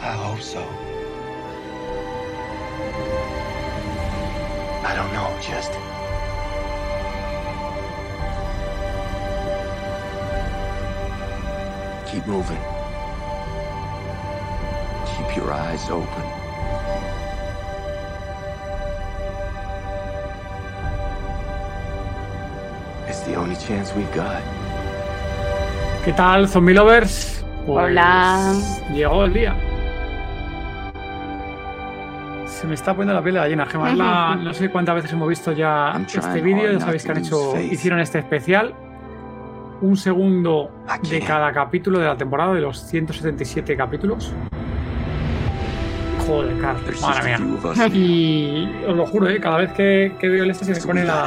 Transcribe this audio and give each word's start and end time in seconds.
I 0.00 0.12
hope 0.12 0.40
so. 0.40 0.60
I 4.86 4.94
don't 4.94 5.12
know, 5.12 5.28
just. 5.42 5.72
Keep 12.10 12.26
moving. 12.26 12.62
Keep 15.04 15.36
your 15.36 15.52
eyes 15.52 15.90
open. 15.90 16.24
It's 23.08 23.20
the 23.22 23.34
only 23.34 23.56
chance 23.56 23.92
we've 23.94 24.14
got. 24.14 24.42
¿Qué 26.04 26.12
tal, 26.12 26.48
zombie 26.48 26.74
lovers? 26.74 27.44
Pues 27.66 27.84
Hola. 27.84 28.54
Llegó 28.94 29.24
el 29.24 29.32
día. 29.34 29.67
Me 32.68 32.74
está 32.74 32.92
poniendo 32.92 33.14
la 33.14 33.22
piel 33.22 33.34
de 33.34 33.40
gallina, 33.40 33.66
Gemma. 33.66 33.94
La- 33.94 34.36
no 34.36 34.54
sé 34.54 34.70
cuántas 34.70 34.94
veces 34.94 35.12
hemos 35.12 35.28
visto 35.28 35.52
ya 35.52 35.92
este 36.06 36.40
vídeo. 36.40 36.72
Ya 36.72 36.80
sabéis 36.80 37.04
que 37.04 37.10
han 37.12 37.18
hecho, 37.18 37.58
hicieron 37.60 38.00
este 38.00 38.18
especial. 38.18 38.74
Un 39.80 39.96
segundo 39.96 40.70
de 41.08 41.20
cada 41.20 41.52
capítulo 41.52 42.00
de 42.00 42.06
la 42.06 42.16
temporada, 42.16 42.52
de 42.52 42.60
los 42.60 42.78
177 42.80 43.76
capítulos. 43.76 44.32
Joder, 46.26 46.58
Carl, 46.58 46.76
There's 46.84 47.00
madre 47.00 47.38
mía. 47.38 47.88
Y 47.94 48.68
os 48.86 48.96
lo 48.96 49.06
juro, 49.06 49.28
¿eh? 49.28 49.40
cada 49.40 49.58
vez 49.58 49.72
que, 49.72 50.12
que 50.18 50.28
veo 50.28 50.44
el 50.44 50.50
este 50.50 50.64
se 50.64 50.74
me 50.74 50.80
pone 50.86 51.04
la, 51.04 51.26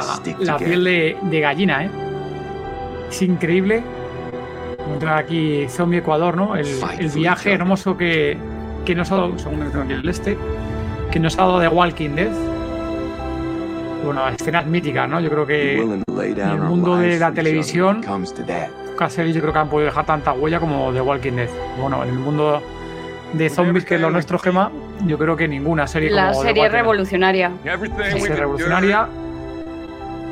piel 0.58 0.84
de, 0.84 1.16
de 1.22 1.40
gallina. 1.40 1.84
¿eh? 1.84 1.90
Es 3.10 3.22
increíble 3.22 3.82
encontrar 4.78 5.18
aquí 5.18 5.66
Zombie 5.68 5.98
Ecuador, 5.98 6.36
¿no? 6.36 6.54
El, 6.54 6.66
viaje 7.14 7.52
hermoso 7.52 7.96
que, 7.96 8.36
que 8.84 8.94
nos 8.94 9.10
ha 9.10 9.16
dado, 9.16 9.38
según 9.38 9.60
tengo 9.60 9.82
aquí 9.82 9.92
el 9.92 10.08
este, 10.08 10.36
que 11.12 11.20
nos 11.20 11.34
ha 11.38 11.42
dado 11.42 11.60
de 11.60 11.68
Walking 11.68 12.10
Dead. 12.10 12.30
Bueno, 14.04 14.26
escenas 14.28 14.66
míticas, 14.66 15.08
¿no? 15.08 15.20
Yo 15.20 15.30
creo 15.30 15.46
que 15.46 15.78
en 15.80 15.92
el 16.38 16.58
mundo 16.60 16.96
de 16.96 17.18
la 17.18 17.30
televisión- 17.32 18.02
pocas 18.92 19.12
series 19.12 19.34
yo 19.34 19.40
creo 19.40 19.52
que 19.52 19.58
han 19.60 19.68
podido 19.68 19.86
dejar 19.86 20.04
tanta 20.06 20.32
huella 20.32 20.58
como 20.58 20.92
The 20.92 21.00
Walking 21.00 21.32
Dead. 21.32 21.48
Bueno, 21.80 22.02
en 22.02 22.08
el 22.10 22.18
mundo 22.18 22.60
de 23.32 23.48
zombies 23.48 23.84
que 23.84 23.94
es 23.94 24.00
lo 24.00 24.10
nuestro, 24.10 24.38
Gema, 24.38 24.70
yo 25.06 25.16
creo 25.18 25.36
que 25.36 25.46
ninguna 25.48 25.86
serie 25.86 26.10
La 26.10 26.28
como 26.30 26.40
The 26.42 26.48
serie 26.48 26.62
Walking 26.62 26.72
Dead. 26.72 26.80
revolucionaria. 26.82 27.50
Sí, 27.62 27.68
we've 28.20 28.34
revolucionaria, 28.34 29.08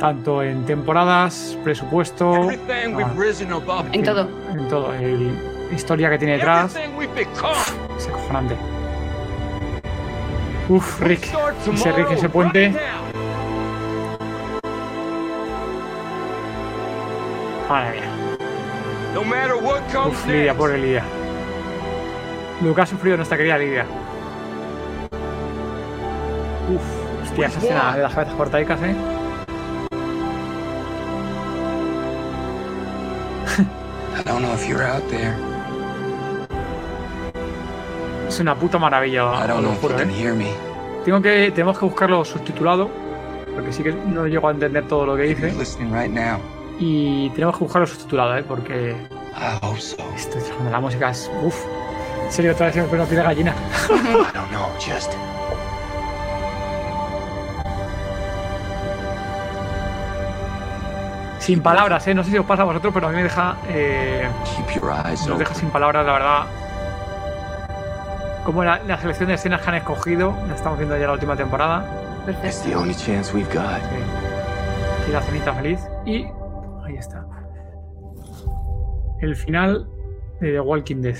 tanto 0.00 0.42
en 0.42 0.64
temporadas, 0.66 1.56
presupuesto, 1.62 2.32
Ah. 2.34 2.52
above. 3.52 3.86
En 3.92 4.02
todo. 4.02 4.28
en 4.52 4.68
todo, 4.68 4.94
el 4.94 5.30
historia 5.72 6.10
que 6.10 6.18
tiene 6.18 6.34
detrás, 6.34 6.74
es 7.96 8.08
acojonante. 8.08 8.56
Uf, 10.70 11.00
Rick, 11.00 11.24
ese 11.24 11.34
Rick, 11.34 11.64
tomorrow, 11.64 12.12
ese 12.12 12.28
puente. 12.28 12.72
madre 17.68 18.00
mía. 18.00 18.10
Uf, 20.06 20.26
Lidia, 20.28 20.54
pobre 20.54 20.78
Lidia. 20.78 21.02
Lo 22.62 22.72
que 22.72 22.82
ha 22.82 22.86
sufrido 22.86 23.16
nuestra 23.16 23.36
querida 23.36 23.58
Lidia. 23.58 23.84
Uf, 26.72 27.22
hostia, 27.24 27.48
esa 27.48 27.58
escena 27.58 27.96
de 27.96 28.02
las 28.02 28.14
cabezas 28.14 28.34
cortaicas, 28.34 28.80
eh. 28.82 28.94
I 34.16 34.22
don't 34.22 34.42
know 34.42 34.54
if 34.54 34.68
you're 34.68 34.84
out 34.84 35.02
there. 35.10 35.49
Es 38.30 38.38
una 38.38 38.54
puta 38.54 38.78
maravilla, 38.78 39.24
lo 39.60 39.68
juro, 39.80 39.94
eh. 40.04 40.06
Tengo 41.04 41.20
que, 41.20 41.50
tenemos 41.50 41.76
que 41.76 41.84
buscarlo 41.84 42.24
subtitulado, 42.24 42.88
porque 43.54 43.72
sí 43.72 43.82
que 43.82 43.92
no 43.92 44.24
llego 44.26 44.46
a 44.46 44.52
entender 44.52 44.86
todo 44.86 45.04
lo 45.04 45.16
que 45.16 45.22
dice. 45.22 45.48
Y 46.78 47.28
tenemos 47.30 47.58
que 47.58 47.64
buscarlo 47.64 47.86
subtitulado, 47.88 48.36
¿eh? 48.36 48.44
porque 48.46 48.94
esto 50.16 50.38
cuando 50.52 50.70
la 50.70 50.78
música 50.80 51.10
es. 51.10 51.28
Uff. 51.42 51.64
En 52.26 52.32
serio, 52.32 52.52
otra 52.52 52.66
vez 52.66 52.76
me 52.76 52.82
pone 52.84 53.04
la 53.16 53.22
gallina. 53.24 53.52
Sin 61.40 61.60
palabras, 61.62 62.06
¿eh? 62.06 62.14
No 62.14 62.22
sé 62.22 62.30
si 62.30 62.38
os 62.38 62.46
pasa 62.46 62.62
a 62.62 62.66
vosotros, 62.66 62.94
pero 62.94 63.08
a 63.08 63.10
mí 63.10 63.16
me 63.16 63.24
deja. 63.24 63.56
eh, 63.68 64.28
nos 65.30 65.38
deja 65.38 65.54
sin 65.54 65.70
palabras, 65.70 66.06
la 66.06 66.12
verdad. 66.12 66.69
Como 68.50 68.64
la, 68.64 68.82
la 68.82 68.98
selección 68.98 69.28
de 69.28 69.36
escenas 69.36 69.62
que 69.62 69.68
han 69.68 69.76
escogido, 69.76 70.36
la 70.48 70.56
estamos 70.56 70.76
viendo 70.76 70.98
ya 70.98 71.06
la 71.06 71.12
última 71.12 71.36
temporada. 71.36 71.88
It's 72.26 72.36
Perfecto. 72.36 72.68
the 72.68 72.74
only 72.74 72.94
chance 72.96 73.32
we've 73.32 73.46
got. 73.54 73.78
Sí. 73.78 75.02
Aquí 75.02 75.12
la 75.12 75.22
cenita 75.22 75.54
feliz. 75.54 75.78
Y 76.04 76.26
ahí 76.84 76.96
está. 76.98 77.24
El 79.20 79.36
final 79.36 79.88
de 80.40 80.50
The 80.50 80.60
Walking 80.60 81.00
Dead. 81.00 81.16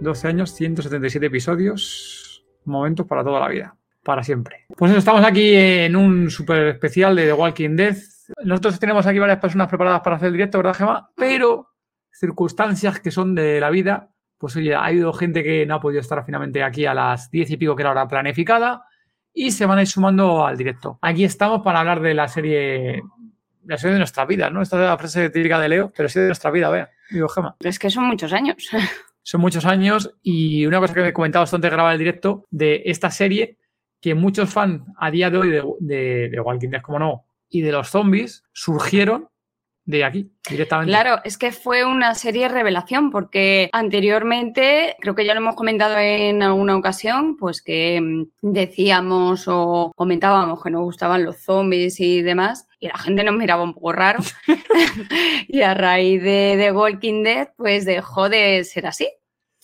12 0.00 0.26
años, 0.26 0.50
177 0.50 1.24
episodios. 1.26 2.44
Momentos 2.64 3.06
para 3.06 3.22
toda 3.22 3.38
la 3.38 3.46
vida. 3.46 3.76
Para 4.02 4.24
siempre. 4.24 4.66
Pues 4.76 4.90
eso, 4.90 4.98
estamos 4.98 5.24
aquí 5.24 5.54
en 5.54 5.94
un 5.94 6.30
super 6.30 6.66
especial 6.66 7.14
de 7.14 7.26
The 7.26 7.32
Walking 7.32 7.76
Dead. 7.76 7.96
Nosotros 8.42 8.80
tenemos 8.80 9.06
aquí 9.06 9.20
varias 9.20 9.38
personas 9.38 9.68
preparadas 9.68 10.00
para 10.00 10.16
hacer 10.16 10.26
el 10.26 10.32
directo, 10.32 10.58
¿verdad, 10.58 10.74
Gemma? 10.74 11.10
Pero 11.14 11.68
circunstancias 12.10 12.98
que 12.98 13.12
son 13.12 13.36
de 13.36 13.60
la 13.60 13.70
vida. 13.70 14.10
Pues 14.40 14.56
oye, 14.56 14.74
ha 14.74 14.86
habido 14.86 15.12
gente 15.12 15.42
que 15.42 15.66
no 15.66 15.74
ha 15.74 15.80
podido 15.80 16.00
estar 16.00 16.24
finalmente 16.24 16.62
aquí 16.62 16.86
a 16.86 16.94
las 16.94 17.30
10 17.30 17.50
y 17.50 17.56
pico 17.58 17.76
que 17.76 17.82
era 17.82 17.90
hora 17.90 18.08
planificada 18.08 18.86
y 19.34 19.50
se 19.50 19.66
van 19.66 19.76
a 19.76 19.82
ir 19.82 19.86
sumando 19.86 20.46
al 20.46 20.56
directo. 20.56 20.98
Aquí 21.02 21.24
estamos 21.24 21.60
para 21.60 21.80
hablar 21.80 22.00
de 22.00 22.14
la 22.14 22.26
serie, 22.26 23.02
la 23.66 23.76
serie 23.76 23.92
de 23.92 23.98
nuestra 23.98 24.24
vida, 24.24 24.48
¿no? 24.48 24.62
Esta 24.62 24.76
es 24.76 24.88
la 24.88 24.96
frase 24.96 25.28
típica 25.28 25.60
de 25.60 25.68
Leo, 25.68 25.92
pero 25.94 26.08
sí 26.08 26.20
de 26.20 26.28
nuestra 26.28 26.50
vida, 26.50 26.70
vea. 26.70 26.88
Digo, 27.10 27.28
Gema. 27.28 27.54
Es 27.60 27.78
que 27.78 27.90
son 27.90 28.04
muchos 28.04 28.32
años. 28.32 28.56
Son 29.22 29.42
muchos 29.42 29.66
años 29.66 30.14
y 30.22 30.64
una 30.64 30.80
cosa 30.80 30.94
que 30.94 31.06
he 31.06 31.12
comentado 31.12 31.42
bastante 31.42 31.66
antes 31.66 31.72
de 31.72 31.76
grabar 31.76 31.92
el 31.92 31.98
directo 31.98 32.46
de 32.50 32.82
esta 32.86 33.10
serie, 33.10 33.58
que 34.00 34.14
muchos 34.14 34.48
fans 34.48 34.82
a 34.96 35.10
día 35.10 35.28
de 35.28 35.36
hoy 35.36 35.50
de, 35.50 35.62
de, 35.78 36.28
de 36.30 36.40
Walking 36.40 36.70
Dead, 36.70 36.80
como 36.80 36.98
no, 36.98 37.26
y 37.50 37.60
de 37.60 37.70
los 37.70 37.90
zombies, 37.90 38.44
surgieron 38.52 39.28
de 39.90 40.04
aquí, 40.04 40.30
directamente. 40.48 40.90
Claro, 40.90 41.20
es 41.24 41.36
que 41.36 41.52
fue 41.52 41.84
una 41.84 42.14
serie 42.14 42.48
revelación 42.48 43.10
porque 43.10 43.68
anteriormente, 43.72 44.96
creo 45.00 45.14
que 45.14 45.24
ya 45.24 45.34
lo 45.34 45.40
hemos 45.40 45.56
comentado 45.56 45.98
en 45.98 46.42
alguna 46.42 46.76
ocasión, 46.76 47.36
pues 47.36 47.60
que 47.60 48.00
mm, 48.00 48.24
decíamos 48.40 49.44
o 49.48 49.92
comentábamos 49.96 50.62
que 50.62 50.70
nos 50.70 50.82
gustaban 50.82 51.24
los 51.24 51.38
zombies 51.38 52.00
y 52.00 52.22
demás, 52.22 52.68
y 52.78 52.88
la 52.88 52.98
gente 52.98 53.24
nos 53.24 53.34
miraba 53.34 53.62
un 53.62 53.74
poco 53.74 53.92
raro. 53.92 54.20
y 55.48 55.62
a 55.62 55.74
raíz 55.74 56.22
de 56.22 56.54
The 56.56 56.72
Walking 56.72 57.22
Dead, 57.22 57.48
pues 57.56 57.84
dejó 57.84 58.28
de 58.28 58.64
ser 58.64 58.86
así. 58.86 59.08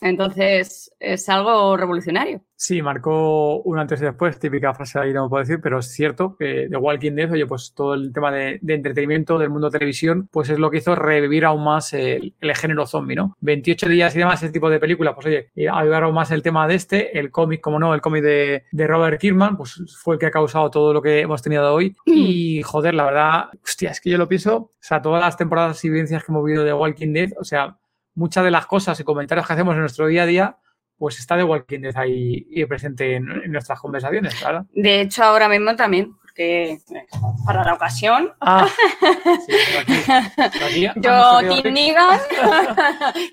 Entonces, 0.00 0.92
es 1.00 1.28
algo 1.28 1.76
revolucionario. 1.76 2.42
Sí, 2.58 2.80
marcó 2.80 3.60
un 3.62 3.78
antes 3.78 4.00
y 4.00 4.04
después, 4.04 4.38
típica 4.38 4.72
frase 4.72 4.98
ahí 4.98 5.12
no 5.12 5.28
puedo 5.28 5.42
decir, 5.42 5.60
pero 5.62 5.78
es 5.78 5.92
cierto 5.92 6.36
que 6.38 6.68
The 6.70 6.76
Walking 6.76 7.12
Dead, 7.12 7.30
oye, 7.30 7.46
pues 7.46 7.74
todo 7.74 7.94
el 7.94 8.12
tema 8.12 8.32
de, 8.32 8.58
de 8.62 8.74
entretenimiento 8.74 9.38
del 9.38 9.50
mundo 9.50 9.68
de 9.68 9.78
televisión, 9.78 10.28
pues 10.30 10.48
es 10.48 10.58
lo 10.58 10.70
que 10.70 10.78
hizo 10.78 10.94
revivir 10.94 11.44
aún 11.44 11.64
más 11.64 11.92
el, 11.92 12.34
el 12.40 12.56
género 12.56 12.86
zombie, 12.86 13.14
¿no? 13.14 13.36
28 13.40 13.88
días 13.88 14.16
y 14.16 14.20
demás, 14.20 14.42
ese 14.42 14.52
tipo 14.52 14.70
de 14.70 14.80
películas, 14.80 15.14
pues 15.14 15.26
oye, 15.26 15.50
y 15.54 15.66
avivar 15.66 16.04
aún 16.04 16.14
más 16.14 16.30
el 16.30 16.42
tema 16.42 16.66
de 16.66 16.76
este, 16.76 17.18
el 17.18 17.30
cómic, 17.30 17.60
como 17.60 17.78
no, 17.78 17.94
el 17.94 18.00
cómic 18.00 18.22
de, 18.22 18.64
de 18.72 18.86
Robert 18.86 19.20
Kirkman, 19.20 19.56
pues 19.56 19.82
fue 20.02 20.14
el 20.14 20.18
que 20.18 20.26
ha 20.26 20.30
causado 20.30 20.70
todo 20.70 20.94
lo 20.94 21.02
que 21.02 21.20
hemos 21.20 21.42
tenido 21.42 21.72
hoy. 21.74 21.94
Y 22.06 22.62
joder, 22.62 22.94
la 22.94 23.04
verdad, 23.04 23.44
hostia, 23.62 23.90
es 23.90 24.00
que 24.00 24.10
yo 24.10 24.16
lo 24.16 24.28
pienso, 24.28 24.56
o 24.56 24.70
sea, 24.80 25.02
todas 25.02 25.20
las 25.20 25.36
temporadas 25.36 25.84
y 25.84 25.90
vivencias 25.90 26.24
que 26.24 26.32
hemos 26.32 26.44
vivido 26.44 26.64
de 26.64 26.72
Walking 26.72 27.12
Dead, 27.12 27.30
o 27.38 27.44
sea, 27.44 27.76
muchas 28.16 28.42
de 28.42 28.50
las 28.50 28.66
cosas 28.66 28.98
y 28.98 29.04
comentarios 29.04 29.46
que 29.46 29.52
hacemos 29.52 29.74
en 29.74 29.80
nuestro 29.80 30.08
día 30.08 30.24
a 30.24 30.26
día, 30.26 30.56
pues 30.98 31.18
está 31.20 31.36
The 31.36 31.44
Walking 31.44 31.80
Dead 31.80 31.96
ahí 31.96 32.44
presente 32.68 33.14
en, 33.14 33.30
en 33.30 33.52
nuestras 33.52 33.78
conversaciones, 33.78 34.34
claro. 34.34 34.66
De 34.72 35.02
hecho, 35.02 35.22
ahora 35.22 35.48
mismo 35.48 35.76
también, 35.76 36.16
porque 36.36 36.72
eh, 36.72 37.06
para 37.46 37.64
la 37.64 37.74
ocasión, 37.74 38.32
Ah, 38.40 38.66
sí, 39.46 39.52
pero 39.68 39.80
aquí, 39.80 39.94
pero 40.54 40.66
aquí, 40.66 40.80
yo, 40.82 40.92
sé 40.92 41.62
qué 41.62 41.62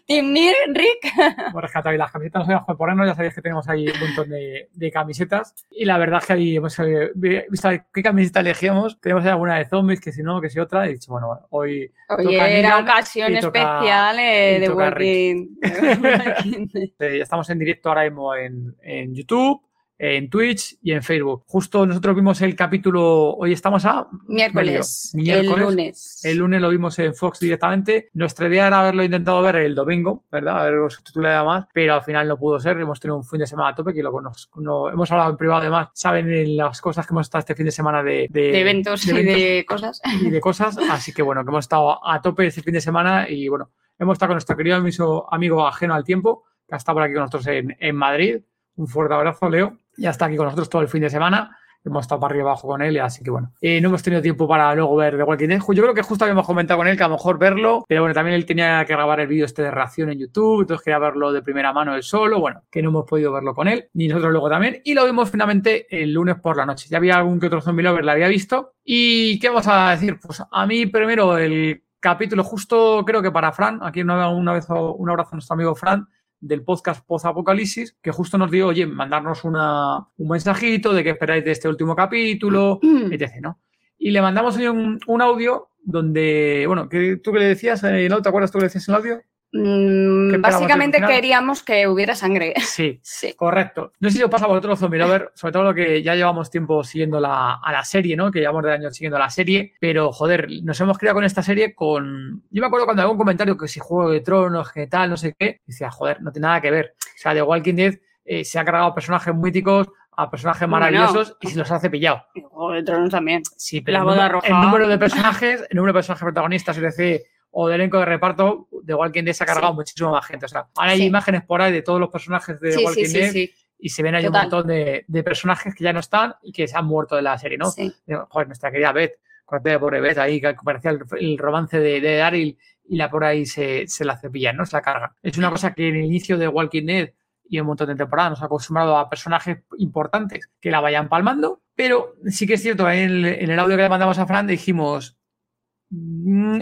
Team 0.07 0.33
Rick, 0.73 1.13
hemos 1.49 1.61
rescatado 1.61 1.89
ahí 1.89 1.97
las 1.97 2.11
camisetas, 2.11 2.39
no 2.41 2.45
sabíamos 2.45 2.77
ponernos, 2.77 3.07
ya 3.07 3.15
sabéis 3.15 3.35
que 3.35 3.41
tenemos 3.41 3.67
ahí 3.67 3.87
un 3.89 3.99
montón 3.99 4.29
de, 4.29 4.69
de 4.73 4.91
camisetas. 4.91 5.53
Y 5.69 5.83
la 5.85 5.97
verdad 5.97 6.19
es 6.21 6.27
que 6.27 6.33
ahí 6.33 6.55
hemos 6.55 6.79
eh, 6.79 7.11
visto 7.49 7.69
qué 7.93 8.03
camiseta 8.03 8.39
elegíamos, 8.39 8.99
tenemos 9.01 9.25
alguna 9.25 9.57
de 9.57 9.65
zombies, 9.65 9.99
que 9.99 10.11
si 10.11 10.23
no, 10.23 10.39
que 10.39 10.49
si 10.49 10.59
otra, 10.59 10.85
y 10.85 10.89
he 10.89 10.93
dicho, 10.93 11.11
bueno, 11.11 11.27
bueno, 11.27 11.47
hoy 11.49 11.91
Toca 12.07 12.23
era 12.23 12.47
Negan 12.47 12.83
ocasión 12.83 13.33
y 13.35 13.39
toca- 13.41 13.59
especial 13.59 14.19
eh, 14.19 14.55
y 14.57 14.59
de 14.61 14.69
Walking. 14.69 15.47
eh, 16.99 17.17
ya 17.17 17.23
estamos 17.23 17.49
en 17.49 17.59
directo 17.59 17.89
ahora 17.89 18.03
mismo 18.03 18.33
en, 18.35 18.75
en 18.81 19.13
YouTube, 19.13 19.61
en 19.97 20.29
Twitch 20.29 20.77
y 20.81 20.91
en 20.91 21.03
Facebook. 21.03 21.43
Justo 21.47 21.85
nosotros 21.85 22.15
vimos 22.15 22.41
el 22.41 22.55
capítulo, 22.55 23.35
hoy 23.35 23.53
estamos 23.53 23.85
a 23.85 24.07
Miércoles, 24.27 25.11
Miércoles. 25.13 25.57
el 25.57 25.63
lunes. 25.63 26.25
el 26.25 26.37
lunes 26.37 26.61
lo 26.61 26.69
vimos 26.69 26.99
en 26.99 27.13
Fox 27.13 27.39
directamente. 27.39 28.09
Nuestra 28.13 28.47
idea 28.47 28.67
era 28.67 28.81
haberlo 28.81 29.03
intentado 29.03 29.41
ver 29.41 29.57
el 29.57 29.75
domingo, 29.75 30.25
¿verdad? 30.31 30.61
A 30.61 30.63
ver 30.65 30.73
los 30.73 30.93
subtitulado 30.93 31.45
más, 31.45 31.67
pero 31.73 31.95
al 31.95 32.03
final 32.03 32.27
no 32.27 32.37
pudo 32.37 32.59
ser. 32.59 32.77
Hemos 32.77 32.99
tenido 32.99 33.17
un 33.17 33.23
fin 33.23 33.39
de 33.39 33.47
semana 33.47 33.69
a 33.69 33.75
tope 33.75 33.93
que 33.93 34.03
lo 34.03 34.11
conozco. 34.11 34.59
No, 34.59 34.89
hemos 34.89 35.11
hablado 35.11 35.31
en 35.31 35.37
privado 35.37 35.61
además. 35.61 35.89
Saben 35.93 36.31
en 36.31 36.57
las 36.57 36.81
cosas 36.81 37.05
que 37.07 37.13
hemos 37.13 37.27
estado 37.27 37.39
este 37.39 37.55
fin 37.55 37.65
de 37.65 37.71
semana 37.71 38.03
de, 38.03 38.27
de 38.29 38.59
eventos 38.59 39.05
y 39.07 39.13
de 39.13 39.65
cosas. 39.67 40.01
y 40.21 40.29
de 40.29 40.41
cosas. 40.41 40.77
Así 40.89 41.13
que 41.13 41.21
bueno, 41.21 41.43
que 41.43 41.49
hemos 41.49 41.65
estado 41.65 42.05
a 42.05 42.21
tope 42.21 42.47
este 42.47 42.61
fin 42.61 42.73
de 42.73 42.81
semana 42.81 43.29
y 43.29 43.47
bueno, 43.47 43.71
hemos 43.97 44.13
estado 44.15 44.29
con 44.29 44.35
nuestro 44.35 44.57
querido 44.57 44.77
amigo, 44.77 45.31
amigo 45.31 45.65
ajeno 45.67 45.93
al 45.93 46.03
tiempo, 46.03 46.43
que 46.67 46.75
ha 46.75 46.77
estado 46.77 46.95
por 46.95 47.03
aquí 47.03 47.13
con 47.13 47.21
nosotros 47.21 47.47
en, 47.47 47.75
en 47.79 47.95
Madrid. 47.95 48.41
Un 48.75 48.87
fuerte 48.87 49.13
abrazo, 49.13 49.49
Leo. 49.49 49.77
Ya 49.97 50.09
está 50.09 50.25
aquí 50.25 50.35
con 50.35 50.45
nosotros 50.45 50.69
todo 50.69 50.81
el 50.81 50.87
fin 50.87 51.01
de 51.01 51.09
semana. 51.09 51.57
Hemos 51.85 52.03
estado 52.03 52.21
para 52.21 52.31
arriba 52.31 52.45
y 52.45 52.47
abajo 52.47 52.67
con 52.67 52.81
él, 52.81 52.97
así 53.01 53.23
que 53.23 53.29
bueno. 53.29 53.51
Eh, 53.59 53.81
no 53.81 53.89
hemos 53.89 54.01
tenido 54.01 54.21
tiempo 54.21 54.47
para 54.47 54.73
luego 54.73 54.95
ver 54.95 55.17
The 55.17 55.23
Walking 55.23 55.49
Dead. 55.49 55.59
Yo 55.59 55.83
creo 55.83 55.93
que 55.93 56.01
justo 56.01 56.23
habíamos 56.23 56.45
comentado 56.45 56.77
con 56.77 56.87
él 56.87 56.95
que 56.95 57.03
a 57.03 57.09
lo 57.09 57.15
mejor 57.15 57.37
verlo, 57.37 57.83
pero 57.89 58.01
bueno, 58.01 58.13
también 58.13 58.35
él 58.35 58.45
tenía 58.45 58.85
que 58.85 58.93
grabar 58.93 59.19
el 59.19 59.27
vídeo 59.27 59.45
este 59.45 59.63
de 59.63 59.71
reacción 59.71 60.09
en 60.09 60.17
YouTube, 60.17 60.61
entonces 60.61 60.81
quería 60.81 60.99
verlo 60.99 61.33
de 61.33 61.41
primera 61.41 61.73
mano 61.73 61.93
él 61.93 62.03
solo. 62.03 62.39
Bueno, 62.39 62.63
que 62.71 62.81
no 62.81 62.87
hemos 62.87 63.05
podido 63.05 63.33
verlo 63.33 63.53
con 63.53 63.67
él, 63.67 63.89
ni 63.93 64.07
nosotros 64.07 64.31
luego 64.31 64.49
también. 64.49 64.81
Y 64.85 64.93
lo 64.93 65.05
vimos 65.05 65.29
finalmente 65.29 65.85
el 66.01 66.13
lunes 66.13 66.37
por 66.39 66.55
la 66.55 66.65
noche. 66.65 66.87
Ya 66.89 66.97
había 66.97 67.17
algún 67.17 67.37
que 67.37 67.47
otro 67.47 67.59
zombie 67.59 67.83
lover, 67.83 68.05
la 68.05 68.13
había 68.13 68.29
visto. 68.29 68.75
¿Y 68.85 69.37
qué 69.39 69.49
vamos 69.49 69.67
a 69.67 69.91
decir? 69.91 70.17
Pues 70.21 70.41
a 70.49 70.65
mí 70.65 70.85
primero 70.85 71.37
el 71.37 71.83
capítulo, 71.99 72.45
justo 72.45 73.03
creo 73.05 73.21
que 73.21 73.31
para 73.31 73.51
Fran, 73.51 73.79
aquí 73.81 74.01
una, 74.01 74.29
una 74.29 74.53
vez 74.53 74.69
un 74.69 75.09
abrazo 75.09 75.31
a 75.33 75.35
nuestro 75.35 75.53
amigo 75.53 75.75
Fran, 75.75 76.07
del 76.43 76.63
podcast 76.63 77.05
Post 77.05 77.25
Apocalipsis, 77.25 77.95
que 78.01 78.11
justo 78.11 78.37
nos 78.37 78.51
dio, 78.51 78.67
oye, 78.67 78.85
mandarnos 78.85 79.43
una, 79.45 79.99
un 80.17 80.27
mensajito 80.27 80.93
de 80.93 81.03
que 81.03 81.11
esperáis 81.11 81.45
de 81.45 81.51
este 81.51 81.69
último 81.69 81.95
capítulo, 81.95 82.79
etc. 83.11 83.35
¿no? 83.41 83.59
Y 83.97 84.11
le 84.11 84.21
mandamos 84.21 84.57
un, 84.57 84.99
un 85.07 85.21
audio 85.21 85.69
donde, 85.81 86.65
bueno, 86.67 86.89
que 86.89 87.17
tú 87.17 87.31
que 87.31 87.39
le 87.39 87.45
decías, 87.45 87.83
eh, 87.83 88.07
¿no? 88.09 88.21
¿Te 88.21 88.29
acuerdas 88.29 88.51
tú 88.51 88.57
que 88.57 88.63
le 88.63 88.67
decías 88.67 88.87
en 88.89 88.95
el 88.95 89.01
audio? 89.01 89.21
Mm, 89.55 90.29
¿Qué 90.29 90.35
esperamos 90.37 90.61
básicamente 90.61 90.97
final? 90.97 91.11
queríamos 91.11 91.63
que 91.63 91.87
hubiera 91.87 92.15
sangre. 92.15 92.53
Sí, 92.61 92.99
Sí. 93.03 93.33
correcto. 93.33 93.93
No 93.99 94.09
sé 94.09 94.17
si 94.17 94.23
os 94.23 94.29
pasa 94.29 94.45
a 94.45 94.47
vosotros, 94.47 94.79
Zombie 94.79 94.97
Lover, 94.99 95.31
sobre 95.35 95.51
todo 95.53 95.63
lo 95.63 95.73
que 95.75 96.01
ya 96.01 96.15
llevamos 96.15 96.49
tiempo 96.49 96.83
siguiendo 96.83 97.19
la, 97.19 97.53
a 97.63 97.71
la 97.71 97.83
serie, 97.83 98.15
¿no? 98.17 98.31
Que 98.31 98.39
llevamos 98.39 98.63
de 98.63 98.73
años 98.73 98.95
siguiendo 98.95 99.19
la 99.19 99.29
serie, 99.29 99.73
pero 99.79 100.11
joder, 100.11 100.47
nos 100.63 100.79
hemos 100.81 100.97
criado 100.97 101.15
con 101.15 101.23
esta 101.23 101.43
serie 101.43 101.75
con... 101.75 102.43
Yo 102.49 102.61
me 102.61 102.67
acuerdo 102.67 102.85
cuando 102.85 103.11
un 103.11 103.17
comentario 103.17 103.55
que 103.55 103.67
si 103.67 103.79
Juego 103.79 104.09
de 104.11 104.21
Tronos, 104.21 104.71
que 104.71 104.87
tal, 104.87 105.09
no 105.11 105.17
sé 105.17 105.35
qué, 105.37 105.61
decía, 105.67 105.91
joder, 105.91 106.21
no 106.21 106.31
tiene 106.31 106.47
nada 106.47 106.61
que 106.61 106.71
ver. 106.71 106.95
O 106.99 107.17
sea, 107.17 107.33
The 107.33 107.43
Walking 107.43 107.75
Dead 107.75 107.93
eh, 108.25 108.43
se 108.43 108.57
ha 108.57 108.65
cargado 108.65 108.95
personajes 108.95 109.35
míticos, 109.35 109.87
a 110.15 110.29
personajes 110.29 110.67
maravillosos 110.69 111.37
y 111.41 111.47
se 111.47 111.57
los 111.57 111.69
ha 111.71 111.79
cepillado. 111.79 112.23
Juego 112.33 112.71
de 112.73 112.83
Tronos 112.83 113.09
también. 113.09 113.41
Sí, 113.57 113.81
pero 113.81 113.93
La 113.97 113.99
el, 113.99 114.05
boda 114.05 114.15
número, 114.15 114.33
roja. 114.33 114.47
el 114.47 114.53
número 114.61 114.87
de 114.87 114.97
personajes, 114.99 115.63
el 115.69 115.75
número 115.75 115.91
de 115.93 115.97
personajes 115.97 116.23
protagonistas, 116.23 116.77
etc., 116.77 117.21
o 117.55 117.67
de 117.69 117.75
elenco 117.75 117.99
de 117.99 118.05
reparto, 118.05 118.67
de 118.81 118.93
Walking 118.95 119.23
Dead 119.23 119.33
se 119.33 119.43
ha 119.43 119.47
cargado 119.47 119.71
Sí. 119.73 119.75
muchísimo 119.75 120.11
más 120.11 120.25
gente. 120.25 120.45
O 120.45 120.49
sea, 120.49 120.67
ahora 120.75 120.91
hay 120.91 120.97
Sí. 120.99 121.05
imágenes 121.05 121.43
por 121.43 121.61
ahí 121.61 121.71
de 121.71 121.81
todos 121.83 121.99
los 121.99 122.09
personajes 122.09 122.59
de 122.59 122.71
Sí, 122.71 122.83
Walking 122.83 123.13
Dead 123.13 123.49
y 123.79 123.89
se 123.89 124.01
ven 124.01 124.15
ahí 124.15 124.23
Total. 124.25 124.39
un 124.45 124.51
montón 124.51 124.67
de, 124.67 125.05
de 125.07 125.23
personajes 125.23 125.75
que 125.75 125.83
ya 125.83 125.93
no 125.93 125.99
están 125.99 126.33
y 126.41 126.51
que 126.51 126.67
se 126.67 126.75
han 126.75 126.85
muerto 126.85 127.15
de 127.15 127.21
la 127.21 127.37
serie, 127.37 127.57
¿no? 127.57 127.69
Digo, 128.07 128.27
Joder, 128.29 128.47
nuestra 128.47 128.71
querida 128.71 128.91
Beth, 128.91 129.13
corte 129.45 129.77
pobre 129.77 130.01
Beth 130.01 130.17
ahí, 130.17 130.41
que 130.41 130.55
parecía 130.63 130.91
el, 130.91 131.01
el 131.19 131.37
romance 131.37 131.79
de, 131.79 132.01
de 132.01 132.17
Daryl 132.17 132.57
y 132.89 132.95
la 132.95 133.09
por 133.09 133.23
ahí 133.23 133.45
se, 133.45 133.87
se 133.87 134.03
la 134.03 134.17
cepillan, 134.17 134.57
¿no? 134.57 134.65
Se 134.65 134.75
la 134.75 134.81
carga. 134.81 135.15
Es 135.21 135.37
una 135.37 135.49
cosa 135.51 135.73
que 135.73 135.87
en 135.89 135.95
el 135.97 136.05
inicio 136.05 136.37
de 136.37 136.47
Walking 136.47 136.85
Dead 136.85 137.09
y 137.47 137.59
un 137.59 137.67
montón 137.67 137.87
de 137.89 137.95
temporadas 137.95 138.31
nos 138.31 138.41
ha 138.41 138.45
acostumbrado 138.45 138.97
a 138.97 139.09
personajes 139.09 139.59
importantes 139.77 140.49
que 140.59 140.71
la 140.71 140.79
vayan 140.79 141.07
palmando, 141.07 141.61
pero 141.75 142.15
sí 142.27 142.47
que 142.47 142.53
es 142.55 142.61
cierto, 142.63 142.89
en 142.89 142.99
el, 142.99 143.25
en 143.25 143.51
el 143.51 143.59
audio 143.59 143.75
que 143.75 143.83
le 143.83 143.89
mandamos 143.89 144.17
a 144.17 144.25
Fran 144.25 144.47
dijimos, 144.47 145.17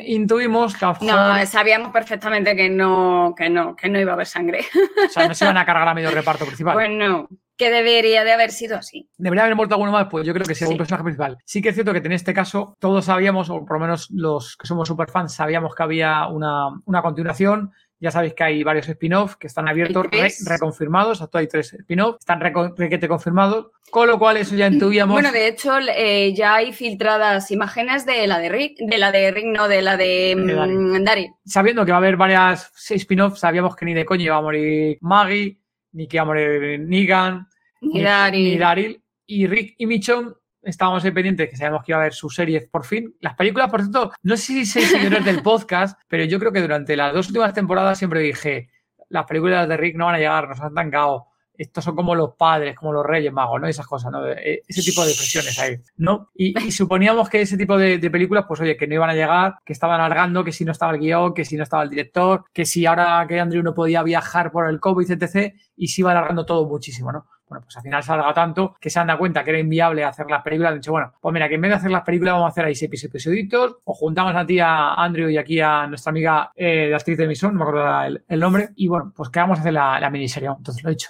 intuimos 0.06 0.76
que 0.76 0.86
a 0.86 0.96
No, 1.02 1.46
sabíamos 1.46 1.92
perfectamente 1.92 2.56
que 2.56 2.70
no, 2.70 3.34
que 3.38 3.50
no, 3.50 3.76
que 3.76 3.90
no 3.90 4.00
iba 4.00 4.12
a 4.12 4.16
haber 4.16 4.28
sangre. 4.28 4.60
o 5.06 5.10
sea, 5.10 5.28
no 5.28 5.34
se 5.34 5.46
iban 5.46 5.58
a 5.58 5.66
cargar 5.66 5.88
a 5.88 5.94
medio 5.94 6.12
reparto 6.12 6.46
principal. 6.46 6.74
Bueno, 6.74 7.28
que 7.58 7.70
debería 7.70 8.24
de 8.24 8.32
haber 8.32 8.52
sido 8.52 8.78
así. 8.78 9.10
¿Debería 9.18 9.44
haber 9.44 9.56
muerto 9.56 9.76
alguno 9.76 9.92
más? 9.92 10.08
Pues 10.10 10.26
yo 10.26 10.34
creo 10.34 10.46
que 10.46 10.56
sí, 10.56 10.64
algún 10.64 10.76
Sí. 10.76 10.80
personaje 10.80 11.04
principal. 11.04 11.38
Sí 11.46 11.62
que 11.62 11.70
es 11.70 11.76
cierto 11.76 11.94
que 11.94 12.00
en 12.00 12.12
este 12.12 12.34
caso 12.34 12.76
todos 12.80 13.06
sabíamos, 13.06 13.50
o 13.50 13.66
por 13.66 13.74
lo 13.78 13.80
menos 13.86 14.10
los 14.12 14.58
que 14.58 14.68
somos 14.68 14.88
superfans, 14.88 15.34
sabíamos 15.34 15.76
que 15.76 15.84
había 15.84 16.28
una, 16.28 16.68
una 16.86 17.02
continuación. 17.02 17.72
Ya 18.02 18.10
sabéis 18.12 18.34
que 18.34 18.44
hay 18.44 18.64
varios 18.64 18.90
spin-offs 18.90 19.36
que 19.38 19.46
están 19.46 19.68
abiertos, 19.70 20.08
re- 20.10 20.34
reconfirmados. 20.48 21.22
Hasta 21.22 21.38
hay 21.38 21.48
tres 21.48 21.72
spin-offs, 21.74 22.18
están 22.20 22.42
requete 22.42 23.08
confirmados. 23.08 23.68
Con 23.92 24.08
lo 24.08 24.18
cual, 24.18 24.38
eso 24.38 24.56
ya 24.56 24.66
intuíamos. 24.68 25.14
Bueno, 25.14 25.32
de 25.32 25.48
hecho, 25.48 25.78
eh, 25.96 26.34
ya 26.34 26.56
hay 26.56 26.74
filtradas 26.74 27.52
imágenes 27.52 28.06
de 28.08 28.26
la 28.26 28.40
de 28.40 28.50
Rick, 28.50 28.78
de 28.80 28.98
la 28.98 29.12
de 29.12 29.30
Rick, 29.32 29.46
no, 29.46 29.68
de 29.68 29.82
la 29.84 29.98
de, 29.98 30.34
De 30.36 30.54
Daryl. 30.56 30.78
mm, 30.80 31.04
Daryl. 31.04 31.30
Sabiendo 31.46 31.86
que 31.86 31.92
va 31.92 31.98
a 31.98 32.00
haber 32.00 32.18
varias 32.18 32.72
spin-offs, 32.90 33.40
sabíamos 33.40 33.76
que 33.76 33.86
ni 33.86 33.94
de 33.94 34.04
coño 34.04 34.24
iba 34.26 34.38
a 34.38 34.42
morir 34.42 34.98
Maggie, 35.02 35.60
ni 35.92 36.08
que 36.08 36.18
iba 36.18 36.24
a 36.24 36.26
morir 36.26 36.80
Negan, 36.80 37.48
Y 37.82 38.02
Daryl. 38.02 38.44
ni 38.44 38.58
Daryl. 38.58 39.04
Y 39.28 39.46
Rick 39.46 39.76
y 39.78 39.86
Michonne 39.86 40.32
estábamos 40.64 41.04
ahí 41.04 41.12
pendientes 41.12 41.50
que 41.50 41.56
sabíamos 41.56 41.84
que 41.84 41.92
iba 41.92 41.98
a 41.98 42.02
haber 42.02 42.14
sus 42.14 42.36
series 42.36 42.68
por 42.68 42.86
fin. 42.86 43.16
Las 43.20 43.36
películas, 43.36 43.70
por 43.70 43.82
cierto, 43.82 44.12
no 44.24 44.38
sé 44.38 44.44
si 44.44 44.66
sois 44.66 44.90
seguidores 44.90 45.26
del 45.26 45.42
podcast, 45.42 46.00
pero 46.08 46.24
yo 46.26 46.40
creo 46.40 46.52
que 46.52 46.62
durante 46.62 46.96
las 46.96 47.14
dos 47.14 47.28
últimas 47.28 47.54
temporadas 47.54 47.98
siempre 47.98 48.20
dije, 48.22 48.70
las 49.10 49.26
películas 49.26 49.68
de 49.68 49.78
Rick 49.78 49.96
no 49.98 50.06
van 50.06 50.16
a 50.16 50.20
llegar, 50.20 50.48
nos 50.48 50.60
han 50.62 50.74
tancado. 50.74 51.28
Estos 51.54 51.84
son 51.84 51.96
como 51.96 52.16
los 52.16 52.32
padres, 52.36 52.76
como 52.76 52.92
los 52.92 53.06
reyes 53.06 53.32
magos, 53.32 53.62
¿no? 53.62 53.68
Esas 53.68 53.86
cosas, 53.86 54.12
¿no? 54.12 54.26
Eh, 54.28 54.64
Ese 54.68 54.82
tipo 54.82 55.04
de 55.04 55.12
expresiones 55.12 55.60
ahí, 55.60 55.78
¿no? 55.98 56.30
Y, 56.34 56.58
y 56.60 56.72
suponíamos 56.72 57.30
que 57.30 57.42
ese 57.42 57.56
tipo 57.56 57.78
de, 57.78 58.00
de 58.00 58.10
películas, 58.10 58.46
pues 58.48 58.62
oye, 58.62 58.76
que 58.76 58.88
no 58.88 58.96
iban 58.96 59.12
a 59.12 59.14
llegar, 59.14 59.56
que 59.64 59.74
estaban 59.74 60.00
alargando, 60.00 60.44
que 60.44 60.54
si 60.54 60.66
no 60.66 60.72
estaba 60.72 60.94
el 60.94 61.00
guion, 61.00 61.34
que 61.36 61.46
si 61.46 61.58
no 61.58 61.64
estaba 61.64 61.84
el 61.84 61.90
director, 61.90 62.46
que 62.52 62.66
si 62.66 62.86
ahora 62.86 63.24
que 63.28 63.40
Andrew 63.40 63.62
no 63.62 63.76
podía 63.76 64.02
viajar 64.02 64.52
por 64.52 64.68
el 64.70 64.80
COVID, 64.80 65.12
etc., 65.12 65.54
y 65.76 65.90
se 65.90 66.02
iba 66.02 66.12
alargando 66.12 66.46
todo 66.46 66.68
muchísimo, 66.68 67.12
¿no? 67.12 67.28
Bueno, 67.52 67.66
pues 67.66 67.76
al 67.76 67.84
final 67.84 68.02
se 68.02 68.14
alarga 68.14 68.34
tanto 68.34 68.78
que 68.80 68.90
se 68.90 68.98
han 68.98 69.08
dado 69.08 69.20
cuenta 69.20 69.44
que 69.44 69.50
era 69.50 69.60
inviable 69.60 70.06
hacer 70.06 70.26
las 70.30 70.42
películas. 70.42 70.74
Dicho, 70.74 70.92
bueno, 70.92 71.12
pues 71.20 71.34
mira, 71.34 71.50
que 71.50 71.56
en 71.56 71.62
vez 71.62 71.72
de 71.72 71.76
hacer 71.76 71.92
las 71.92 72.04
películas 72.04 72.36
vamos 72.36 72.46
a 72.46 72.52
hacer 72.52 72.64
ahí 72.64 72.76
seis 72.76 73.04
episoditos. 73.04 73.76
O 73.84 73.94
juntamos 73.94 74.34
a 74.34 74.46
ti, 74.46 74.62
a 74.62 74.94
Andrew 74.94 75.28
y 75.28 75.38
aquí 75.38 75.60
a 75.60 75.86
nuestra 75.86 76.12
amiga 76.12 76.54
eh, 76.56 76.88
de 76.88 76.96
actriz 76.96 77.18
de 77.18 77.26
emisión, 77.26 77.54
no 77.54 77.66
me 77.66 77.70
acuerdo 77.70 78.22
el, 78.26 78.40
nombre. 78.40 78.70
Y 78.78 78.88
bueno, 78.88 79.12
pues 79.14 79.28
que 79.28 79.42
vamos 79.42 79.58
a 79.58 79.62
hacer 79.64 79.74
la, 79.74 80.00
la 80.00 80.10
miniserie. 80.10 80.48
Entonces 80.48 80.82
lo 80.82 80.92
he 80.92 80.94
dicho. 80.94 81.10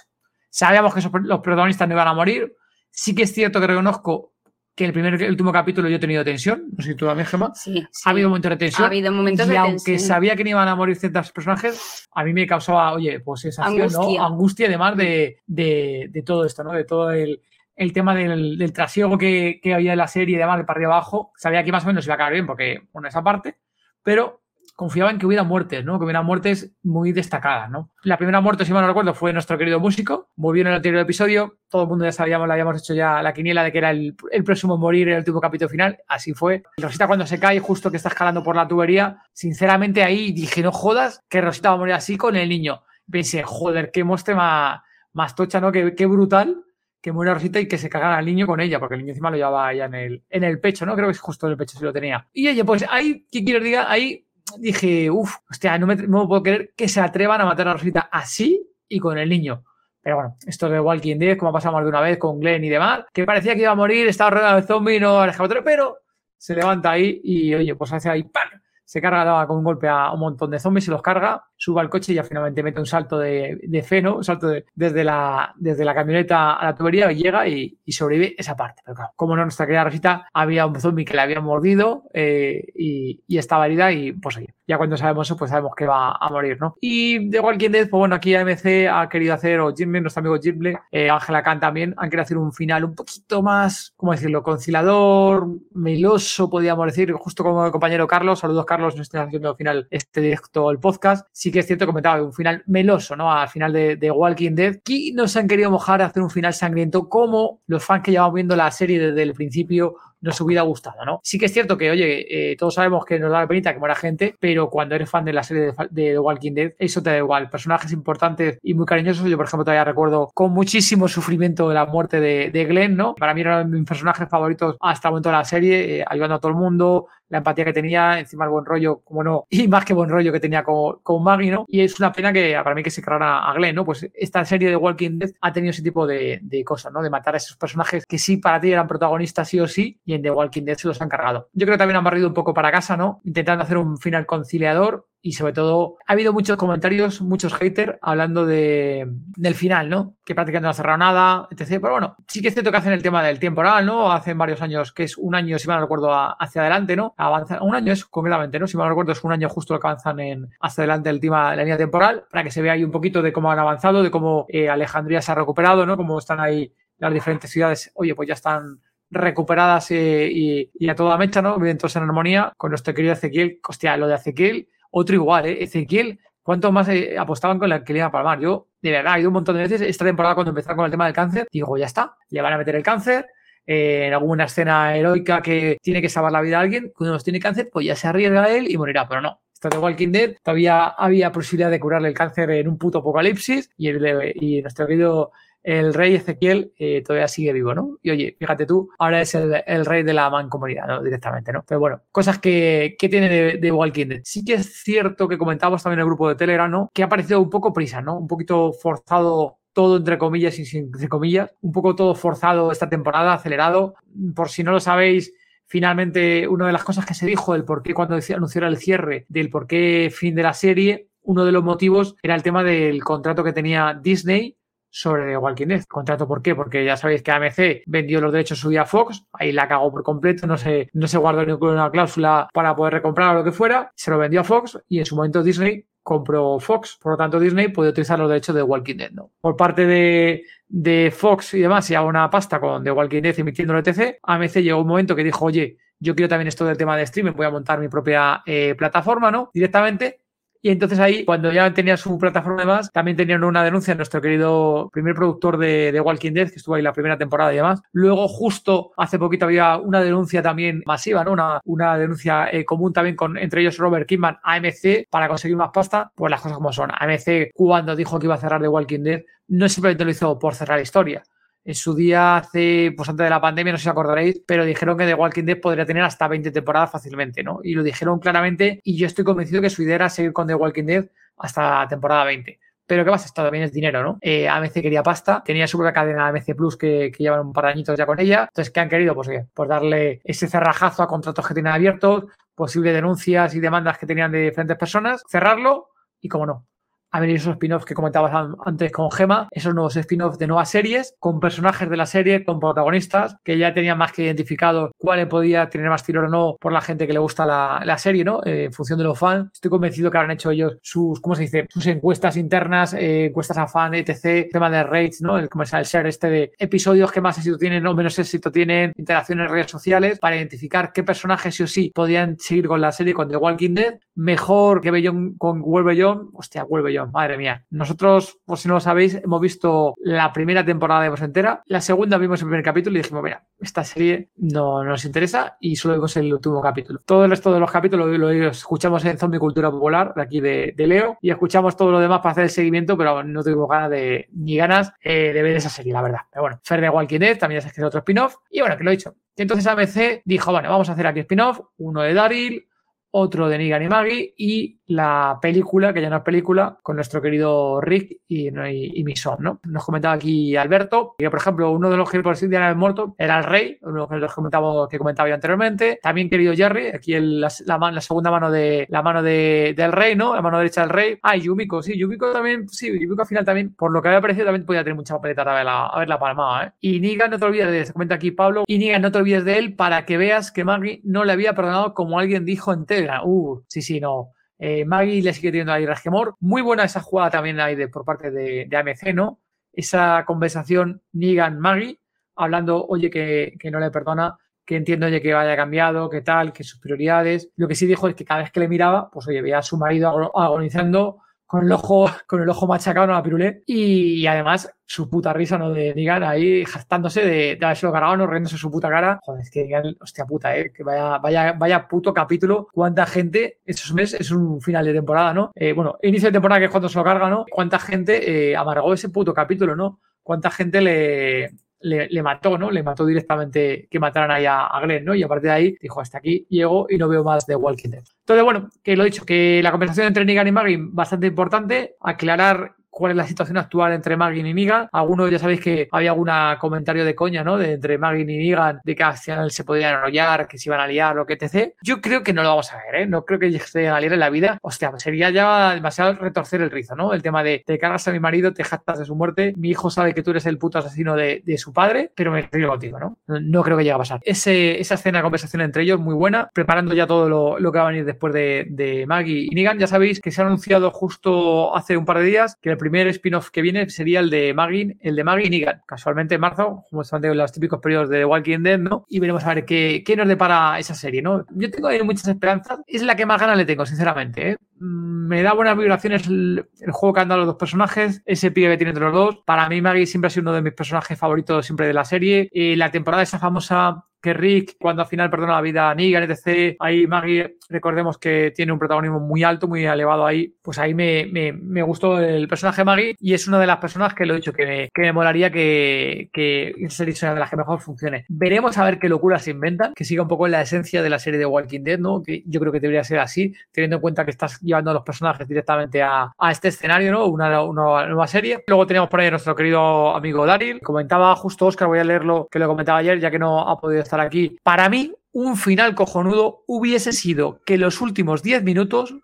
Sabíamos 0.50 0.92
que 0.92 1.00
los 1.00 1.38
protagonistas 1.38 1.86
no 1.86 1.94
iban 1.94 2.08
a 2.08 2.14
morir. 2.14 2.56
Sí 2.90 3.14
que 3.14 3.22
es 3.22 3.32
cierto 3.32 3.60
que 3.60 3.68
reconozco 3.68 4.31
que 4.74 4.84
el 4.86 4.92
primer 4.92 5.14
el 5.22 5.30
último 5.30 5.52
capítulo 5.52 5.88
yo 5.88 5.96
he 5.96 6.00
tenido 6.00 6.24
tensión. 6.24 6.64
No 6.76 6.82
sé 6.82 6.90
si 6.92 6.96
tú 6.96 7.06
también, 7.06 7.26
Gemma. 7.26 7.52
Sí, 7.54 7.86
sí. 7.90 8.02
Ha 8.06 8.10
habido 8.10 8.28
momentos 8.28 8.50
de 8.50 8.56
tensión. 8.56 8.84
Ha 8.84 8.86
habido 8.86 9.12
momentos 9.12 9.46
y 9.46 9.50
de 9.50 9.58
aunque 9.58 9.92
tensión. 9.92 10.08
sabía 10.08 10.36
que 10.36 10.44
no 10.44 10.50
iban 10.50 10.68
a 10.68 10.74
morir 10.74 10.96
ciertos 10.96 11.30
personajes, 11.32 12.08
a 12.12 12.24
mí 12.24 12.32
me 12.32 12.46
causaba, 12.46 12.92
oye, 12.92 13.20
pues 13.20 13.40
sensación, 13.42 13.76
¿no? 13.76 13.84
Angustia. 13.84 14.24
Angustia 14.24 14.66
además 14.68 14.96
de, 14.96 15.38
de, 15.46 16.08
de 16.10 16.22
todo 16.22 16.44
esto, 16.44 16.64
¿no? 16.64 16.72
De 16.72 16.84
todo 16.84 17.10
el, 17.10 17.40
el 17.76 17.92
tema 17.92 18.14
del, 18.14 18.58
del 18.58 18.72
trasiego 18.72 19.18
que, 19.18 19.60
que 19.62 19.74
había 19.74 19.92
en 19.92 19.98
la 19.98 20.08
serie 20.08 20.36
y 20.36 20.38
demás, 20.38 20.58
de 20.58 20.64
para 20.64 20.78
arriba 20.78 20.94
abajo. 20.94 21.32
Sabía 21.36 21.64
que 21.64 21.72
más 21.72 21.84
o 21.84 21.88
menos 21.88 22.04
iba 22.06 22.14
a 22.14 22.16
acabar 22.16 22.32
bien, 22.32 22.46
porque, 22.46 22.82
bueno, 22.92 23.08
esa 23.08 23.22
parte, 23.22 23.56
pero 24.02 24.41
confiaba 24.82 25.12
en 25.12 25.18
que 25.18 25.26
hubiera 25.26 25.44
muertes, 25.44 25.84
¿no? 25.84 25.96
Que 25.96 26.04
hubiera 26.04 26.22
muertes 26.22 26.72
muy 26.82 27.12
destacadas, 27.12 27.70
¿no? 27.70 27.90
La 28.02 28.16
primera 28.16 28.40
muerte, 28.40 28.64
si 28.64 28.72
mal 28.72 28.82
no 28.82 28.88
recuerdo, 28.88 29.14
fue 29.14 29.32
nuestro 29.32 29.56
querido 29.56 29.78
músico. 29.78 30.30
Volvió 30.34 30.62
en 30.62 30.66
el 30.66 30.74
anterior 30.74 31.00
episodio. 31.00 31.58
Todo 31.68 31.82
el 31.82 31.88
mundo 31.88 32.04
ya 32.04 32.10
sabíamos, 32.10 32.48
le 32.48 32.54
habíamos 32.54 32.78
hecho 32.78 32.92
ya 32.92 33.22
la 33.22 33.32
quiniela 33.32 33.62
de 33.62 33.70
que 33.70 33.78
era 33.78 33.92
el, 33.92 34.16
el 34.32 34.42
próximo 34.42 34.76
morir 34.76 35.06
en 35.06 35.14
el 35.14 35.18
último 35.20 35.40
capítulo 35.40 35.68
final. 35.68 35.98
Así 36.08 36.34
fue. 36.34 36.64
Rosita 36.78 37.06
cuando 37.06 37.28
se 37.28 37.38
cae, 37.38 37.60
justo 37.60 37.92
que 37.92 37.96
está 37.96 38.08
escalando 38.08 38.42
por 38.42 38.56
la 38.56 38.66
tubería, 38.66 39.22
sinceramente 39.32 40.02
ahí 40.02 40.32
dije, 40.32 40.62
no 40.62 40.72
jodas, 40.72 41.22
que 41.28 41.40
Rosita 41.40 41.68
va 41.68 41.76
a 41.76 41.78
morir 41.78 41.94
así 41.94 42.16
con 42.16 42.34
el 42.34 42.48
niño. 42.48 42.82
Pensé, 43.08 43.44
joder, 43.44 43.92
qué 43.92 44.02
mostre 44.02 44.34
más, 44.34 44.80
más 45.12 45.36
tocha, 45.36 45.60
¿no? 45.60 45.70
Qué, 45.70 46.06
brutal 46.06 46.64
que 47.00 47.12
muera 47.12 47.34
Rosita 47.34 47.60
y 47.60 47.68
que 47.68 47.78
se 47.78 47.88
cagara 47.88 48.18
al 48.18 48.26
niño 48.26 48.48
con 48.48 48.58
ella, 48.58 48.80
porque 48.80 48.96
el 48.96 49.02
niño 49.02 49.12
encima 49.12 49.30
lo 49.30 49.36
llevaba 49.36 49.68
allá 49.68 49.84
en 49.84 49.94
el, 49.94 50.22
en 50.28 50.42
el 50.42 50.58
pecho, 50.58 50.84
¿no? 50.86 50.96
Creo 50.96 51.06
que 51.06 51.12
es 51.12 51.20
justo 51.20 51.46
en 51.46 51.52
el 51.52 51.58
pecho 51.58 51.78
si 51.78 51.84
lo 51.84 51.92
tenía. 51.92 52.26
Y 52.32 52.48
oye, 52.48 52.64
pues 52.64 52.84
ahí, 52.90 53.24
¿qué 53.30 53.44
quiero 53.44 53.62
diga? 53.62 53.88
Ahí 53.88 54.26
dije, 54.58 55.10
uff, 55.10 55.36
hostia, 55.50 55.78
no 55.78 55.86
me, 55.86 55.96
no 55.96 56.28
puedo 56.28 56.42
creer 56.42 56.72
que 56.76 56.88
se 56.88 57.00
atrevan 57.00 57.40
a 57.40 57.44
matar 57.44 57.68
a 57.68 57.72
Rosita 57.74 58.08
así 58.10 58.68
y 58.88 58.98
con 58.98 59.18
el 59.18 59.28
niño. 59.28 59.64
Pero 60.02 60.16
bueno, 60.16 60.36
esto 60.46 60.68
de 60.68 60.80
Walking 60.80 61.16
Dead, 61.16 61.36
como 61.36 61.50
ha 61.50 61.52
pasado 61.52 61.74
más 61.74 61.84
de 61.84 61.88
una 61.88 62.00
vez 62.00 62.18
con 62.18 62.40
Glenn 62.40 62.64
y 62.64 62.68
demás, 62.68 63.04
que 63.12 63.24
parecía 63.24 63.54
que 63.54 63.62
iba 63.62 63.70
a 63.70 63.76
morir, 63.76 64.08
estaba 64.08 64.30
rodeado 64.30 64.60
de 64.60 64.66
zombies, 64.66 65.00
no 65.00 65.18
otro, 65.18 65.62
pero 65.64 65.98
se 66.36 66.56
levanta 66.56 66.90
ahí 66.90 67.20
y 67.22 67.54
oye, 67.54 67.76
pues 67.76 67.92
hace 67.92 68.10
ahí, 68.10 68.24
¡pam! 68.24 68.48
Se 68.84 69.00
carga 69.00 69.46
con 69.46 69.58
un 69.58 69.64
golpe 69.64 69.88
a 69.88 70.10
un 70.10 70.20
montón 70.20 70.50
de 70.50 70.58
zombies, 70.58 70.84
se 70.86 70.90
los 70.90 71.00
carga. 71.00 71.44
Sube 71.62 71.80
al 71.80 71.88
coche 71.88 72.12
y 72.12 72.16
ya 72.16 72.24
finalmente 72.24 72.60
mete 72.62 72.80
un 72.80 72.86
salto 72.86 73.18
de, 73.18 73.58
de 73.62 73.82
fe, 73.82 74.02
¿no? 74.02 74.16
Un 74.16 74.24
salto 74.24 74.48
de- 74.48 74.64
desde, 74.74 75.04
la, 75.04 75.54
desde 75.56 75.84
la 75.84 75.94
camioneta 75.94 76.54
a 76.54 76.64
la 76.64 76.74
tubería 76.74 77.12
y 77.12 77.22
llega 77.22 77.46
y, 77.46 77.78
y 77.84 77.92
sobrevive 77.92 78.34
esa 78.36 78.56
parte. 78.56 78.82
Pero 78.84 78.96
claro, 78.96 79.12
como 79.14 79.36
no, 79.36 79.42
nuestra 79.44 79.66
querida 79.66 79.84
Rosita 79.84 80.26
había 80.32 80.66
un 80.66 80.80
zombie 80.80 81.04
que 81.04 81.14
le 81.14 81.20
había 81.20 81.40
mordido 81.40 82.04
eh, 82.14 82.64
y, 82.74 83.22
y 83.28 83.38
estaba 83.38 83.66
herida 83.66 83.92
y 83.92 84.12
pues 84.12 84.36
oye, 84.38 84.54
ya 84.66 84.76
cuando 84.78 84.96
sabemos 84.96 85.28
eso, 85.28 85.36
pues 85.36 85.50
sabemos 85.50 85.74
que 85.76 85.86
va 85.86 86.12
a 86.12 86.28
morir, 86.30 86.56
¿no? 86.60 86.74
Y 86.80 87.28
de 87.28 87.38
Walking 87.40 87.70
Dead, 87.70 87.88
pues 87.88 87.98
bueno, 87.98 88.14
aquí 88.16 88.34
AMC 88.34 88.88
ha 88.90 89.08
querido 89.08 89.34
hacer, 89.34 89.60
o 89.60 89.72
Jimmy, 89.74 90.00
nuestro 90.00 90.20
amigo 90.20 90.38
Jimmy, 90.42 90.72
eh, 90.90 91.10
Ángela 91.10 91.42
Khan 91.42 91.60
también, 91.60 91.94
han 91.96 92.08
querido 92.10 92.22
hacer 92.22 92.38
un 92.38 92.52
final 92.52 92.84
un 92.84 92.94
poquito 92.94 93.42
más, 93.42 93.92
¿cómo 93.96 94.12
decirlo? 94.12 94.42
Conciliador, 94.42 95.46
meloso, 95.74 96.48
podríamos 96.50 96.86
decir, 96.86 97.12
justo 97.12 97.44
como 97.44 97.64
el 97.66 97.70
compañero 97.72 98.06
Carlos. 98.06 98.38
Saludos, 98.40 98.64
Carlos, 98.64 98.96
no 98.96 99.02
estoy 99.02 99.20
haciendo 99.20 99.50
al 99.50 99.56
final 99.56 99.86
este 99.90 100.20
directo 100.20 100.70
el 100.70 100.78
podcast. 100.78 101.26
Sí 101.32 101.51
que 101.52 101.60
es 101.60 101.66
cierto, 101.66 101.86
comentaba, 101.86 102.22
un 102.22 102.32
final 102.32 102.62
meloso, 102.66 103.14
¿no? 103.14 103.32
Al 103.32 103.48
final 103.48 103.72
de, 103.72 103.96
de 103.96 104.10
Walking 104.10 104.54
Dead. 104.54 104.76
Aquí 104.76 105.12
no 105.12 105.28
se 105.28 105.38
han 105.38 105.48
querido 105.48 105.70
mojar 105.70 106.02
a 106.02 106.06
hacer 106.06 106.22
un 106.22 106.30
final 106.30 106.54
sangriento 106.54 107.08
como 107.08 107.60
los 107.66 107.84
fans 107.84 108.02
que 108.02 108.10
llevamos 108.10 108.34
viendo 108.34 108.56
la 108.56 108.70
serie 108.70 108.98
desde 108.98 109.22
el 109.22 109.34
principio 109.34 109.96
nos 110.22 110.40
hubiera 110.40 110.62
gustado, 110.62 111.04
¿no? 111.04 111.20
Sí 111.22 111.38
que 111.38 111.46
es 111.46 111.52
cierto 111.52 111.76
que, 111.76 111.90
oye, 111.90 112.52
eh, 112.52 112.56
todos 112.56 112.74
sabemos 112.74 113.04
que 113.04 113.18
nos 113.18 113.30
da 113.30 113.40
la 113.40 113.48
penita 113.48 113.72
que 113.72 113.78
muera 113.78 113.94
gente, 113.94 114.34
pero 114.38 114.70
cuando 114.70 114.94
eres 114.94 115.10
fan 115.10 115.24
de 115.24 115.32
la 115.32 115.42
serie 115.42 115.72
de, 115.90 116.18
Walking 116.18 116.52
Dead, 116.54 116.72
eso 116.78 117.02
te 117.02 117.10
da 117.10 117.18
igual. 117.18 117.50
Personajes 117.50 117.92
importantes 117.92 118.58
y 118.62 118.74
muy 118.74 118.86
cariñosos. 118.86 119.28
Yo, 119.28 119.36
por 119.36 119.46
ejemplo, 119.46 119.64
todavía 119.64 119.84
recuerdo 119.84 120.30
con 120.32 120.52
muchísimo 120.52 121.08
sufrimiento 121.08 121.72
la 121.72 121.86
muerte 121.86 122.20
de, 122.20 122.50
de 122.50 122.64
Glenn, 122.64 122.96
¿no? 122.96 123.14
Para 123.16 123.34
mí 123.34 123.40
era 123.40 123.62
uno 123.62 123.70
de 123.70 123.78
mis 123.78 123.88
personajes 123.88 124.28
favoritos 124.28 124.76
hasta 124.80 125.08
el 125.08 125.12
momento 125.12 125.28
de 125.28 125.36
la 125.36 125.44
serie, 125.44 125.98
eh, 125.98 126.04
ayudando 126.06 126.36
a 126.36 126.38
todo 126.38 126.52
el 126.52 126.58
mundo, 126.58 127.08
la 127.32 127.38
empatía 127.38 127.64
que 127.64 127.72
tenía, 127.72 128.18
encima 128.18 128.44
el 128.44 128.50
buen 128.50 128.66
rollo, 128.66 129.00
como 129.00 129.24
no, 129.24 129.46
y 129.50 129.66
más 129.66 129.84
que 129.86 129.94
buen 129.94 130.10
rollo 130.10 130.32
que 130.32 130.38
tenía 130.38 130.62
con, 130.62 130.98
con 131.02 131.24
Maggie, 131.24 131.50
¿no? 131.50 131.64
Y 131.66 131.80
es 131.80 131.98
una 131.98 132.12
pena 132.12 132.32
que 132.32 132.54
para 132.62 132.74
mí 132.74 132.82
que 132.82 132.90
se 132.90 133.00
cargara 133.02 133.50
a 133.50 133.54
Glenn, 133.54 133.74
¿no? 133.74 133.86
Pues 133.86 134.08
esta 134.14 134.44
serie 134.44 134.68
de 134.68 134.76
Walking 134.76 135.18
Dead 135.18 135.30
ha 135.40 135.52
tenido 135.52 135.70
ese 135.70 135.82
tipo 135.82 136.06
de, 136.06 136.40
de 136.42 136.62
cosas, 136.62 136.92
¿no? 136.92 137.02
De 137.02 137.08
matar 137.08 137.34
a 137.34 137.38
esos 137.38 137.56
personajes 137.56 138.04
que 138.04 138.18
sí 138.18 138.36
para 138.36 138.60
ti 138.60 138.70
eran 138.70 138.86
protagonistas 138.86 139.48
sí 139.48 139.58
o 139.60 139.66
sí, 139.66 139.98
y 140.04 140.12
en 140.12 140.22
The 140.22 140.30
Walking 140.30 140.64
Dead 140.64 140.76
se 140.76 140.88
los 140.88 141.00
han 141.00 141.08
cargado. 141.08 141.48
Yo 141.54 141.66
creo 141.66 141.74
que 141.74 141.78
también 141.78 141.96
han 141.96 142.04
barrido 142.04 142.28
un 142.28 142.34
poco 142.34 142.52
para 142.52 142.70
casa, 142.70 142.98
¿no? 142.98 143.22
Intentando 143.24 143.64
hacer 143.64 143.78
un 143.78 143.96
final 143.96 144.26
conciliador 144.26 145.08
y 145.24 145.32
sobre 145.32 145.52
todo 145.52 145.96
ha 146.06 146.12
habido 146.14 146.32
muchos 146.32 146.56
comentarios, 146.56 147.22
muchos 147.22 147.54
haters 147.54 147.96
hablando 148.02 148.44
de, 148.44 149.06
del 149.36 149.54
final, 149.54 149.88
¿no? 149.88 150.16
Que 150.24 150.34
prácticamente 150.34 150.64
no 150.64 150.70
ha 150.70 150.74
cerrado 150.74 150.98
nada, 150.98 151.48
etc. 151.50 151.78
Pero 151.80 151.92
bueno, 151.92 152.16
sí 152.26 152.42
que 152.42 152.48
es 152.48 152.54
cierto 152.54 152.72
que 152.72 152.78
hacen 152.78 152.92
el 152.92 153.02
tema 153.02 153.22
del 153.22 153.38
temporal, 153.38 153.86
¿no? 153.86 154.10
Hacen 154.10 154.36
varios 154.36 154.60
años, 154.62 154.92
que 154.92 155.04
es 155.04 155.16
un 155.16 155.36
año, 155.36 155.58
si 155.60 155.68
mal 155.68 155.76
no 155.76 155.82
recuerdo, 155.82 156.12
hacia 156.12 156.62
adelante, 156.62 156.96
¿no? 156.96 157.14
Avanzan, 157.16 157.62
un 157.62 157.74
año 157.76 157.92
es 157.92 158.04
concretamente, 158.04 158.58
¿no? 158.58 158.66
Si 158.66 158.76
mal 158.76 158.86
no 158.86 158.90
recuerdo, 158.90 159.12
es 159.12 159.22
un 159.22 159.32
año 159.32 159.48
justo 159.48 159.78
que 159.78 159.86
avanzan 159.86 160.18
en, 160.18 160.50
hacia 160.60 160.82
adelante 160.82 161.08
el 161.08 161.20
tema, 161.20 161.54
la 161.54 161.62
línea 161.62 161.78
temporal, 161.78 162.24
para 162.28 162.42
que 162.42 162.50
se 162.50 162.60
vea 162.60 162.72
ahí 162.72 162.82
un 162.82 162.90
poquito 162.90 163.22
de 163.22 163.32
cómo 163.32 163.52
han 163.52 163.60
avanzado, 163.60 164.02
de 164.02 164.10
cómo 164.10 164.46
eh, 164.48 164.68
Alejandría 164.68 165.22
se 165.22 165.30
ha 165.30 165.36
recuperado, 165.36 165.86
¿no? 165.86 165.96
Cómo 165.96 166.18
están 166.18 166.40
ahí 166.40 166.74
las 166.98 167.12
diferentes 167.12 167.50
ciudades, 167.50 167.92
oye, 167.94 168.14
pues 168.16 168.26
ya 168.26 168.34
están 168.34 168.80
recuperadas 169.12 169.90
eh, 169.90 170.28
y, 170.32 170.88
a 170.88 170.94
toda 170.96 171.18
mecha, 171.18 171.42
¿no? 171.42 171.58
Todos 171.76 171.96
en 171.96 172.02
armonía 172.02 172.52
con 172.56 172.70
nuestro 172.70 172.94
querido 172.94 173.12
Ezequiel. 173.12 173.60
Hostia, 173.68 173.96
lo 173.96 174.08
de 174.08 174.14
Ezequiel, 174.14 174.68
otro 174.92 175.14
igual, 175.16 175.46
¿eh? 175.46 175.64
Ezequiel, 175.64 176.20
¿cuánto 176.42 176.70
más 176.72 176.88
eh, 176.88 177.16
apostaban 177.18 177.58
con 177.58 177.68
la 177.68 177.82
que 177.84 177.92
le 177.92 177.98
iba 178.00 178.06
a 178.08 178.12
palmar? 178.12 178.40
Yo, 178.40 178.68
de 178.80 178.90
verdad, 178.92 179.16
he 179.16 179.20
ido 179.20 179.28
un 179.30 179.34
montón 179.34 179.56
de 179.56 179.62
veces 179.62 179.80
esta 179.82 180.04
temporada 180.04 180.34
cuando 180.36 180.50
empezaron 180.50 180.76
con 180.76 180.84
el 180.86 180.90
tema 180.92 181.06
del 181.06 181.14
cáncer, 181.14 181.48
digo, 181.52 181.76
ya 181.76 181.86
está, 181.86 182.16
le 182.30 182.40
van 182.42 182.52
a 182.52 182.58
meter 182.58 182.76
el 182.76 182.82
cáncer. 182.84 183.26
eh, 183.66 184.06
en 184.08 184.12
alguna 184.14 184.44
escena 184.44 184.96
heroica 184.96 185.40
que 185.42 185.78
tiene 185.82 186.02
que 186.02 186.08
salvar 186.08 186.32
la 186.32 186.40
vida 186.40 186.58
a 186.58 186.62
alguien, 186.62 186.92
cuando 186.96 187.12
nos 187.14 187.24
tiene 187.24 187.40
cáncer, 187.40 187.68
pues 187.72 187.86
ya 187.86 187.96
se 187.96 188.08
arriesga 188.08 188.50
él 188.50 188.70
y 188.70 188.76
morirá, 188.76 189.08
pero 189.08 189.20
no. 189.20 189.40
De 189.62 189.78
Walking 189.78 190.10
Dead 190.10 190.34
todavía 190.42 190.86
había 190.88 191.30
posibilidad 191.30 191.70
de 191.70 191.78
curarle 191.78 192.08
el 192.08 192.14
cáncer 192.14 192.50
en 192.50 192.66
un 192.66 192.78
puto 192.78 192.98
apocalipsis 192.98 193.70
y, 193.76 193.88
el, 193.88 194.32
y 194.34 194.60
nuestro 194.60 194.88
querido 194.88 195.30
el 195.62 195.94
rey 195.94 196.14
Ezequiel 196.14 196.72
eh, 196.76 197.02
todavía 197.02 197.28
sigue 197.28 197.52
vivo, 197.52 197.74
¿no? 197.74 197.98
Y 198.02 198.10
oye, 198.10 198.36
fíjate 198.38 198.66
tú, 198.66 198.90
ahora 198.98 199.20
es 199.20 199.34
el, 199.34 199.62
el 199.66 199.86
rey 199.86 200.02
de 200.02 200.12
la 200.12 200.28
mancomunidad, 200.30 200.86
¿no? 200.86 201.02
Directamente, 201.02 201.52
¿no? 201.52 201.64
Pero 201.66 201.80
bueno, 201.80 202.02
cosas 202.10 202.38
que, 202.38 202.96
que 202.98 203.08
tiene 203.08 203.28
de, 203.28 203.58
de, 203.58 203.72
Walking 203.72 204.06
Dead. 204.06 204.20
Sí 204.24 204.44
que 204.44 204.54
es 204.54 204.82
cierto 204.82 205.28
que 205.28 205.38
comentábamos 205.38 205.82
también 205.82 206.00
en 206.00 206.02
el 206.02 206.06
grupo 206.06 206.28
de 206.28 206.34
Telegram, 206.34 206.70
¿no? 206.70 206.90
Que 206.92 207.02
ha 207.02 207.08
parecido 207.08 207.40
un 207.40 207.50
poco 207.50 207.72
prisa, 207.72 208.00
¿no? 208.02 208.18
Un 208.18 208.26
poquito 208.26 208.72
forzado 208.72 209.58
todo 209.72 209.96
entre 209.96 210.18
comillas 210.18 210.58
y 210.58 210.66
sin 210.66 210.84
entre 210.86 211.08
comillas, 211.08 211.50
un 211.62 211.72
poco 211.72 211.94
todo 211.94 212.14
forzado 212.14 212.72
esta 212.72 212.88
temporada, 212.88 213.32
acelerado. 213.32 213.94
Por 214.34 214.50
si 214.50 214.62
no 214.62 214.72
lo 214.72 214.80
sabéis, 214.80 215.32
finalmente 215.66 216.46
una 216.46 216.66
de 216.66 216.72
las 216.72 216.84
cosas 216.84 217.06
que 217.06 217.14
se 217.14 217.26
dijo, 217.26 217.54
el 217.54 217.64
por 217.64 217.82
qué 217.82 217.94
cuando 217.94 218.14
anunciara 218.16 218.68
el 218.68 218.76
cierre, 218.76 219.26
del 219.28 219.48
por 219.48 219.66
qué 219.66 220.12
fin 220.14 220.34
de 220.34 220.42
la 220.42 220.52
serie, 220.52 221.08
uno 221.22 221.44
de 221.44 221.52
los 221.52 221.64
motivos 221.64 222.16
era 222.22 222.34
el 222.34 222.42
tema 222.42 222.64
del 222.64 223.02
contrato 223.02 223.44
que 223.44 223.52
tenía 223.52 223.98
Disney 224.02 224.56
sobre 224.92 225.36
Walking 225.36 225.68
Dead. 225.68 225.84
¿Contrato 225.84 226.28
por 226.28 226.42
qué? 226.42 226.54
Porque 226.54 226.84
ya 226.84 226.96
sabéis 226.96 227.22
que 227.22 227.32
AMC 227.32 227.82
vendió 227.86 228.20
los 228.20 228.30
derechos 228.30 228.60
su 228.60 228.68
día 228.68 228.82
a 228.82 228.86
Fox, 228.86 229.24
ahí 229.32 229.50
la 229.50 229.66
cagó 229.66 229.90
por 229.90 230.02
completo, 230.02 230.46
no 230.46 230.58
se, 230.58 230.90
no 230.92 231.08
se 231.08 231.18
guardó 231.18 231.44
ninguna 231.44 231.90
cláusula 231.90 232.48
para 232.52 232.76
poder 232.76 232.94
recomprar 232.94 233.34
o 233.34 233.38
lo 233.38 233.44
que 233.44 233.52
fuera, 233.52 233.90
se 233.96 234.10
lo 234.10 234.18
vendió 234.18 234.42
a 234.42 234.44
Fox 234.44 234.78
y 234.88 234.98
en 234.98 235.06
su 235.06 235.16
momento 235.16 235.42
Disney 235.42 235.86
compró 236.02 236.58
Fox, 236.58 236.98
por 237.00 237.12
lo 237.12 237.16
tanto 237.16 237.40
Disney 237.40 237.68
puede 237.68 237.90
utilizar 237.90 238.18
los 238.18 238.28
derechos 238.28 238.54
de 238.54 238.62
Walking 238.62 238.96
Dead. 238.96 239.10
¿no? 239.12 239.30
Por 239.40 239.56
parte 239.56 239.86
de, 239.86 240.44
de 240.68 241.10
Fox 241.10 241.54
y 241.54 241.60
demás, 241.60 241.86
se 241.86 241.96
haga 241.96 242.06
una 242.06 242.28
pasta 242.28 242.60
con 242.60 242.84
The 242.84 242.90
Walking 242.90 243.22
Dead 243.22 243.38
emitiendo 243.38 243.74
el 243.74 243.80
ETC, 243.86 244.18
AMC 244.22 244.56
llegó 244.56 244.80
un 244.80 244.88
momento 244.88 245.16
que 245.16 245.24
dijo, 245.24 245.46
oye, 245.46 245.78
yo 246.02 246.16
quiero 246.16 246.28
también 246.28 246.48
esto 246.48 246.64
del 246.64 246.76
tema 246.76 246.96
de 246.96 247.04
streaming, 247.04 247.32
voy 247.32 247.46
a 247.46 247.50
montar 247.50 247.78
mi 247.78 247.88
propia 247.88 248.42
eh, 248.44 248.74
plataforma, 248.76 249.30
¿no? 249.30 249.50
Directamente, 249.54 250.21
y 250.64 250.70
entonces 250.70 251.00
ahí, 251.00 251.24
cuando 251.24 251.50
ya 251.50 251.74
tenía 251.74 251.96
su 251.96 252.16
plataforma 252.18 252.64
más, 252.64 252.92
también 252.92 253.16
tenían 253.16 253.42
una 253.42 253.64
denuncia 253.64 253.96
nuestro 253.96 254.20
querido 254.20 254.88
primer 254.92 255.16
productor 255.16 255.58
de, 255.58 255.90
de, 255.90 256.00
Walking 256.00 256.32
Dead, 256.32 256.48
que 256.50 256.56
estuvo 256.56 256.76
ahí 256.76 256.82
la 256.82 256.92
primera 256.92 257.18
temporada 257.18 257.52
y 257.52 257.56
demás. 257.56 257.82
Luego, 257.90 258.28
justo 258.28 258.92
hace 258.96 259.18
poquito 259.18 259.46
había 259.46 259.76
una 259.78 260.00
denuncia 260.00 260.40
también 260.40 260.84
masiva, 260.86 261.24
¿no? 261.24 261.32
Una, 261.32 261.60
una 261.64 261.98
denuncia 261.98 262.48
eh, 262.52 262.64
común 262.64 262.92
también 262.92 263.16
con, 263.16 263.36
entre 263.36 263.60
ellos, 263.60 263.76
Robert 263.76 264.06
Kidman, 264.06 264.38
AMC, 264.44 265.08
para 265.10 265.26
conseguir 265.26 265.56
más 265.56 265.70
pasta. 265.74 266.12
Pues 266.14 266.30
las 266.30 266.40
cosas 266.40 266.56
como 266.58 266.72
son. 266.72 266.92
AMC, 266.96 267.50
cuando 267.52 267.96
dijo 267.96 268.20
que 268.20 268.26
iba 268.26 268.36
a 268.36 268.38
cerrar 268.38 268.62
The 268.62 268.68
Walking 268.68 269.02
Dead, 269.02 269.22
no 269.48 269.68
simplemente 269.68 270.04
lo 270.04 270.12
hizo 270.12 270.38
por 270.38 270.54
cerrar 270.54 270.78
la 270.78 270.82
historia. 270.82 271.24
En 271.64 271.74
su 271.74 271.94
día, 271.94 272.36
hace, 272.38 272.92
pues 272.96 273.08
antes 273.08 273.24
de 273.24 273.30
la 273.30 273.40
pandemia, 273.40 273.72
no 273.72 273.78
sé 273.78 273.84
si 273.84 273.88
acordaréis, 273.88 274.42
pero 274.46 274.64
dijeron 274.64 274.98
que 274.98 275.06
The 275.06 275.14
Walking 275.14 275.44
Dead 275.44 275.60
podría 275.60 275.86
tener 275.86 276.02
hasta 276.02 276.26
20 276.26 276.50
temporadas 276.50 276.90
fácilmente, 276.90 277.42
¿no? 277.44 277.60
Y 277.62 277.74
lo 277.74 277.82
dijeron 277.84 278.18
claramente 278.18 278.80
y 278.82 278.96
yo 278.96 279.06
estoy 279.06 279.24
convencido 279.24 279.62
que 279.62 279.70
su 279.70 279.82
idea 279.82 279.94
era 279.94 280.08
seguir 280.10 280.32
con 280.32 280.48
The 280.48 280.54
Walking 280.54 280.84
Dead 280.84 281.06
hasta 281.36 281.86
temporada 281.88 282.24
20. 282.24 282.58
Pero 282.84 283.04
¿qué 283.04 283.10
pasa? 283.10 283.26
Esto 283.26 283.42
también 283.42 283.64
es 283.64 283.72
dinero, 283.72 284.02
¿no? 284.02 284.18
Eh, 284.20 284.48
AMC 284.48 284.74
quería 284.74 285.02
pasta, 285.02 285.42
tenía 285.44 285.66
su 285.66 285.78
propia 285.78 285.92
cadena 285.92 286.26
AMC 286.28 286.54
Plus 286.56 286.76
que, 286.76 287.12
que, 287.16 287.22
llevan 287.22 287.46
un 287.46 287.52
par 287.52 287.66
de 287.66 287.70
añitos 287.70 287.96
ya 287.96 288.06
con 288.06 288.18
ella. 288.18 288.48
Entonces, 288.48 288.72
¿qué 288.72 288.80
han 288.80 288.88
querido? 288.88 289.14
Pues, 289.14 289.28
eh, 289.28 289.46
pues 289.54 289.68
darle 289.68 290.20
ese 290.24 290.48
cerrajazo 290.48 291.02
a 291.02 291.06
contratos 291.06 291.46
que 291.46 291.54
tienen 291.54 291.72
abiertos, 291.72 292.24
posibles 292.54 292.92
denuncias 292.92 293.54
y 293.54 293.60
demandas 293.60 293.98
que 293.98 294.06
tenían 294.06 294.32
de 294.32 294.42
diferentes 294.42 294.76
personas, 294.76 295.22
cerrarlo 295.28 295.90
y, 296.20 296.28
como 296.28 296.44
no, 296.44 296.66
a 297.12 297.20
venir 297.20 297.36
esos 297.36 297.52
spin-offs 297.52 297.84
que 297.84 297.94
comentabas 297.94 298.32
antes 298.64 298.90
con 298.90 299.10
Gema, 299.10 299.48
esos 299.50 299.74
nuevos 299.74 299.96
spin-offs 299.96 300.38
de 300.38 300.46
nuevas 300.46 300.70
series, 300.70 301.14
con 301.18 301.40
personajes 301.40 301.88
de 301.88 301.96
la 301.96 302.06
serie, 302.06 302.44
con 302.44 302.58
protagonistas, 302.58 303.36
que 303.44 303.58
ya 303.58 303.74
tenían 303.74 303.98
más 303.98 304.12
que 304.12 304.24
identificado 304.24 304.92
cuál 304.98 305.28
podía 305.28 305.68
tener 305.68 305.88
más 305.88 306.04
tiro 306.04 306.24
o 306.24 306.28
no 306.28 306.56
por 306.58 306.72
la 306.72 306.80
gente 306.80 307.06
que 307.06 307.12
le 307.12 307.18
gusta 307.18 307.46
la, 307.46 307.98
serie, 307.98 308.24
¿no? 308.24 308.40
Eh, 308.44 308.64
en 308.64 308.72
función 308.72 308.98
de 308.98 309.04
los 309.04 309.18
fans. 309.18 309.50
Estoy 309.52 309.70
convencido 309.70 310.10
que 310.10 310.16
habrán 310.16 310.32
hecho 310.32 310.50
ellos 310.50 310.78
sus, 310.82 311.20
¿cómo 311.20 311.36
se 311.36 311.42
dice? 311.42 311.66
Sus 311.68 311.86
encuestas 311.86 312.36
internas, 312.36 312.94
eh, 312.94 313.26
encuestas 313.26 313.58
a 313.58 313.66
fan, 313.66 313.94
etc. 313.94 314.50
Tema 314.50 314.70
de 314.70 314.82
rates, 314.82 315.20
¿no? 315.20 315.38
El 315.38 315.48
comercial 315.48 315.84
share 315.84 316.06
este 316.06 316.30
de 316.30 316.52
episodios 316.58 317.12
que 317.12 317.20
más 317.20 317.36
éxito 317.36 317.58
tienen 317.58 317.86
o 317.86 317.94
menos 317.94 318.18
éxito 318.18 318.50
tienen, 318.50 318.92
interacciones 318.96 319.46
en 319.46 319.52
redes 319.52 319.70
sociales, 319.70 320.18
para 320.18 320.36
identificar 320.36 320.92
qué 320.92 321.02
personajes 321.04 321.54
sí 321.54 321.62
o 321.62 321.66
sí 321.66 321.92
podían 321.94 322.38
seguir 322.38 322.66
con 322.66 322.80
la 322.80 322.90
serie, 322.90 323.12
con 323.12 323.28
The 323.28 323.36
Walking 323.36 323.74
Dead, 323.74 323.98
mejor 324.14 324.80
que 324.80 324.90
Beyond 324.90 325.36
con 325.38 325.62
Beyond. 325.62 326.30
Hostia, 326.32 326.64
World 326.64 327.01
Madre 327.06 327.36
mía. 327.36 327.64
Nosotros, 327.70 328.38
por 328.44 328.58
si 328.58 328.68
no 328.68 328.74
lo 328.74 328.80
sabéis, 328.80 329.14
hemos 329.14 329.40
visto 329.40 329.94
la 329.98 330.32
primera 330.32 330.64
temporada 330.64 331.02
de 331.02 331.08
Voz 331.08 331.22
entera, 331.22 331.62
la 331.66 331.80
segunda 331.80 332.18
vimos 332.18 332.40
el 332.40 332.48
primer 332.48 332.64
capítulo 332.64 332.98
y 332.98 333.02
dijimos, 333.02 333.22
mira, 333.22 333.44
esta 333.58 333.84
serie 333.84 334.30
no 334.36 334.84
nos 334.84 335.04
interesa 335.04 335.56
y 335.60 335.76
solo 335.76 335.94
vimos 335.94 336.16
el 336.16 336.32
último 336.32 336.60
capítulo. 336.60 337.00
Todo 337.04 337.24
el 337.24 337.30
resto 337.30 337.52
de 337.52 337.60
los 337.60 337.70
capítulos 337.70 338.08
lo, 338.18 338.30
escuchamos 338.30 339.04
en 339.04 339.18
Zombie 339.18 339.38
Cultura 339.38 339.70
Popular, 339.70 340.12
de 340.14 340.22
aquí 340.22 340.40
de, 340.40 340.74
Leo, 340.76 341.18
y 341.20 341.30
escuchamos 341.30 341.76
todo 341.76 341.90
lo 341.90 342.00
demás 342.00 342.20
para 342.20 342.32
hacer 342.32 342.44
el 342.44 342.50
seguimiento, 342.50 342.96
pero 342.96 343.22
no 343.22 343.42
tuvimos 343.42 343.68
ganas 343.68 343.90
de, 343.90 344.28
ni 344.32 344.56
ganas 344.56 344.92
eh, 345.02 345.32
de 345.32 345.42
ver 345.42 345.56
esa 345.56 345.68
serie, 345.68 345.92
la 345.92 346.02
verdad. 346.02 346.20
Pero 346.30 346.42
bueno, 346.42 346.60
Fer 346.62 346.80
de 346.80 346.88
Walking 346.88 347.20
Dead 347.20 347.38
también 347.38 347.62
se 347.62 347.68
es 347.68 347.78
otro 347.78 348.00
spin-off, 348.00 348.36
y 348.50 348.60
bueno, 348.60 348.76
que 348.76 348.84
lo 348.84 348.90
he 348.90 348.96
dicho. 348.96 349.14
Entonces 349.36 349.66
AMC 349.66 350.22
dijo, 350.24 350.50
bueno, 350.52 350.68
vamos 350.68 350.88
a 350.88 350.92
hacer 350.92 351.06
aquí 351.06 351.20
spin-off, 351.20 351.60
uno 351.78 352.02
de 352.02 352.14
Daryl, 352.14 352.66
otro 353.12 353.48
de 353.48 353.58
Negan 353.58 353.82
y 353.82 353.88
Maggie 353.88 354.34
y 354.36 354.80
la 354.86 355.38
película, 355.40 355.92
que 355.92 356.02
ya 356.02 356.10
no 356.10 356.16
es 356.16 356.22
película, 356.22 356.78
con 356.82 356.96
nuestro 356.96 357.22
querido 357.22 357.80
Rick 357.80 358.20
y, 358.28 358.48
y, 358.48 359.00
y 359.00 359.14
¿no? 359.38 359.60
Nos 359.64 359.84
comentaba 359.84 360.14
aquí 360.14 360.56
Alberto, 360.56 361.14
que 361.18 361.30
por 361.30 361.38
ejemplo, 361.38 361.70
uno 361.70 361.90
de 361.90 361.96
los 361.96 362.10
que 362.10 362.22
por 362.22 362.36
Indiana 362.42 362.68
el 362.68 362.76
muerto 362.76 363.14
era 363.18 363.38
el 363.38 363.44
rey, 363.44 363.78
uno 363.82 364.06
de 364.06 364.18
los 364.18 364.34
comentaba, 364.34 364.88
que 364.88 364.98
comentaba 364.98 365.28
yo 365.28 365.34
anteriormente. 365.34 365.98
También 366.02 366.28
querido 366.28 366.54
Jerry, 366.54 366.88
aquí 366.88 367.14
el, 367.14 367.40
la, 367.40 367.48
la, 367.66 367.90
la, 367.90 368.00
segunda 368.00 368.30
mano 368.30 368.50
de 368.50 368.86
la 368.90 369.02
mano 369.02 369.22
de, 369.22 369.74
del 369.76 369.92
rey, 369.92 370.14
¿no? 370.14 370.34
La 370.34 370.42
mano 370.42 370.58
derecha 370.58 370.82
del 370.82 370.90
rey. 370.90 371.18
Ah, 371.22 371.36
y 371.36 371.42
Yumiko, 371.42 371.82
sí, 371.82 371.98
Yumiko 371.98 372.32
también, 372.32 372.68
sí, 372.68 372.88
Yumiko 372.88 373.22
al 373.22 373.28
final 373.28 373.44
también, 373.44 373.74
por 373.74 373.92
lo 373.92 374.02
que 374.02 374.08
había 374.08 374.20
parecido, 374.20 374.46
también 374.46 374.66
podía 374.66 374.82
tener 374.82 374.96
mucha 374.96 375.14
papeleta 375.14 375.42
a 375.42 375.54
verla, 375.54 375.86
a 375.86 375.98
verla 375.98 376.18
palmada, 376.18 376.66
¿eh? 376.66 376.72
Y 376.80 377.00
Negan, 377.00 377.30
no 377.30 377.38
te 377.38 377.44
olvides 377.44 377.70
de 377.70 377.86
se 377.86 377.92
comenta 377.92 378.14
aquí 378.14 378.30
Pablo, 378.30 378.64
y 378.66 378.78
Negan, 378.78 379.02
no 379.02 379.12
te 379.12 379.18
olvides 379.18 379.44
de 379.44 379.58
él 379.58 379.74
para 379.74 380.04
que 380.04 380.16
veas 380.16 380.52
que 380.52 380.64
Maggie 380.64 381.00
no 381.04 381.24
le 381.24 381.32
había 381.32 381.54
perdonado 381.54 381.94
como 381.94 382.18
alguien 382.18 382.44
dijo 382.44 382.72
en 382.72 382.86
Telegram. 383.06 383.28
Uh, 383.28 383.62
sí, 383.68 383.82
sí, 383.82 384.00
no. 384.00 384.32
Eh, 384.58 384.84
Maggie 384.84 385.22
le 385.22 385.32
sigue 385.32 385.50
teniendo 385.50 385.72
ahí 385.72 385.86
resquemor. 385.86 386.36
Muy 386.40 386.62
buena 386.62 386.84
esa 386.84 387.00
jugada 387.00 387.30
también 387.30 387.58
ahí 387.60 387.86
por 387.88 388.04
parte 388.04 388.30
de, 388.30 388.66
de 388.68 388.76
AMC, 388.76 389.14
¿no? 389.14 389.40
Esa 389.72 390.24
conversación 390.26 391.02
Negan-Maggie, 391.12 391.98
hablando, 392.36 392.84
oye, 392.86 393.10
que, 393.10 393.54
que, 393.58 393.70
no 393.70 393.80
le 393.80 393.90
perdona, 393.90 394.38
que 394.64 394.76
entiendo, 394.76 395.06
oye, 395.06 395.20
que 395.20 395.32
vaya 395.32 395.56
cambiado, 395.56 396.08
que 396.08 396.20
tal, 396.20 396.52
que 396.52 396.62
sus 396.62 396.78
prioridades. 396.78 397.50
Lo 397.56 397.66
que 397.66 397.74
sí 397.74 397.86
dijo 397.86 398.06
es 398.08 398.14
que 398.14 398.24
cada 398.24 398.42
vez 398.42 398.52
que 398.52 398.60
le 398.60 398.68
miraba, 398.68 399.10
pues 399.10 399.26
oye, 399.26 399.42
veía 399.42 399.58
a 399.58 399.62
su 399.62 399.76
marido 399.76 400.30
agonizando 400.38 401.18
con 401.52 401.66
el 401.66 401.72
ojo, 401.72 402.10
con 402.26 402.40
el 402.40 402.48
ojo 402.48 402.66
machacado 402.66 403.04
en 403.04 403.12
la 403.12 403.22
pirulé. 403.22 403.62
Y, 403.66 404.22
y, 404.22 404.26
además, 404.26 404.72
su 404.86 405.10
puta 405.10 405.34
risa, 405.34 405.58
¿no? 405.58 405.68
De 405.68 405.94
Negan 405.94 406.22
ahí 406.22 406.64
jactándose 406.64 407.20
de, 407.20 407.56
de 407.56 407.66
haberse 407.66 407.84
lo 407.84 407.92
cargado, 407.92 408.16
no 408.16 408.26
riéndose 408.26 408.56
su 408.56 408.70
puta 408.70 408.88
cara. 408.88 409.20
Joder, 409.22 409.42
es 409.42 409.50
que 409.50 409.64
Negan, 409.64 409.94
hostia 410.00 410.24
puta, 410.24 410.56
eh. 410.56 410.72
Que 410.74 410.82
vaya, 410.82 411.18
vaya, 411.18 411.52
vaya 411.52 411.86
puto 411.86 412.14
capítulo. 412.14 412.68
Cuánta 412.72 413.04
gente, 413.04 413.58
estos 413.66 413.92
meses 413.92 414.18
es 414.18 414.30
un 414.30 414.62
final 414.62 414.86
de 414.86 414.94
temporada, 414.94 415.34
¿no? 415.34 415.52
Eh, 415.54 415.74
bueno, 415.74 415.98
inicio 416.00 416.28
de 416.28 416.32
temporada 416.32 416.58
que 416.58 416.64
es 416.64 416.70
cuando 416.70 416.88
se 416.88 416.96
lo 416.96 417.04
carga, 417.04 417.28
¿no? 417.28 417.44
Cuánta 417.50 417.78
gente 417.78 418.52
eh, 418.52 418.56
amargó 418.56 418.94
ese 418.94 419.10
puto 419.10 419.34
capítulo, 419.34 419.76
¿no? 419.76 420.00
Cuánta 420.22 420.50
gente 420.50 420.80
le, 420.80 421.50
le, 421.82 422.08
le, 422.08 422.22
mató, 422.22 422.56
¿no? 422.58 422.70
Le 422.70 422.82
mató 422.82 423.04
directamente 423.04 423.88
que 423.90 423.98
mataran 423.98 424.30
ahí 424.30 424.46
a, 424.46 424.66
a, 424.66 424.80
Glenn, 424.80 425.04
¿no? 425.04 425.14
Y 425.14 425.22
a 425.22 425.28
partir 425.28 425.50
de 425.50 425.54
ahí 425.54 425.76
dijo, 425.80 426.00
hasta 426.00 426.18
aquí 426.18 426.46
llego 426.48 426.86
y 426.88 426.98
no 426.98 427.08
veo 427.08 427.24
más 427.24 427.46
de 427.46 427.56
Walking 427.56 427.90
Dead. 427.90 428.04
Entonces, 428.20 428.44
bueno, 428.44 428.68
que 428.82 428.96
lo 428.96 429.02
he 429.02 429.06
dicho, 429.06 429.24
que 429.24 429.60
la 429.62 429.70
conversación 429.70 430.06
entre 430.06 430.24
Negan 430.24 430.48
y 430.48 430.52
Maggie 430.52 430.78
bastante 430.80 431.26
importante, 431.26 431.96
aclarar 432.00 432.74
cuál 432.92 433.12
es 433.12 433.16
la 433.16 433.26
situación 433.26 433.56
actual 433.56 433.94
entre 433.94 434.16
Maggie 434.16 434.46
y 434.46 434.52
Negan. 434.52 434.88
Algunos 434.92 435.30
ya 435.30 435.38
sabéis 435.38 435.60
que 435.60 435.88
había 435.90 436.10
algún 436.10 436.30
comentario 436.60 437.04
de 437.04 437.14
coña, 437.14 437.42
¿no? 437.42 437.56
De 437.56 437.72
entre 437.72 437.96
Maggie 437.96 438.22
y 438.22 438.24
Negan, 438.24 438.80
de 438.84 438.94
que 438.94 439.02
al 439.02 439.16
final 439.16 439.50
se 439.50 439.64
podían 439.64 439.94
enrollar, 439.94 440.46
que 440.46 440.58
se 440.58 440.68
iban 440.68 440.78
a 440.78 440.86
liar, 440.86 441.16
lo 441.16 441.26
que 441.26 441.32
etc. 441.40 441.72
Yo 441.82 442.00
creo 442.00 442.22
que 442.22 442.34
no 442.34 442.42
lo 442.42 442.50
vamos 442.50 442.72
a 442.72 442.76
ver, 442.76 443.02
¿eh? 443.02 443.06
No 443.06 443.24
creo 443.24 443.38
que 443.38 443.58
se 443.58 443.88
a 443.88 443.98
liar 443.98 444.12
en 444.12 444.20
la 444.20 444.28
vida. 444.28 444.58
Hostia, 444.62 444.92
sería 444.98 445.30
ya 445.30 445.74
demasiado 445.74 446.12
retorcer 446.12 446.60
el 446.60 446.70
rizo, 446.70 446.94
¿no? 446.94 447.14
El 447.14 447.22
tema 447.22 447.42
de 447.42 447.62
te 447.66 447.78
cargas 447.78 448.06
a 448.08 448.12
mi 448.12 448.20
marido, 448.20 448.52
te 448.52 448.62
jactas 448.62 448.98
de 448.98 449.06
su 449.06 449.14
muerte, 449.14 449.54
mi 449.56 449.70
hijo 449.70 449.90
sabe 449.90 450.12
que 450.12 450.22
tú 450.22 450.32
eres 450.32 450.44
el 450.44 450.58
puto 450.58 450.78
asesino 450.78 451.16
de, 451.16 451.42
su 451.56 451.72
padre, 451.72 452.10
pero 452.14 452.32
me 452.32 452.48
río 452.50 452.68
contigo, 452.68 452.98
¿no? 452.98 453.18
No 453.26 453.62
creo 453.62 453.76
que 453.76 453.84
llegue 453.84 453.94
a 453.94 453.98
pasar. 453.98 454.20
Esa 454.24 454.50
escena 454.50 455.18
de 455.18 455.22
conversación 455.22 455.62
entre 455.62 455.82
ellos, 455.82 455.98
muy 455.98 456.14
buena, 456.14 456.50
preparando 456.52 456.94
ya 456.94 457.06
todo 457.06 457.28
lo, 457.58 457.72
que 457.72 457.78
va 457.78 457.86
a 457.86 457.90
venir 457.90 458.04
después 458.04 458.34
de, 458.34 458.66
de 458.68 459.06
Maggie 459.06 459.48
y 459.50 459.54
Negan. 459.54 459.78
Ya 459.78 459.86
sabéis 459.86 460.20
que 460.20 460.30
se 460.30 460.42
ha 460.42 460.46
anunciado 460.46 460.90
justo 460.90 461.74
hace 461.74 461.96
un 461.96 462.04
par 462.04 462.18
de 462.18 462.24
días 462.24 462.56
que 462.60 462.70
el 462.70 462.76
primer 462.82 463.06
spin-off 463.08 463.50
que 463.50 463.62
viene 463.62 463.88
sería 463.88 464.20
el 464.20 464.28
de 464.28 464.52
Maggie, 464.52 464.96
el 465.00 465.16
de 465.16 465.24
Maggie 465.24 465.48
Negan. 465.48 465.82
Casualmente 465.86 466.34
en 466.34 466.40
marzo, 466.40 466.84
justamente 466.90 467.28
en 467.28 467.38
los 467.38 467.52
típicos 467.52 467.80
periodos 467.80 468.08
de 468.08 468.24
Walking 468.24 468.60
Dead, 468.60 468.78
¿no? 468.78 469.06
Y 469.08 469.20
veremos 469.20 469.44
a 469.44 469.54
ver 469.54 469.64
qué, 469.64 470.14
nos 470.16 470.28
depara 470.28 470.78
esa 470.78 470.94
serie, 470.94 471.22
¿no? 471.22 471.46
Yo 471.50 471.70
tengo 471.70 471.88
ahí 471.88 472.02
muchas 472.02 472.28
esperanzas. 472.28 472.80
Es 472.86 473.02
la 473.02 473.14
que 473.14 473.24
más 473.24 473.40
ganas 473.40 473.56
le 473.56 473.64
tengo, 473.64 473.86
sinceramente, 473.86 474.50
¿eh? 474.50 474.56
Me 474.78 475.42
da 475.42 475.52
buenas 475.52 475.78
vibraciones 475.78 476.26
el, 476.26 476.66
juego 476.90 477.14
que 477.14 477.20
han 477.20 477.28
dado 477.28 477.42
los 477.42 477.46
dos 477.46 477.56
personajes, 477.56 478.20
ese 478.26 478.50
pibe 478.50 478.70
que 478.70 478.78
tiene 478.78 478.90
entre 478.90 479.04
los 479.04 479.14
dos. 479.14 479.38
Para 479.46 479.68
mí, 479.68 479.80
Maggie 479.80 480.06
siempre 480.06 480.26
ha 480.26 480.30
sido 480.30 480.42
uno 480.42 480.52
de 480.52 480.62
mis 480.62 480.74
personajes 480.74 481.16
favoritos 481.16 481.64
siempre 481.64 481.86
de 481.86 481.92
la 481.92 482.04
serie. 482.04 482.48
Y 482.52 482.74
la 482.74 482.90
temporada 482.90 483.22
esa 483.22 483.38
famosa 483.38 484.04
que 484.22 484.32
Rick, 484.32 484.76
cuando 484.78 485.02
al 485.02 485.08
final 485.08 485.30
perdona 485.30 485.54
la 485.54 485.60
vida 485.60 485.90
a 485.90 485.94
Negan, 485.94 486.30
etc. 486.30 486.76
Ahí 486.78 487.06
Maggie, 487.06 487.56
recordemos 487.68 488.18
que 488.18 488.52
tiene 488.54 488.72
un 488.72 488.78
protagonismo 488.78 489.20
muy 489.20 489.42
alto, 489.42 489.68
muy 489.68 489.84
elevado 489.84 490.24
ahí. 490.24 490.54
Pues 490.62 490.78
ahí 490.78 490.94
me, 490.94 491.26
me, 491.30 491.52
me 491.52 491.82
gustó 491.82 492.18
el 492.18 492.48
personaje 492.48 492.84
Maggie 492.84 493.16
y 493.18 493.34
es 493.34 493.48
una 493.48 493.58
de 493.58 493.66
las 493.66 493.78
personas 493.78 494.14
que 494.14 494.24
lo 494.24 494.34
he 494.34 494.36
dicho, 494.36 494.52
que 494.52 494.66
me, 494.66 494.88
que 494.94 495.02
me 495.02 495.12
molaría 495.12 495.50
que, 495.50 496.30
que 496.32 496.74
serie 496.92 497.14
sea 497.14 497.34
de 497.34 497.40
las 497.40 497.50
que 497.50 497.56
mejor 497.56 497.80
funcione. 497.80 498.24
Veremos 498.28 498.78
a 498.78 498.84
ver 498.84 498.98
qué 498.98 499.08
locuras 499.08 499.42
se 499.42 499.50
inventan, 499.50 499.94
que 499.94 500.04
siga 500.04 500.22
un 500.22 500.28
poco 500.28 500.46
en 500.46 500.52
la 500.52 500.62
esencia 500.62 501.02
de 501.02 501.10
la 501.10 501.18
serie 501.18 501.38
de 501.38 501.46
Walking 501.46 501.82
Dead, 501.82 501.98
¿no? 501.98 502.22
Que 502.22 502.42
yo 502.46 502.60
creo 502.60 502.72
que 502.72 502.80
debería 502.80 503.02
ser 503.02 503.18
así, 503.18 503.54
teniendo 503.72 503.96
en 503.96 504.02
cuenta 504.02 504.24
que 504.24 504.30
estás 504.30 504.60
llevando 504.60 504.90
a 504.90 504.94
los 504.94 505.02
personajes 505.02 505.48
directamente 505.48 506.02
a, 506.02 506.32
a 506.38 506.50
este 506.50 506.68
escenario, 506.68 507.10
¿no? 507.12 507.26
Una, 507.26 507.62
una, 507.62 508.06
nueva 508.06 508.26
serie. 508.26 508.62
Luego 508.66 508.86
tenemos 508.86 509.08
por 509.08 509.20
ahí 509.20 509.28
a 509.28 509.30
nuestro 509.30 509.54
querido 509.56 510.14
amigo 510.14 510.46
Daryl. 510.46 510.80
Comentaba 510.80 511.34
justo 511.36 511.66
Oscar, 511.66 511.88
voy 511.88 511.98
a 511.98 512.04
leerlo, 512.04 512.48
que 512.50 512.58
lo 512.58 512.68
comentaba 512.68 512.98
ayer, 512.98 513.18
ya 513.18 513.30
que 513.30 513.38
no 513.38 513.68
ha 513.68 513.80
podido 513.80 514.02
estar 514.02 514.11
aquí. 514.20 514.56
Para 514.62 514.88
mí, 514.88 515.14
un 515.32 515.56
final 515.56 515.94
cojonudo 515.94 516.64
hubiese 516.66 517.12
sido 517.12 517.62
que 517.64 517.78
los 517.78 518.00
últimos 518.00 518.42
10 518.42 518.62
minutos 518.62 519.14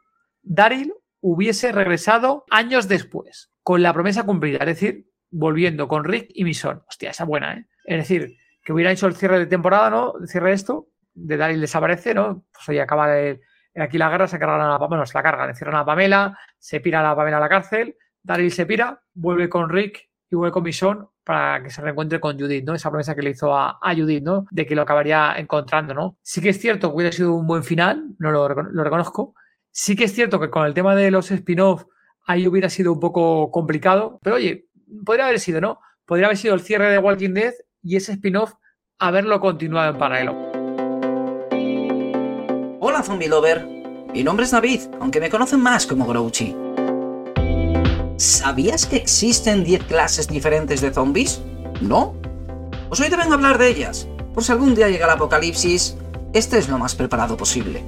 Daryl 0.42 0.94
hubiese 1.20 1.72
regresado 1.72 2.44
años 2.50 2.88
después, 2.88 3.50
con 3.62 3.82
la 3.82 3.92
promesa 3.92 4.24
cumplida, 4.24 4.58
es 4.60 4.66
decir, 4.66 5.10
volviendo 5.30 5.88
con 5.88 6.04
Rick 6.04 6.30
y 6.34 6.44
Mison. 6.44 6.82
Hostia, 6.88 7.10
esa 7.10 7.24
buena, 7.24 7.54
¿eh? 7.54 7.66
Es 7.84 7.98
decir, 7.98 8.36
que 8.62 8.72
hubiera 8.72 8.92
hecho 8.92 9.06
el 9.06 9.16
cierre 9.16 9.38
de 9.38 9.46
temporada, 9.46 9.90
¿no? 9.90 10.14
El 10.20 10.28
cierre 10.28 10.52
esto, 10.52 10.88
de 11.14 11.36
Daryl 11.36 11.60
desaparece, 11.60 12.14
¿no? 12.14 12.44
Pues 12.52 12.68
oye, 12.68 12.80
acaba 12.80 13.08
de, 13.08 13.40
aquí 13.76 13.98
la 13.98 14.10
guerra, 14.10 14.28
se 14.28 14.38
cargan 14.38 14.60
a 14.60 14.78
la 14.78 14.78
bueno, 14.78 15.04
se 15.06 15.14
la 15.14 15.22
cargan, 15.22 15.50
encierran 15.50 15.76
a 15.76 15.84
Pamela, 15.84 16.38
se 16.58 16.80
pira 16.80 17.00
a 17.00 17.02
la 17.02 17.16
Pamela 17.16 17.38
a 17.38 17.40
la 17.40 17.48
cárcel, 17.48 17.96
Daryl 18.22 18.50
se 18.50 18.66
pira, 18.66 19.02
vuelve 19.14 19.48
con 19.48 19.68
Rick 19.68 20.08
y 20.30 20.36
vuelve 20.36 20.52
con 20.52 20.62
Mison 20.62 21.08
para 21.28 21.62
que 21.62 21.68
se 21.68 21.82
reencuentre 21.82 22.20
con 22.20 22.38
Judith, 22.38 22.64
¿no? 22.64 22.74
Esa 22.74 22.88
promesa 22.88 23.14
que 23.14 23.20
le 23.20 23.28
hizo 23.28 23.54
a, 23.54 23.78
Judith, 23.94 24.24
¿no? 24.24 24.46
De 24.50 24.64
que 24.64 24.74
lo 24.74 24.80
acabaría 24.80 25.34
encontrando, 25.36 25.92
¿no? 25.92 26.16
Sí 26.22 26.40
que 26.40 26.48
es 26.48 26.58
cierto 26.58 26.88
que 26.88 26.94
hubiera 26.96 27.12
sido 27.12 27.34
un 27.34 27.46
buen 27.46 27.64
final, 27.64 28.14
no 28.18 28.30
lo, 28.30 28.48
lo 28.48 28.82
reconozco. 28.82 29.34
Sí 29.70 29.94
que 29.94 30.04
es 30.04 30.14
cierto 30.14 30.40
que 30.40 30.48
con 30.48 30.64
el 30.64 30.72
tema 30.72 30.96
de 30.96 31.10
los 31.10 31.30
spin-off 31.30 31.84
ahí 32.26 32.48
hubiera 32.48 32.70
sido 32.70 32.94
un 32.94 33.00
poco 33.00 33.50
complicado, 33.50 34.18
pero 34.22 34.36
oye, 34.36 34.68
podría 35.04 35.26
haber 35.26 35.38
sido, 35.38 35.60
¿no? 35.60 35.80
Podría 36.06 36.28
haber 36.28 36.38
sido 36.38 36.54
el 36.54 36.60
cierre 36.60 36.90
de 36.90 36.98
Walking 36.98 37.34
Dead 37.34 37.52
y 37.82 37.96
ese 37.96 38.12
spin-off 38.12 38.54
haberlo 38.98 39.38
continuado 39.38 39.92
en 39.92 39.98
paralelo. 39.98 40.32
Hola, 42.80 43.02
Zombie 43.02 43.28
Lover. 43.28 43.66
Mi 44.14 44.24
nombre 44.24 44.46
es 44.46 44.52
David, 44.52 44.80
aunque 44.98 45.20
me 45.20 45.28
conocen 45.28 45.60
más 45.60 45.86
como 45.86 46.06
Grouchy. 46.06 46.56
¿Sabías 48.18 48.84
que 48.84 48.96
existen 48.96 49.62
10 49.62 49.84
clases 49.84 50.26
diferentes 50.26 50.80
de 50.80 50.92
zombies? 50.92 51.40
¿No? 51.80 52.14
Pues 52.88 52.98
hoy 52.98 53.10
te 53.10 53.16
vengo 53.16 53.30
a 53.30 53.34
hablar 53.36 53.58
de 53.58 53.68
ellas. 53.68 54.08
Por 54.34 54.42
si 54.42 54.50
algún 54.50 54.74
día 54.74 54.88
llega 54.88 55.04
el 55.04 55.12
apocalipsis, 55.12 55.96
este 56.32 56.58
es 56.58 56.68
lo 56.68 56.78
más 56.78 56.96
preparado 56.96 57.36
posible. 57.36 57.84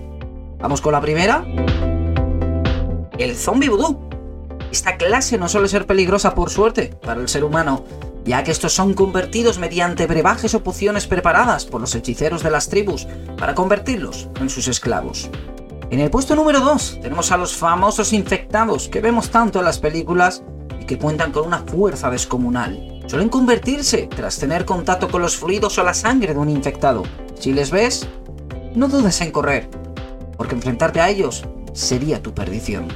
Vamos 0.60 0.80
con 0.80 0.92
la 0.92 1.00
primera. 1.00 1.44
El 3.18 3.34
zombie 3.34 3.70
vudú. 3.70 4.08
Esta 4.70 4.96
clase 4.96 5.36
no 5.36 5.48
suele 5.48 5.66
ser 5.66 5.84
peligrosa 5.88 6.32
por 6.32 6.48
suerte 6.48 6.94
para 7.02 7.20
el 7.20 7.28
ser 7.28 7.42
humano, 7.42 7.84
ya 8.24 8.44
que 8.44 8.52
estos 8.52 8.72
son 8.72 8.94
convertidos 8.94 9.58
mediante 9.58 10.06
brebajes 10.06 10.54
o 10.54 10.62
pociones 10.62 11.08
preparadas 11.08 11.64
por 11.64 11.80
los 11.80 11.92
hechiceros 11.96 12.44
de 12.44 12.52
las 12.52 12.68
tribus 12.68 13.08
para 13.36 13.56
convertirlos 13.56 14.28
en 14.40 14.48
sus 14.48 14.68
esclavos. 14.68 15.28
En 15.90 15.98
el 15.98 16.09
puesto 16.09 16.37
número 16.37 16.61
2 16.61 17.00
tenemos 17.03 17.33
a 17.33 17.37
los 17.37 17.57
famosos 17.57 18.12
infectados 18.12 18.88
que 18.88 19.00
vemos 19.00 19.31
tanto 19.31 19.59
en 19.59 19.64
las 19.64 19.81
películas 19.81 20.44
y 20.81 20.85
que 20.85 20.98
cuentan 20.98 21.33
con 21.33 21.48
una 21.48 21.64
fuerza 21.66 22.09
descomunal. 22.11 23.03
Suelen 23.09 23.29
convertirse 23.29 24.07
tras 24.07 24.38
tener 24.38 24.64
contacto 24.64 25.09
con 25.09 25.20
los 25.20 25.37
fluidos 25.37 25.79
o 25.79 25.83
la 25.83 25.92
sangre 25.92 26.33
de 26.33 26.38
un 26.38 26.48
infectado. 26.48 27.03
Si 27.40 27.53
les 27.53 27.72
ves, 27.72 28.07
no 28.76 28.87
dudes 28.87 29.20
en 29.20 29.33
correr, 29.33 29.68
porque 30.37 30.55
enfrentarte 30.55 31.00
a 31.00 31.09
ellos 31.09 31.44
sería 31.72 32.22
tu 32.22 32.33
perdición. 32.33 32.87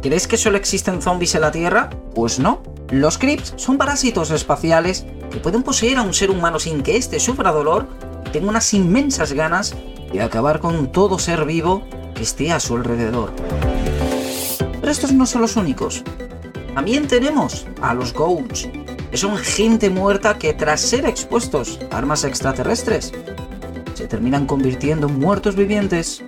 ¿Crees 0.00 0.26
que 0.26 0.38
solo 0.38 0.56
existen 0.56 1.02
zombies 1.02 1.34
en 1.34 1.42
la 1.42 1.52
Tierra? 1.52 1.90
Pues 2.14 2.38
no. 2.38 2.62
Los 2.88 3.18
Crips 3.18 3.52
son 3.56 3.76
parásitos 3.76 4.30
espaciales 4.30 5.04
que 5.30 5.38
pueden 5.40 5.62
poseer 5.62 5.98
a 5.98 6.02
un 6.02 6.14
ser 6.14 6.30
humano 6.30 6.58
sin 6.58 6.82
que 6.82 6.96
éste 6.96 7.20
sufra 7.20 7.52
dolor 7.52 7.86
y 8.26 8.30
tenga 8.30 8.48
unas 8.48 8.72
inmensas 8.72 9.34
ganas 9.34 9.74
de 10.10 10.22
acabar 10.22 10.60
con 10.60 10.90
todo 10.90 11.18
ser 11.18 11.44
vivo 11.44 11.86
que 12.18 12.24
esté 12.24 12.50
a 12.50 12.58
su 12.58 12.74
alrededor. 12.74 13.32
Pero 14.58 14.90
estos 14.90 15.12
no 15.12 15.24
son 15.24 15.42
los 15.42 15.54
únicos. 15.54 16.02
También 16.74 17.06
tenemos 17.06 17.64
a 17.80 17.94
los 17.94 18.12
Ghouls, 18.12 18.68
que 19.08 19.16
son 19.16 19.36
gente 19.36 19.88
muerta 19.88 20.36
que 20.36 20.52
tras 20.52 20.80
ser 20.80 21.06
expuestos 21.06 21.78
a 21.92 21.96
armas 21.96 22.24
extraterrestres, 22.24 23.12
se 23.94 24.08
terminan 24.08 24.46
convirtiendo 24.46 25.06
en 25.06 25.20
muertos 25.20 25.54
vivientes. 25.54 26.24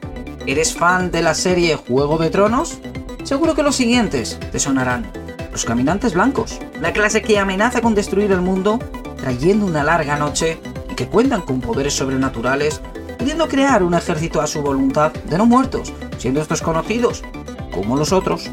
¿Eres 0.47 0.75
fan 0.75 1.11
de 1.11 1.23
la 1.23 1.35
serie 1.35 1.75
Juego 1.75 2.19
de 2.19 2.31
Tronos? 2.31 2.79
Seguro 3.25 3.57
que 3.57 3.65
los 3.65 3.75
siguientes 3.75 4.39
te 4.53 4.61
sonarán. 4.61 5.11
Los 5.51 5.65
Caminantes 5.65 6.15
Blancos, 6.15 6.61
una 6.79 6.93
clase 6.93 7.21
que 7.21 7.41
amenaza 7.41 7.81
con 7.81 7.97
destruir 7.97 8.31
el 8.31 8.43
mundo 8.43 8.79
trayendo 9.17 9.67
una 9.67 9.83
larga 9.83 10.17
noche 10.17 10.61
y 10.89 10.95
que 10.95 11.09
cuentan 11.09 11.43
con 11.43 11.61
poderes 11.61 11.95
sobrenaturales 11.95 12.81
pudiendo 13.21 13.49
crear 13.49 13.83
un 13.83 13.93
ejército 13.93 14.41
a 14.41 14.47
su 14.47 14.63
voluntad 14.63 15.13
de 15.13 15.37
no 15.37 15.45
muertos, 15.45 15.93
siendo 16.17 16.41
estos 16.41 16.63
conocidos 16.63 17.23
como 17.71 17.95
los 17.95 18.13
otros. 18.13 18.51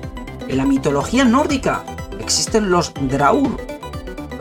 En 0.49 0.57
la 0.57 0.65
mitología 0.65 1.23
nórdica 1.23 1.83
existen 2.19 2.69
los 2.69 2.93
Draur. 2.93 3.55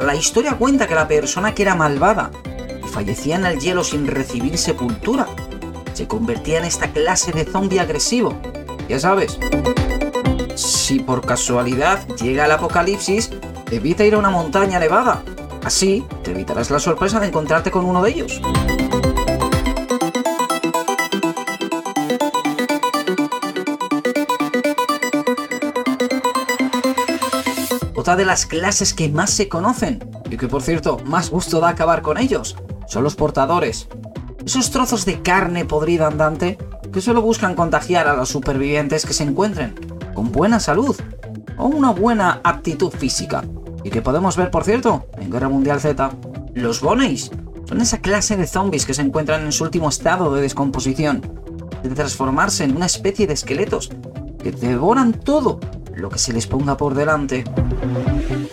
La 0.01 0.17
historia 0.17 0.55
cuenta 0.55 0.89
que 0.89 0.97
la 0.97 1.07
persona 1.07 1.55
que 1.55 1.63
era 1.63 1.77
malvada 1.77 2.33
y 2.85 2.89
fallecía 2.89 3.37
en 3.37 3.47
el 3.47 3.61
hielo 3.61 3.85
sin 3.85 4.09
recibir 4.09 4.59
sepultura 4.59 5.29
se 5.93 6.09
convertía 6.09 6.59
en 6.59 6.65
esta 6.65 6.91
clase 6.91 7.31
de 7.31 7.45
zombie 7.45 7.79
agresivo. 7.79 8.35
Ya 8.89 8.99
sabes, 8.99 9.39
si 10.57 10.99
por 10.99 11.25
casualidad 11.25 12.05
llega 12.17 12.47
el 12.47 12.53
apocalipsis, 12.53 13.31
evita 13.71 14.05
ir 14.05 14.15
a 14.15 14.19
una 14.19 14.31
montaña 14.31 14.81
nevada. 14.81 15.23
Así 15.65 16.05
te 16.25 16.33
evitarás 16.33 16.71
la 16.71 16.81
sorpresa 16.81 17.21
de 17.21 17.29
encontrarte 17.29 17.71
con 17.71 17.85
uno 17.85 18.03
de 18.03 18.11
ellos. 18.11 18.41
De 28.07 28.25
las 28.25 28.47
clases 28.47 28.95
que 28.95 29.09
más 29.09 29.31
se 29.31 29.49
conocen, 29.49 30.09
y 30.31 30.37
que 30.37 30.47
por 30.47 30.63
cierto 30.63 30.99
más 31.05 31.29
gusto 31.29 31.59
da 31.59 31.71
acabar 31.71 32.03
con 32.03 32.19
ellos, 32.19 32.57
son 32.87 33.03
los 33.03 33.17
portadores. 33.17 33.89
Esos 34.47 34.71
trozos 34.71 35.05
de 35.05 35.23
carne 35.23 35.65
podrida 35.65 36.07
andante 36.07 36.57
que 36.93 37.01
solo 37.01 37.21
buscan 37.21 37.57
contagiar 37.57 38.07
a 38.07 38.15
los 38.15 38.29
supervivientes 38.29 39.05
que 39.05 39.13
se 39.13 39.25
encuentren 39.25 39.75
con 40.15 40.31
buena 40.31 40.61
salud 40.61 40.97
o 41.59 41.67
una 41.67 41.91
buena 41.91 42.41
aptitud 42.45 42.91
física. 42.91 43.45
Y 43.83 43.91
que 43.91 44.03
podemos 44.03 44.37
ver, 44.37 44.53
por 44.53 44.63
cierto, 44.63 45.09
en 45.19 45.31
Guerra 45.31 45.49
Mundial 45.49 45.81
Z. 45.81 46.11
Los 46.55 46.81
Boneys 46.81 47.33
son 47.69 47.81
esa 47.81 47.99
clase 47.99 48.37
de 48.37 48.47
zombies 48.47 48.87
que 48.87 48.95
se 48.95 49.03
encuentran 49.03 49.43
en 49.43 49.53
su 49.53 49.65
último 49.65 49.89
estado 49.89 50.33
de 50.33 50.43
descomposición, 50.43 51.21
de 51.83 51.91
transformarse 51.91 52.65
en 52.65 52.77
una 52.77 52.87
especie 52.87 53.27
de 53.27 53.35
esqueletos 53.35 53.91
que 54.43 54.53
devoran 54.53 55.13
todo 55.13 55.59
lo 55.97 56.11
que 56.11 56.19
se 56.19 56.33
les 56.33 56.47
ponga 56.47 56.77
por 56.77 56.95
delante. 56.95 57.45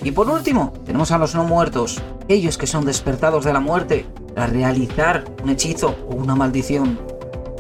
Y 0.02 0.12
por 0.12 0.30
último, 0.30 0.74
tenemos 0.86 1.12
a 1.12 1.18
los 1.18 1.36
no 1.36 1.44
muertos, 1.44 2.02
ellos 2.28 2.58
que 2.58 2.68
son 2.68 2.86
despertados 2.86 3.46
de 3.46 3.54
la 3.54 3.60
muerte 3.60 4.06
para 4.34 4.48
realizar 4.48 5.26
un 5.44 5.50
hechizo 5.50 5.96
o 6.10 6.16
una 6.16 6.36
maldición, 6.36 7.00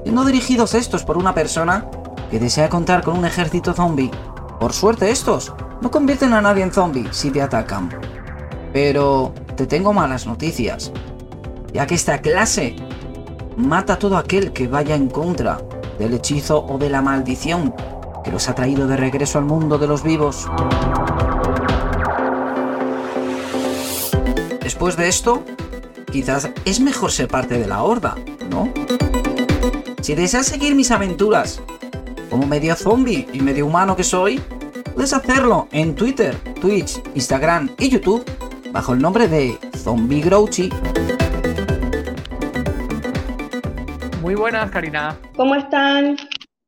siendo 0.03 0.25
dirigidos 0.25 0.73
estos 0.73 1.03
por 1.03 1.17
una 1.17 1.33
persona 1.33 1.85
que 2.31 2.39
desea 2.39 2.69
contar 2.69 3.03
con 3.03 3.17
un 3.17 3.25
ejército 3.25 3.73
zombie. 3.73 4.11
Por 4.59 4.73
suerte 4.73 5.11
estos 5.11 5.53
no 5.81 5.91
convierten 5.91 6.33
a 6.33 6.41
nadie 6.41 6.63
en 6.63 6.71
zombie 6.71 7.07
si 7.11 7.29
te 7.29 7.41
atacan. 7.41 7.89
Pero 8.71 9.33
te 9.55 9.67
tengo 9.67 9.93
malas 9.93 10.25
noticias, 10.25 10.91
ya 11.73 11.85
que 11.85 11.95
esta 11.95 12.19
clase 12.21 12.75
mata 13.57 13.93
a 13.93 13.99
todo 13.99 14.17
aquel 14.17 14.51
que 14.51 14.67
vaya 14.67 14.95
en 14.95 15.09
contra 15.09 15.59
del 15.99 16.13
hechizo 16.13 16.65
o 16.65 16.77
de 16.77 16.89
la 16.89 17.01
maldición 17.01 17.75
que 18.23 18.31
los 18.31 18.49
ha 18.49 18.55
traído 18.55 18.87
de 18.87 18.97
regreso 18.97 19.37
al 19.37 19.45
mundo 19.45 19.77
de 19.77 19.87
los 19.87 20.03
vivos. 20.03 20.47
Después 24.61 24.97
de 24.97 25.07
esto, 25.07 25.43
quizás 26.11 26.49
es 26.65 26.79
mejor 26.79 27.11
ser 27.11 27.27
parte 27.27 27.59
de 27.59 27.67
la 27.67 27.83
horda, 27.83 28.15
¿no? 28.49 28.73
Si 30.01 30.15
deseas 30.15 30.45
seguir 30.45 30.75
mis 30.75 30.91
aventuras, 30.91 31.61
como 32.29 32.47
medio 32.47 32.75
zombie 32.75 33.27
y 33.31 33.41
medio 33.41 33.65
humano 33.65 33.95
que 33.95 34.03
soy, 34.03 34.41
puedes 34.93 35.13
hacerlo 35.13 35.67
en 35.71 35.95
Twitter, 35.95 36.35
Twitch, 36.59 37.01
Instagram 37.15 37.69
y 37.77 37.89
YouTube 37.89 38.25
bajo 38.71 38.93
el 38.93 38.99
nombre 38.99 39.27
de 39.27 39.57
Zombie 39.77 40.21
Grouchy. 40.21 40.69
Muy 44.21 44.35
buenas, 44.35 44.71
Karina. 44.71 45.15
¿Cómo 45.35 45.55
están? 45.55 46.17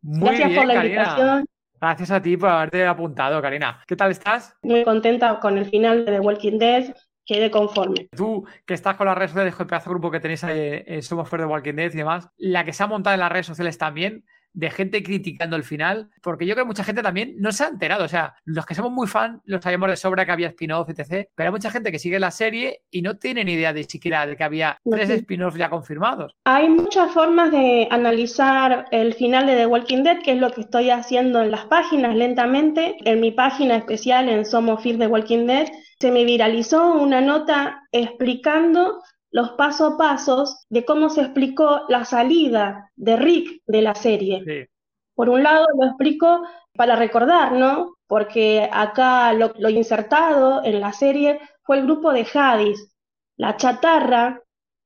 Muy 0.05 0.19
Gracias 0.29 0.49
bien, 0.49 0.59
por 0.59 0.67
la 0.67 0.73
Karina. 0.75 1.01
invitación. 1.01 1.45
Gracias 1.81 2.11
a 2.11 2.21
ti 2.21 2.37
por 2.37 2.49
haberte 2.49 2.85
apuntado, 2.85 3.41
Karina. 3.41 3.81
¿Qué 3.87 3.95
tal 3.95 4.11
estás? 4.11 4.55
Muy 4.61 4.83
contenta 4.83 5.39
con 5.39 5.57
el 5.57 5.65
final 5.65 6.05
de 6.05 6.11
The 6.13 6.19
Walking 6.19 6.59
Dead. 6.59 6.95
Quedé 7.25 7.49
conforme. 7.49 8.07
Tú, 8.15 8.45
que 8.67 8.75
estás 8.75 8.95
con 8.97 9.07
las 9.07 9.17
redes 9.17 9.31
sociales, 9.31 9.55
el 9.59 9.65
pedazo 9.65 9.89
de 9.89 9.93
grupo 9.95 10.11
que 10.11 10.19
tenéis 10.19 10.43
ahí 10.43 10.83
en 10.85 11.01
Somos 11.01 11.27
Fair 11.27 11.41
de 11.41 11.47
Walking 11.47 11.73
Dead 11.73 11.91
y 11.91 11.97
demás, 11.97 12.29
la 12.37 12.63
que 12.63 12.71
se 12.71 12.83
ha 12.83 12.87
montado 12.87 13.15
en 13.15 13.19
las 13.19 13.31
redes 13.31 13.47
sociales 13.47 13.79
también, 13.79 14.23
de 14.55 14.71
gente 14.71 15.03
criticando 15.03 15.55
el 15.55 15.63
final, 15.63 16.09
porque 16.21 16.45
yo 16.45 16.55
creo 16.55 16.65
que 16.65 16.69
mucha 16.69 16.83
gente 16.83 17.03
también 17.03 17.35
no 17.39 17.51
se 17.51 17.65
ha 17.65 17.67
enterado. 17.67 18.05
O 18.05 18.07
sea, 18.07 18.35
los 18.45 18.65
que 18.65 18.73
somos 18.73 18.91
muy 18.91 19.07
fan, 19.07 19.41
lo 19.45 19.61
sabemos 19.61 19.89
de 19.89 19.97
sobra 19.97 20.25
que 20.25 20.31
había 20.31 20.47
spin-off, 20.47 20.89
etc. 20.89 21.29
Pero 21.35 21.49
hay 21.49 21.51
mucha 21.51 21.69
gente 21.69 21.91
que 21.91 21.99
sigue 21.99 22.19
la 22.19 22.31
serie 22.31 22.81
y 22.89 23.01
no 23.01 23.17
tiene 23.17 23.43
ni 23.43 23.53
idea 23.53 23.73
de 23.73 23.83
siquiera 23.83 24.25
de 24.25 24.35
que 24.35 24.43
había 24.43 24.79
tres 24.89 25.09
spin-offs 25.09 25.57
ya 25.57 25.69
confirmados. 25.69 26.33
Hay 26.45 26.69
muchas 26.69 27.11
formas 27.11 27.51
de 27.51 27.87
analizar 27.91 28.85
el 28.91 29.13
final 29.13 29.45
de 29.45 29.55
The 29.55 29.65
Walking 29.67 30.03
Dead, 30.03 30.21
que 30.23 30.31
es 30.31 30.39
lo 30.39 30.51
que 30.51 30.61
estoy 30.61 30.89
haciendo 30.89 31.41
en 31.41 31.51
las 31.51 31.65
páginas 31.65 32.15
lentamente. 32.15 32.95
En 33.03 33.19
mi 33.19 33.31
página 33.31 33.75
especial 33.75 34.29
en 34.29 34.45
Somos 34.45 34.81
Fear 34.81 34.97
The 34.97 35.07
Walking 35.07 35.47
Dead 35.47 35.67
se 35.99 36.11
me 36.11 36.25
viralizó 36.25 36.93
una 36.93 37.21
nota 37.21 37.81
explicando 37.91 39.01
los 39.35 39.49
pasos 39.51 39.95
a 39.95 39.97
pasos 39.97 40.65
de 40.69 40.85
cómo 40.85 41.09
se 41.09 41.19
explicó 41.19 41.81
la 41.89 42.05
salida 42.05 42.89
de 42.95 43.17
Rick 43.17 43.63
de 43.67 43.81
la 43.81 43.93
serie. 43.93 44.41
Sí. 44.45 44.71
Por 45.13 45.27
un 45.27 45.43
lado, 45.43 45.65
lo 45.77 45.87
explico 45.87 46.43
para 46.73 46.95
recordar, 46.95 47.51
¿no? 47.51 47.97
Porque 48.07 48.69
acá 48.71 49.33
lo, 49.33 49.51
lo 49.57 49.67
insertado 49.67 50.63
en 50.63 50.79
la 50.79 50.93
serie 50.93 51.41
fue 51.63 51.79
el 51.79 51.83
grupo 51.83 52.13
de 52.13 52.25
Hadis. 52.33 52.95
La 53.35 53.57
chatarra 53.57 54.41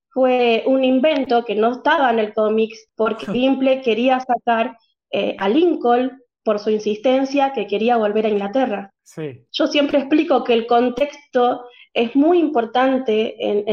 fue 0.10 0.64
un 0.66 0.84
invento 0.84 1.46
que 1.46 1.54
no 1.54 1.74
estaba 1.74 2.10
en 2.10 2.18
el 2.18 2.34
cómics 2.34 2.90
porque 2.96 3.28
Gimple 3.32 3.84
quería 3.84 4.20
sacar 4.20 4.76
eh, 5.12 5.36
a 5.38 5.48
Lincoln 5.48 6.24
por 6.44 6.58
su 6.58 6.72
insistencia 6.72 7.54
que 7.54 7.68
quería 7.68 7.98
volver 7.98 8.26
a 8.26 8.30
Inglaterra. 8.30 8.92
Sí. 9.04 9.46
Yo 9.52 9.68
siempre 9.68 10.00
explico 10.00 10.44
que 10.44 10.54
el 10.54 10.66
contexto 10.66 11.66
es 11.94 12.16
muy 12.16 12.40
importante 12.40 13.36
en, 13.50 13.64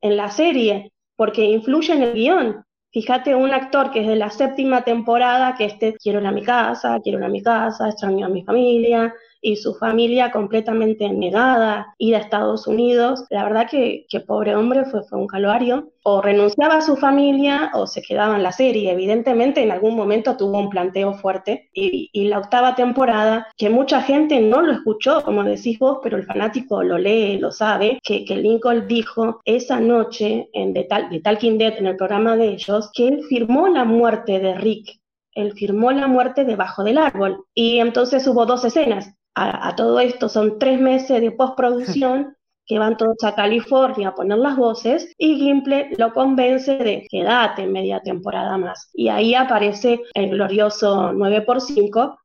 en- 0.00 0.16
la 0.16 0.30
serie 0.30 0.92
porque 1.16 1.44
influye 1.44 1.92
en 1.94 2.02
el 2.02 2.14
guion. 2.14 2.64
Fíjate, 2.92 3.34
un 3.34 3.50
actor 3.52 3.90
que 3.90 4.00
es 4.02 4.06
de 4.08 4.16
la 4.16 4.30
séptima 4.30 4.82
temporada, 4.84 5.54
que 5.56 5.64
esté, 5.64 5.94
quiero 5.96 6.20
ir 6.20 6.26
a 6.26 6.32
mi 6.32 6.42
casa, 6.42 7.00
quiero 7.02 7.18
ir 7.18 7.24
a 7.24 7.28
mi 7.28 7.42
casa, 7.42 7.88
extraño 7.88 8.26
a 8.26 8.28
mi 8.28 8.44
familia, 8.44 9.12
y 9.44 9.56
su 9.56 9.74
familia 9.74 10.30
completamente 10.32 11.06
negada, 11.10 11.94
ir 11.98 12.16
a 12.16 12.18
Estados 12.18 12.66
Unidos. 12.66 13.24
La 13.28 13.44
verdad 13.44 13.68
que, 13.70 14.06
que 14.08 14.20
pobre 14.20 14.56
hombre 14.56 14.86
fue, 14.86 15.02
fue 15.04 15.18
un 15.18 15.26
calvario. 15.26 15.90
O 16.06 16.20
renunciaba 16.20 16.76
a 16.76 16.80
su 16.82 16.96
familia 16.96 17.70
o 17.74 17.86
se 17.86 18.02
quedaba 18.02 18.36
en 18.36 18.42
la 18.42 18.52
serie. 18.52 18.90
Evidentemente 18.90 19.62
en 19.62 19.70
algún 19.70 19.96
momento 19.96 20.36
tuvo 20.36 20.58
un 20.58 20.70
planteo 20.70 21.14
fuerte. 21.14 21.68
Y, 21.74 22.08
y 22.12 22.28
la 22.28 22.38
octava 22.38 22.74
temporada, 22.74 23.46
que 23.56 23.68
mucha 23.68 24.00
gente 24.00 24.40
no 24.40 24.62
lo 24.62 24.72
escuchó, 24.72 25.22
como 25.22 25.44
decís 25.44 25.78
vos, 25.78 25.98
pero 26.02 26.16
el 26.16 26.24
fanático 26.24 26.82
lo 26.82 26.96
lee, 26.98 27.38
lo 27.38 27.52
sabe, 27.52 27.98
que, 28.02 28.24
que 28.24 28.36
Lincoln 28.36 28.86
dijo 28.88 29.40
esa 29.44 29.78
noche 29.80 30.48
en 30.54 30.72
The, 30.72 30.84
Tal- 30.84 31.08
The 31.10 31.20
Talking 31.20 31.58
Dead, 31.58 31.78
en 31.78 31.86
el 31.86 31.96
programa 31.96 32.36
de 32.36 32.48
ellos, 32.48 32.90
que 32.94 33.08
él 33.08 33.22
firmó 33.28 33.68
la 33.68 33.84
muerte 33.84 34.40
de 34.40 34.54
Rick. 34.54 34.98
Él 35.34 35.52
firmó 35.52 35.90
la 35.90 36.06
muerte 36.06 36.44
debajo 36.44 36.84
del 36.84 36.96
árbol. 36.98 37.44
Y 37.54 37.78
entonces 37.80 38.26
hubo 38.28 38.46
dos 38.46 38.64
escenas. 38.64 39.12
A, 39.34 39.68
a 39.68 39.76
todo 39.76 40.00
esto 40.00 40.28
son 40.28 40.58
tres 40.58 40.80
meses 40.80 41.20
de 41.20 41.30
postproducción 41.32 42.36
que 42.66 42.78
van 42.78 42.96
todos 42.96 43.22
a 43.24 43.34
California 43.34 44.08
a 44.08 44.14
poner 44.14 44.38
las 44.38 44.56
voces 44.56 45.12
y 45.18 45.36
Gimple 45.36 45.90
lo 45.98 46.12
convence 46.12 46.76
de 46.78 47.06
quédate 47.10 47.66
media 47.66 48.00
temporada 48.00 48.56
más. 48.56 48.90
Y 48.94 49.08
ahí 49.08 49.34
aparece 49.34 50.00
el 50.14 50.30
glorioso 50.30 51.12
9x5 51.12 52.16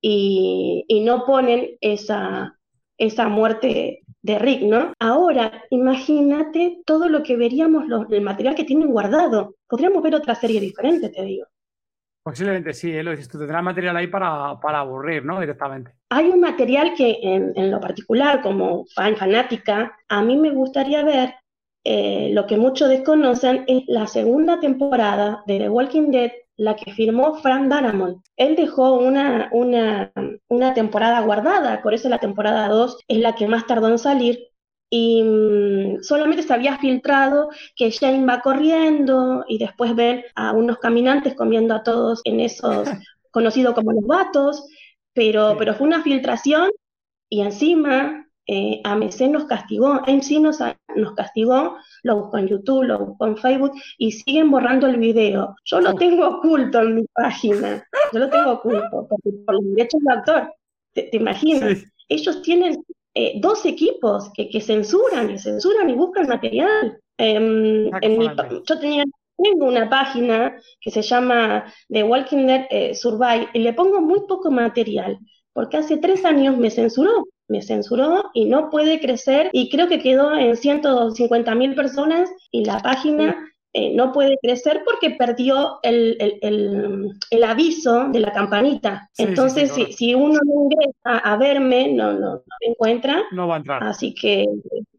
y, 0.00 0.84
y 0.86 1.00
no 1.00 1.24
ponen 1.24 1.76
esa, 1.80 2.56
esa 2.98 3.28
muerte 3.28 4.02
de 4.22 4.38
Rick, 4.38 4.62
¿no? 4.62 4.92
Ahora, 4.98 5.64
imagínate 5.70 6.82
todo 6.84 7.08
lo 7.08 7.22
que 7.22 7.36
veríamos, 7.36 7.86
los, 7.86 8.10
el 8.10 8.22
material 8.22 8.54
que 8.54 8.64
tienen 8.64 8.88
guardado. 8.88 9.54
Podríamos 9.68 10.02
ver 10.02 10.16
otra 10.16 10.34
serie 10.34 10.60
diferente, 10.60 11.08
te 11.08 11.22
digo. 11.22 11.46
Posiblemente 12.22 12.74
sí, 12.74 12.90
¿eh? 12.90 13.04
lo 13.04 13.12
dices 13.12 13.28
tú, 13.28 13.38
tendrás 13.38 13.62
material 13.62 13.96
ahí 13.96 14.08
para, 14.08 14.58
para 14.60 14.80
aburrir, 14.80 15.24
¿no? 15.24 15.40
Directamente. 15.40 15.95
Hay 16.08 16.28
un 16.28 16.40
material 16.40 16.94
que 16.96 17.18
en, 17.22 17.52
en 17.56 17.70
lo 17.70 17.80
particular, 17.80 18.40
como 18.42 18.86
fan 18.94 19.16
fanática, 19.16 19.96
a 20.08 20.22
mí 20.22 20.36
me 20.36 20.50
gustaría 20.50 21.02
ver, 21.02 21.34
eh, 21.84 22.30
lo 22.32 22.46
que 22.46 22.56
muchos 22.56 22.88
desconocen, 22.88 23.64
es 23.66 23.82
la 23.86 24.06
segunda 24.06 24.60
temporada 24.60 25.42
de 25.46 25.58
The 25.58 25.68
Walking 25.68 26.10
Dead, 26.10 26.30
la 26.56 26.74
que 26.76 26.92
firmó 26.92 27.34
Frank 27.36 27.68
Darabont. 27.68 28.24
Él 28.36 28.56
dejó 28.56 28.94
una, 28.94 29.48
una, 29.52 30.12
una 30.48 30.74
temporada 30.74 31.20
guardada, 31.20 31.82
por 31.82 31.92
eso 31.92 32.08
la 32.08 32.18
temporada 32.18 32.68
2 32.68 32.98
es 33.08 33.18
la 33.18 33.34
que 33.34 33.48
más 33.48 33.66
tardó 33.66 33.88
en 33.88 33.98
salir, 33.98 34.48
y 34.90 35.22
mm, 35.22 36.02
solamente 36.02 36.42
se 36.42 36.54
había 36.54 36.78
filtrado 36.78 37.50
que 37.74 37.90
Jane 37.90 38.24
va 38.24 38.40
corriendo 38.40 39.44
y 39.48 39.58
después 39.58 39.94
ven 39.94 40.22
a 40.34 40.52
unos 40.52 40.78
caminantes 40.78 41.34
comiendo 41.34 41.74
a 41.74 41.82
todos 41.82 42.20
en 42.24 42.40
esos 42.40 42.88
conocidos 43.32 43.74
como 43.74 43.92
los 43.92 44.06
vatos, 44.06 44.68
pero, 45.16 45.50
Sí. 45.50 45.56
pero 45.58 45.74
fue 45.74 45.86
una 45.88 46.02
filtración 46.02 46.70
y 47.28 47.40
encima 47.40 48.24
eh, 48.46 48.80
AMC 48.84 49.22
nos 49.22 49.46
castigó, 49.46 49.94
AMC 50.06 50.38
nos, 50.40 50.58
nos 50.94 51.14
castigó, 51.14 51.76
lo 52.04 52.20
buscó 52.20 52.38
en 52.38 52.46
YouTube, 52.46 52.84
lo 52.84 52.98
buscó 53.00 53.26
en 53.26 53.36
Facebook 53.38 53.72
y 53.98 54.12
siguen 54.12 54.52
borrando 54.52 54.86
el 54.86 54.98
video. 54.98 55.56
Yo 55.64 55.80
lo 55.80 55.94
tengo 55.94 56.28
oculto 56.28 56.80
en 56.80 56.94
mi 56.94 57.04
página, 57.12 57.84
yo 58.12 58.20
lo 58.20 58.30
tengo 58.30 58.52
oculto 58.52 59.08
porque 59.08 59.30
por 59.44 59.54
los 59.56 59.64
derechos 59.74 60.00
del 60.00 60.18
autor. 60.18 60.54
¿Te, 60.94 61.02
te 61.04 61.16
imaginas? 61.16 61.78
Sí. 61.78 61.84
Ellos 62.08 62.40
tienen 62.42 62.84
eh, 63.14 63.32
dos 63.40 63.66
equipos 63.66 64.30
que, 64.34 64.48
que 64.48 64.60
censuran 64.60 65.30
y 65.30 65.38
censuran 65.38 65.90
y 65.90 65.94
buscan 65.94 66.28
material. 66.28 67.00
Em, 67.18 67.90
en 68.02 68.18
mi 68.18 68.28
yo 68.68 68.78
tenía, 68.78 69.04
tengo 69.36 69.66
una 69.66 69.88
página 69.90 70.56
que 70.80 70.90
se 70.90 71.02
llama 71.02 71.64
The 71.88 72.02
Walking 72.04 72.46
Dead 72.46 72.66
eh, 72.70 72.94
Survive 72.94 73.48
y 73.54 73.60
le 73.60 73.72
pongo 73.72 74.00
muy 74.00 74.20
poco 74.28 74.50
material 74.50 75.18
porque 75.52 75.78
hace 75.78 75.96
tres 75.98 76.24
años 76.24 76.56
me 76.58 76.70
censuró, 76.70 77.24
me 77.48 77.62
censuró 77.62 78.30
y 78.34 78.44
no 78.46 78.70
puede 78.70 79.00
crecer 79.00 79.50
y 79.52 79.70
creo 79.70 79.88
que 79.88 80.00
quedó 80.00 80.36
en 80.36 80.56
150 80.56 81.54
mil 81.54 81.74
personas 81.74 82.30
y 82.50 82.64
la 82.64 82.80
página 82.80 83.34
eh, 83.72 83.94
no 83.94 84.12
puede 84.12 84.38
crecer 84.40 84.82
porque 84.84 85.10
perdió 85.16 85.78
el, 85.82 86.16
el- 86.18 86.38
el- 86.42 87.10
el 87.30 87.44
aviso 87.44 88.08
de 88.08 88.20
la 88.20 88.32
campanita. 88.32 89.08
Sí, 89.12 89.24
sí, 89.24 89.26
sí, 89.26 89.28
Entonces, 89.28 89.72
si, 89.72 89.92
si 89.92 90.14
uno 90.14 90.40
no 90.44 90.62
ingresa 90.64 91.18
a 91.18 91.36
verme, 91.36 91.88
no, 91.92 92.12
no, 92.14 92.20
no 92.36 92.42
me 92.60 92.68
encuentra. 92.68 93.22
No 93.32 93.46
va 93.48 93.56
a 93.56 93.58
entrar. 93.58 93.82
Así 93.82 94.14
que 94.14 94.46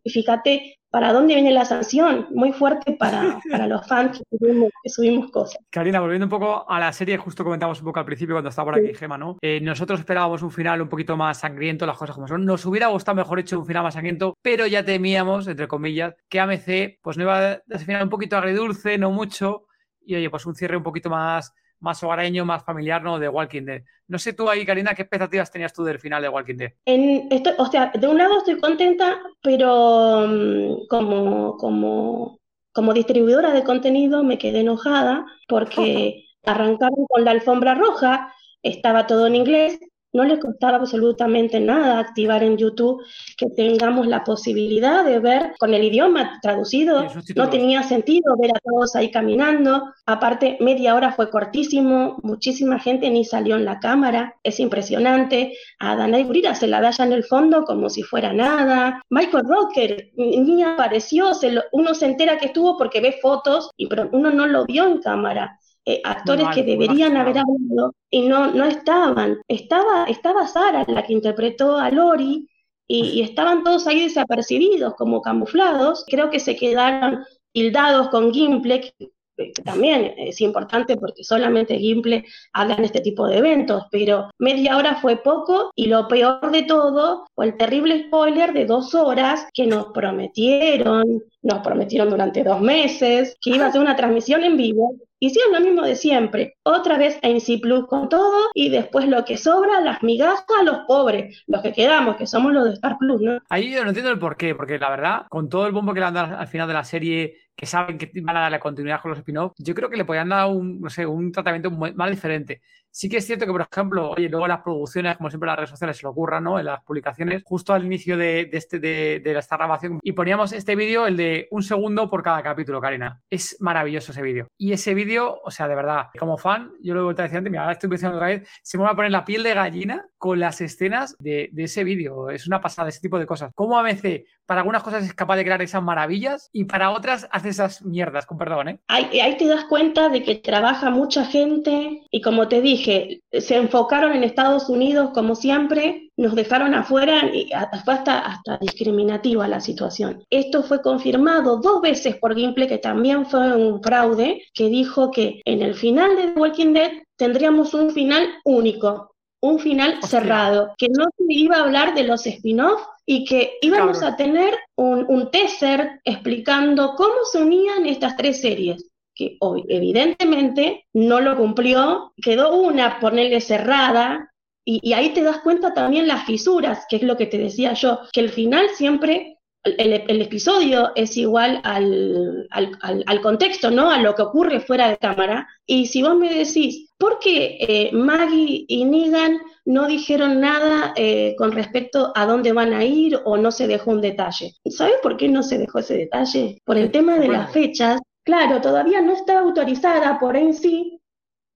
fíjate 0.05 0.76
para 0.97 1.13
dónde 1.13 1.35
viene 1.35 1.51
la 1.51 1.63
sanción, 1.63 2.25
muy 2.31 2.51
fuerte 2.51 2.93
para, 2.93 3.39
para 3.51 3.67
los 3.67 3.85
fans 3.85 4.17
que 4.17 4.23
subimos, 4.35 4.71
que 4.81 4.89
subimos 4.89 5.29
cosas. 5.29 5.59
Karina, 5.69 5.99
volviendo 5.99 6.25
un 6.25 6.31
poco 6.31 6.67
a 6.67 6.79
la 6.79 6.91
serie, 6.91 7.17
justo 7.17 7.43
comentamos 7.43 7.79
un 7.81 7.85
poco 7.85 7.99
al 7.99 8.05
principio 8.05 8.33
cuando 8.33 8.49
estaba 8.49 8.71
por 8.71 8.79
aquí 8.79 8.95
Gema, 8.95 9.15
¿no? 9.15 9.37
Eh, 9.43 9.59
nosotros 9.61 9.99
esperábamos 9.99 10.41
un 10.41 10.49
final 10.49 10.81
un 10.81 10.89
poquito 10.89 11.15
más 11.15 11.37
sangriento, 11.37 11.85
las 11.85 11.99
cosas 11.99 12.15
como 12.15 12.27
son. 12.27 12.43
Nos 12.45 12.65
hubiera 12.65 12.87
gustado 12.87 13.15
mejor 13.15 13.37
hecho 13.37 13.59
un 13.59 13.67
final 13.67 13.83
más 13.83 13.93
sangriento, 13.93 14.33
pero 14.41 14.65
ya 14.65 14.83
temíamos, 14.83 15.47
entre 15.47 15.67
comillas, 15.67 16.15
que 16.27 16.39
AMC 16.39 16.97
pues 17.03 17.15
no 17.15 17.25
iba 17.25 17.37
a 17.37 17.61
ese 17.69 17.85
final 17.85 18.01
un 18.01 18.09
poquito 18.09 18.35
agridulce, 18.35 18.97
no 18.97 19.11
mucho, 19.11 19.67
y 20.03 20.15
oye, 20.15 20.31
pues 20.31 20.47
un 20.47 20.55
cierre 20.55 20.77
un 20.77 20.83
poquito 20.83 21.11
más, 21.11 21.53
más 21.79 22.01
hogareño, 22.03 22.45
más 22.45 22.63
familiar, 22.63 23.03
¿no? 23.03 23.19
De 23.19 23.29
Walking 23.29 23.63
Dead. 23.63 23.83
No 24.07 24.17
sé 24.19 24.33
tú 24.33 24.49
ahí, 24.49 24.65
Karina, 24.65 24.93
¿qué 24.93 25.01
expectativas 25.03 25.51
tenías 25.51 25.73
tú 25.73 25.83
del 25.83 25.99
final 25.99 26.21
de 26.21 26.29
Walking 26.29 26.55
Dead? 26.55 26.73
En, 26.85 27.27
estoy, 27.31 27.53
o 27.57 27.65
sea, 27.65 27.91
de 27.93 28.07
un 28.07 28.17
lado 28.17 28.37
estoy 28.37 28.59
contenta, 28.59 29.19
pero 29.41 30.25
mm, 30.27 30.87
como, 30.87 31.57
como, 31.57 32.39
como 32.71 32.93
distribuidora 32.93 33.51
de 33.51 33.63
contenido 33.63 34.23
me 34.23 34.37
quedé 34.37 34.61
enojada 34.61 35.25
porque 35.47 36.25
arrancaron 36.45 37.05
con 37.07 37.25
la 37.25 37.31
alfombra 37.31 37.75
roja, 37.75 38.33
estaba 38.63 39.07
todo 39.07 39.27
en 39.27 39.35
inglés, 39.35 39.79
no 40.13 40.23
le 40.23 40.39
costaba 40.39 40.77
absolutamente 40.77 41.59
nada 41.59 41.99
activar 41.99 42.43
en 42.43 42.57
YouTube 42.57 43.03
que 43.37 43.47
tengamos 43.49 44.07
la 44.07 44.23
posibilidad 44.23 45.03
de 45.05 45.19
ver 45.19 45.53
con 45.59 45.73
el 45.73 45.83
idioma 45.83 46.39
traducido, 46.41 47.05
no 47.35 47.49
tenía 47.49 47.83
sentido 47.83 48.35
ver 48.37 48.51
a 48.51 48.59
todos 48.59 48.95
ahí 48.95 49.11
caminando, 49.11 49.93
aparte 50.05 50.57
media 50.59 50.95
hora 50.95 51.11
fue 51.11 51.29
cortísimo, 51.29 52.17
muchísima 52.23 52.79
gente 52.79 53.09
ni 53.09 53.25
salió 53.25 53.57
en 53.57 53.65
la 53.65 53.79
cámara, 53.79 54.35
es 54.43 54.59
impresionante, 54.59 55.53
a 55.79 55.95
Danai 55.95 56.23
Gurira 56.23 56.55
se 56.55 56.67
la 56.67 56.81
da 56.81 56.89
ya 56.91 57.03
en 57.03 57.13
el 57.13 57.23
fondo 57.23 57.63
como 57.65 57.89
si 57.89 58.01
fuera 58.03 58.33
nada. 58.33 59.01
Michael 59.09 59.43
Rocker 59.47 60.09
ni 60.15 60.63
apareció, 60.63 61.33
se 61.33 61.51
lo- 61.51 61.63
uno 61.71 61.93
se 61.93 62.05
entera 62.05 62.37
que 62.37 62.47
estuvo 62.47 62.77
porque 62.77 63.01
ve 63.01 63.17
fotos, 63.21 63.69
y, 63.77 63.87
pero 63.87 64.09
uno 64.11 64.31
no 64.31 64.47
lo 64.47 64.65
vio 64.65 64.87
en 64.87 64.99
cámara. 65.01 65.59
Eh, 65.89 66.01
actores 66.03 66.49
que 66.53 66.63
deberían 66.63 67.15
haber 67.15 67.37
hablado 67.37 67.95
y 68.09 68.27
no, 68.27 68.51
no 68.51 68.65
estaban. 68.65 69.37
Estaba, 69.47 70.03
estaba 70.03 70.45
Sara, 70.45 70.83
la 70.85 71.03
que 71.03 71.13
interpretó 71.13 71.77
a 71.77 71.89
Lori, 71.89 72.45
y, 72.89 73.05
y 73.11 73.21
estaban 73.21 73.63
todos 73.63 73.87
ahí 73.87 74.01
desapercibidos, 74.01 74.95
como 74.95 75.21
camuflados. 75.21 76.03
Creo 76.05 76.29
que 76.29 76.41
se 76.41 76.57
quedaron 76.57 77.23
tildados 77.53 78.09
con 78.09 78.33
Gimple, 78.33 78.81
que, 78.81 79.11
que 79.37 79.61
también 79.63 80.13
es 80.17 80.41
importante 80.41 80.97
porque 80.97 81.23
solamente 81.23 81.77
Gimple 81.77 82.25
habla 82.51 82.75
en 82.75 82.85
este 82.85 82.99
tipo 82.99 83.27
de 83.27 83.37
eventos, 83.37 83.83
pero 83.91 84.29
media 84.39 84.75
hora 84.77 84.95
fue 84.95 85.17
poco 85.17 85.71
y 85.75 85.87
lo 85.87 86.07
peor 86.07 86.51
de 86.51 86.63
todo 86.63 87.25
fue 87.35 87.45
el 87.45 87.57
terrible 87.57 88.07
spoiler 88.07 88.51
de 88.51 88.65
dos 88.65 88.93
horas 88.95 89.47
que 89.53 89.67
nos 89.67 89.87
prometieron, 89.93 91.23
nos 91.41 91.59
prometieron 91.59 92.09
durante 92.09 92.43
dos 92.43 92.61
meses, 92.61 93.37
que 93.41 93.51
iba 93.51 93.67
a 93.67 93.71
ser 93.71 93.81
una 93.81 93.95
transmisión 93.95 94.43
en 94.43 94.57
vivo. 94.57 94.95
Hicieron 95.19 95.53
lo 95.53 95.61
mismo 95.61 95.81
de 95.81 95.95
siempre, 95.95 96.57
otra 96.61 96.95
vez 96.95 97.17
en 97.23 97.41
C 97.41 97.57
Plus 97.57 97.87
con 97.87 98.07
todo 98.07 98.49
y 98.53 98.69
después 98.69 99.07
lo 99.07 99.25
que 99.25 99.35
sobra, 99.35 99.81
las 99.81 100.03
migajas 100.03 100.45
a 100.59 100.63
los 100.63 100.79
pobres, 100.87 101.43
los 101.47 101.63
que 101.63 101.73
quedamos, 101.73 102.17
que 102.17 102.27
somos 102.27 102.53
los 102.53 102.65
de 102.65 102.73
Star 102.73 102.99
Plus, 102.99 103.21
¿no? 103.21 103.39
Ahí 103.49 103.71
yo 103.71 103.81
no 103.81 103.89
entiendo 103.89 104.11
el 104.11 104.19
porqué, 104.19 104.53
porque 104.53 104.77
la 104.77 104.91
verdad, 104.91 105.21
con 105.29 105.49
todo 105.49 105.65
el 105.65 105.71
bombo 105.71 105.93
que 105.95 106.01
le 106.01 106.05
han 106.05 106.13
dado 106.13 106.37
al 106.37 106.47
final 106.47 106.67
de 106.67 106.73
la 106.75 106.83
serie, 106.83 107.37
que 107.55 107.65
saben 107.65 107.97
que 107.97 108.11
van 108.21 108.37
a 108.37 108.41
darle 108.41 108.59
continuidad 108.59 109.01
con 109.01 109.09
los 109.09 109.17
spin-offs, 109.17 109.55
yo 109.57 109.73
creo 109.73 109.89
que 109.89 109.97
le 109.97 110.05
podrían 110.05 110.29
dar 110.29 110.47
un, 110.49 110.79
no 110.79 110.89
sé, 110.91 111.07
un 111.07 111.31
tratamiento 111.31 111.71
más 111.71 112.11
diferente. 112.11 112.61
Sí 112.97 113.09
que 113.09 113.17
es 113.17 113.27
cierto 113.27 113.45
que, 113.45 113.51
por 113.51 113.67
ejemplo, 113.71 114.09
oye, 114.09 114.27
luego 114.27 114.47
las 114.47 114.61
producciones, 114.61 115.17
como 115.17 115.29
siempre 115.29 115.45
las 115.45 115.57
redes 115.57 115.69
sociales 115.69 115.97
se 115.97 116.03
lo 116.03 116.09
ocurran, 116.09 116.43
¿no? 116.43 116.57
En 116.57 116.65
las 116.65 116.81
publicaciones, 116.81 117.43
justo 117.45 117.71
al 117.71 117.85
inicio 117.85 118.17
de, 118.17 118.45
de 118.45 118.57
este, 118.57 118.79
de, 118.79 119.21
de 119.23 119.37
esta 119.37 119.55
grabación, 119.55 119.99
y 120.01 120.13
poníamos 120.13 120.51
este 120.51 120.75
vídeo, 120.75 121.05
el 121.05 121.15
de 121.15 121.47
un 121.51 121.61
segundo 121.61 122.09
por 122.09 122.23
cada 122.23 122.41
capítulo, 122.41 122.81
Karina. 122.81 123.21
Es 123.29 123.55
maravilloso 123.59 124.13
ese 124.13 124.23
vídeo. 124.23 124.47
Y 124.57 124.71
ese 124.71 124.95
vídeo, 124.95 125.39
o 125.43 125.51
sea, 125.51 125.67
de 125.67 125.75
verdad, 125.75 126.07
como 126.17 126.39
fan, 126.39 126.71
yo 126.81 126.95
lo 126.95 127.01
he 127.01 127.03
vuelto 127.03 127.21
a 127.21 127.25
decir 127.25 127.37
antes, 127.37 127.51
mira, 127.51 127.61
ahora 127.61 127.73
estoy 127.73 127.87
pensando 127.87 128.17
otra 128.17 128.29
vez, 128.29 128.49
se 128.63 128.79
me 128.79 128.83
va 128.85 128.89
a 128.89 128.95
poner 128.95 129.11
la 129.11 129.25
piel 129.25 129.43
de 129.43 129.53
gallina 129.53 130.07
con 130.17 130.39
las 130.39 130.59
escenas 130.59 131.15
de, 131.19 131.49
de 131.51 131.65
ese 131.65 131.83
vídeo. 131.83 132.31
Es 132.31 132.47
una 132.47 132.61
pasada, 132.61 132.89
ese 132.89 133.01
tipo 133.01 133.19
de 133.19 133.27
cosas. 133.27 133.51
Cómo 133.53 133.77
AMC 133.77 134.25
para 134.47 134.61
algunas 134.61 134.81
cosas 134.81 135.03
es 135.03 135.13
capaz 135.13 135.35
de 135.35 135.43
crear 135.43 135.61
esas 135.61 135.83
maravillas 135.83 136.49
y 136.53 136.63
para 136.63 136.91
otras 136.91 137.27
hace 137.31 137.49
esas 137.49 137.83
mierdas, 137.83 138.25
con 138.25 138.37
perdón, 138.37 138.69
¿eh? 138.69 138.79
Ahí, 138.87 139.19
ahí 139.19 139.37
te 139.37 139.45
das 139.45 139.65
cuenta 139.65 140.09
de 140.09 140.23
que 140.23 140.35
trabaja 140.35 140.89
mucha 140.89 141.25
gente 141.25 142.01
y 142.09 142.21
como 142.21 142.47
te 142.47 142.61
dije, 142.61 142.86
se 142.87 143.55
enfocaron 143.55 144.13
en 144.13 144.23
Estados 144.23 144.69
Unidos 144.69 145.11
como 145.13 145.35
siempre, 145.35 146.11
nos 146.17 146.35
dejaron 146.35 146.73
afuera 146.73 147.29
y 147.33 147.49
fue 147.83 147.93
hasta, 147.93 148.19
hasta 148.19 148.57
discriminativa 148.57 149.47
la 149.47 149.59
situación. 149.59 150.23
Esto 150.29 150.63
fue 150.63 150.81
confirmado 150.81 151.57
dos 151.57 151.81
veces 151.81 152.15
por 152.15 152.35
Gimple, 152.35 152.67
que 152.67 152.77
también 152.77 153.25
fue 153.25 153.55
un 153.55 153.81
fraude, 153.83 154.41
que 154.53 154.69
dijo 154.69 155.11
que 155.11 155.41
en 155.45 155.61
el 155.61 155.75
final 155.75 156.15
de 156.15 156.27
The 156.31 156.39
Walking 156.39 156.73
Dead 156.73 156.91
tendríamos 157.17 157.73
un 157.73 157.91
final 157.91 158.27
único, 158.45 159.11
un 159.41 159.59
final 159.59 159.99
Hostia. 160.01 160.07
cerrado, 160.07 160.73
que 160.77 160.87
no 160.89 161.05
se 161.15 161.25
iba 161.27 161.57
a 161.57 161.63
hablar 161.63 161.93
de 161.93 162.03
los 162.03 162.25
spin-off 162.25 162.81
y 163.05 163.25
que 163.25 163.57
íbamos 163.61 164.01
a 164.01 164.15
tener 164.15 164.53
un, 164.75 165.05
un 165.07 165.29
teaser 165.29 166.01
explicando 166.03 166.95
cómo 166.95 167.25
se 167.31 167.41
unían 167.41 167.85
estas 167.85 168.15
tres 168.17 168.41
series 168.41 168.86
que 169.17 169.37
hoy 169.39 169.65
evidentemente 169.67 170.85
no 170.93 171.19
lo 171.19 171.35
cumplió, 171.35 172.13
quedó 172.21 172.55
una, 172.55 172.99
ponerle 172.99 173.41
cerrada, 173.41 174.31
y, 174.63 174.79
y 174.83 174.93
ahí 174.93 175.09
te 175.09 175.23
das 175.23 175.39
cuenta 175.39 175.73
también 175.73 176.07
las 176.07 176.25
fisuras, 176.25 176.85
que 176.89 176.97
es 176.97 177.03
lo 177.03 177.17
que 177.17 177.25
te 177.25 177.37
decía 177.37 177.73
yo, 177.73 177.99
que 178.13 178.19
el 178.19 178.29
final 178.29 178.67
siempre, 178.75 179.37
el, 179.63 180.03
el 180.07 180.21
episodio 180.21 180.91
es 180.95 181.17
igual 181.17 181.61
al, 181.63 182.47
al, 182.51 182.77
al, 182.81 183.03
al 183.05 183.21
contexto, 183.21 183.71
¿no? 183.71 183.89
A 183.89 183.99
lo 183.99 184.13
que 184.13 184.21
ocurre 184.21 184.59
fuera 184.59 184.89
de 184.89 184.97
cámara, 184.97 185.47
y 185.65 185.87
si 185.87 186.03
vos 186.03 186.15
me 186.15 186.33
decís, 186.33 186.91
¿por 186.97 187.19
qué 187.19 187.57
eh, 187.59 187.89
Maggie 187.93 188.65
y 188.67 188.85
Negan 188.85 189.39
no 189.65 189.87
dijeron 189.87 190.39
nada 190.39 190.93
eh, 190.95 191.35
con 191.37 191.51
respecto 191.51 192.11
a 192.15 192.25
dónde 192.25 192.53
van 192.53 192.73
a 192.73 192.85
ir 192.85 193.19
o 193.25 193.37
no 193.37 193.51
se 193.51 193.67
dejó 193.67 193.91
un 193.91 194.01
detalle? 194.01 194.53
¿Sabes 194.69 194.95
por 195.01 195.17
qué 195.17 195.27
no 195.27 195.43
se 195.43 195.57
dejó 195.57 195.79
ese 195.79 195.97
detalle? 195.97 196.61
Por 196.63 196.77
el 196.77 196.91
tema 196.91 197.17
de 197.19 197.27
las 197.27 197.51
fechas 197.51 197.99
Claro, 198.27 198.61
todavía 198.61 199.01
no 199.01 199.13
estaba 199.13 199.39
autorizada 199.39 200.19
por 200.19 200.37
en 200.37 200.53
sí 200.53 201.01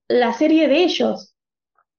la 0.08 0.32
serie 0.32 0.68
de 0.68 0.84
ellos. 0.84 1.36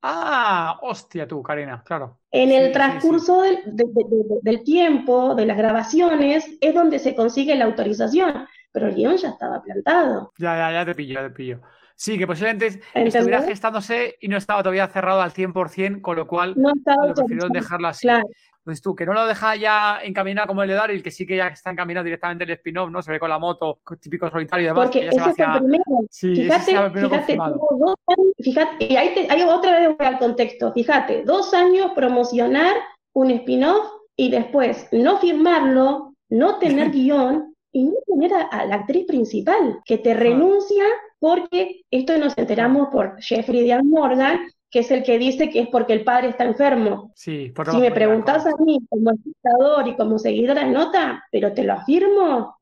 Ah, 0.01 0.79
hostia 0.81 1.27
tú, 1.27 1.41
Karina, 1.41 1.83
claro. 1.83 2.19
En 2.31 2.51
Sí, 2.51 2.51
el 2.51 2.73
sí, 2.81 3.01
sí. 3.01 3.13
transcurso 3.13 3.41
del, 3.43 3.59
de- 3.65 3.85
de- 3.85 4.03
de- 4.05 4.39
del 4.41 4.63
tiempo, 4.65 5.35
de 5.35 5.45
las 5.45 5.57
grabaciones, 5.57 6.45
es 6.59 6.73
donde 6.73 6.99
se 6.99 7.15
consigue 7.15 7.55
la 7.55 7.63
autorización, 7.65 8.45
pero 8.73 8.87
el 8.87 8.95
guion 8.95 9.15
ya 9.17 9.29
estaba 9.29 9.61
plantado. 9.63 10.33
Ya, 10.37 10.55
ya, 10.57 10.71
ya 10.73 10.85
te 10.85 10.95
pillo, 10.95 11.13
ya 11.15 11.23
te 11.27 11.29
pillo. 11.29 11.61
Sí, 11.95 12.17
que 12.17 12.25
posiblemente 12.27 12.81
estuviera 13.03 13.41
gestándose 13.41 14.17
y 14.19 14.27
no 14.27 14.37
estaba 14.37 14.63
todavía 14.63 14.87
cerrado 14.87 15.21
al 15.21 15.31
100%, 15.31 16.01
con 16.01 16.15
lo 16.17 16.27
cual 16.27 16.59
No 16.61 16.71
estaba 16.75 17.07
lo 17.07 17.15
prefirieron 17.15 17.51
dejarlo 17.51 17.87
así. 17.87 18.07
Claro, 18.07 18.27
Pues 18.63 18.81
tú, 18.81 18.95
que 18.95 19.05
no 19.05 19.13
lo 19.13 19.25
deja 19.25 19.55
ya 19.57 19.99
encaminado 20.03 20.47
como 20.47 20.63
el 20.63 20.69
de 20.69 20.75
Daryl, 20.75 21.03
que 21.03 21.11
sí 21.11 21.25
que 21.27 21.35
ya 21.35 21.47
está 21.47 21.71
encaminado 21.71 22.05
directamente 22.05 22.45
el 22.45 22.51
spin-off, 22.51 22.89
¿no? 22.89 23.01
Se 23.01 23.11
ve 23.11 23.19
con 23.19 23.29
la 23.29 23.37
moto, 23.39 23.79
típico 23.99 24.29
solitario 24.29 24.63
y 24.63 24.67
demás, 24.67 24.85
porque 24.85 25.07
ese 25.07 25.19
hacia... 25.19 25.53
el 25.55 25.59
primero. 25.59 25.83
Sí, 26.09 26.35
Fíjate, 26.35 26.71
estaba 26.71 26.91
primero 26.91 27.09
fíjate, 27.09 27.35
dos 27.35 27.95
años, 28.07 28.33
fíjate, 28.39 28.85
y 28.85 28.95
ahí, 28.95 29.13
te- 29.13 29.27
ahí 29.29 29.43
otra 29.43 29.79
vez 29.79 29.97
voy 29.97 30.07
al 30.07 30.17
contexto. 30.17 30.71
Fíjate, 30.71 31.23
dos 31.23 31.53
años 31.53 31.91
promocionar 31.93 32.73
un 33.13 33.31
spin-off 33.31 33.85
y 34.15 34.31
después 34.31 34.87
no 34.93 35.17
firmarlo, 35.19 36.13
no 36.29 36.57
tener 36.59 36.89
guion 36.91 37.53
y 37.73 37.83
no 37.85 37.93
tener 38.05 38.33
a, 38.33 38.43
a 38.43 38.65
la 38.65 38.75
actriz 38.75 39.05
principal, 39.05 39.81
que 39.83 39.97
te 39.97 40.13
renuncia 40.13 40.85
porque 41.19 41.81
esto 41.91 42.17
nos 42.17 42.37
enteramos 42.37 42.89
por 42.91 43.21
Jeffrey 43.21 43.63
Dean 43.63 43.87
Morgan, 43.89 44.39
que 44.73 44.79
es 44.79 44.89
el 44.89 45.03
que 45.03 45.19
dice 45.19 45.51
que 45.51 45.59
es 45.59 45.67
porque 45.67 45.93
el 45.93 46.03
padre 46.03 46.29
está 46.29 46.45
enfermo. 46.45 47.11
Sí, 47.13 47.53
por 47.55 47.69
Si 47.69 47.77
me 47.77 47.91
preguntas 47.91 48.43
a 48.47 48.51
mí 48.57 48.79
como 48.89 49.11
espectador 49.11 49.87
y 49.87 49.95
como 49.95 50.17
seguidora 50.17 50.65
de 50.65 50.71
nota, 50.71 51.23
pero 51.31 51.53
te 51.53 51.63
lo 51.63 51.73
afirmo, 51.73 52.57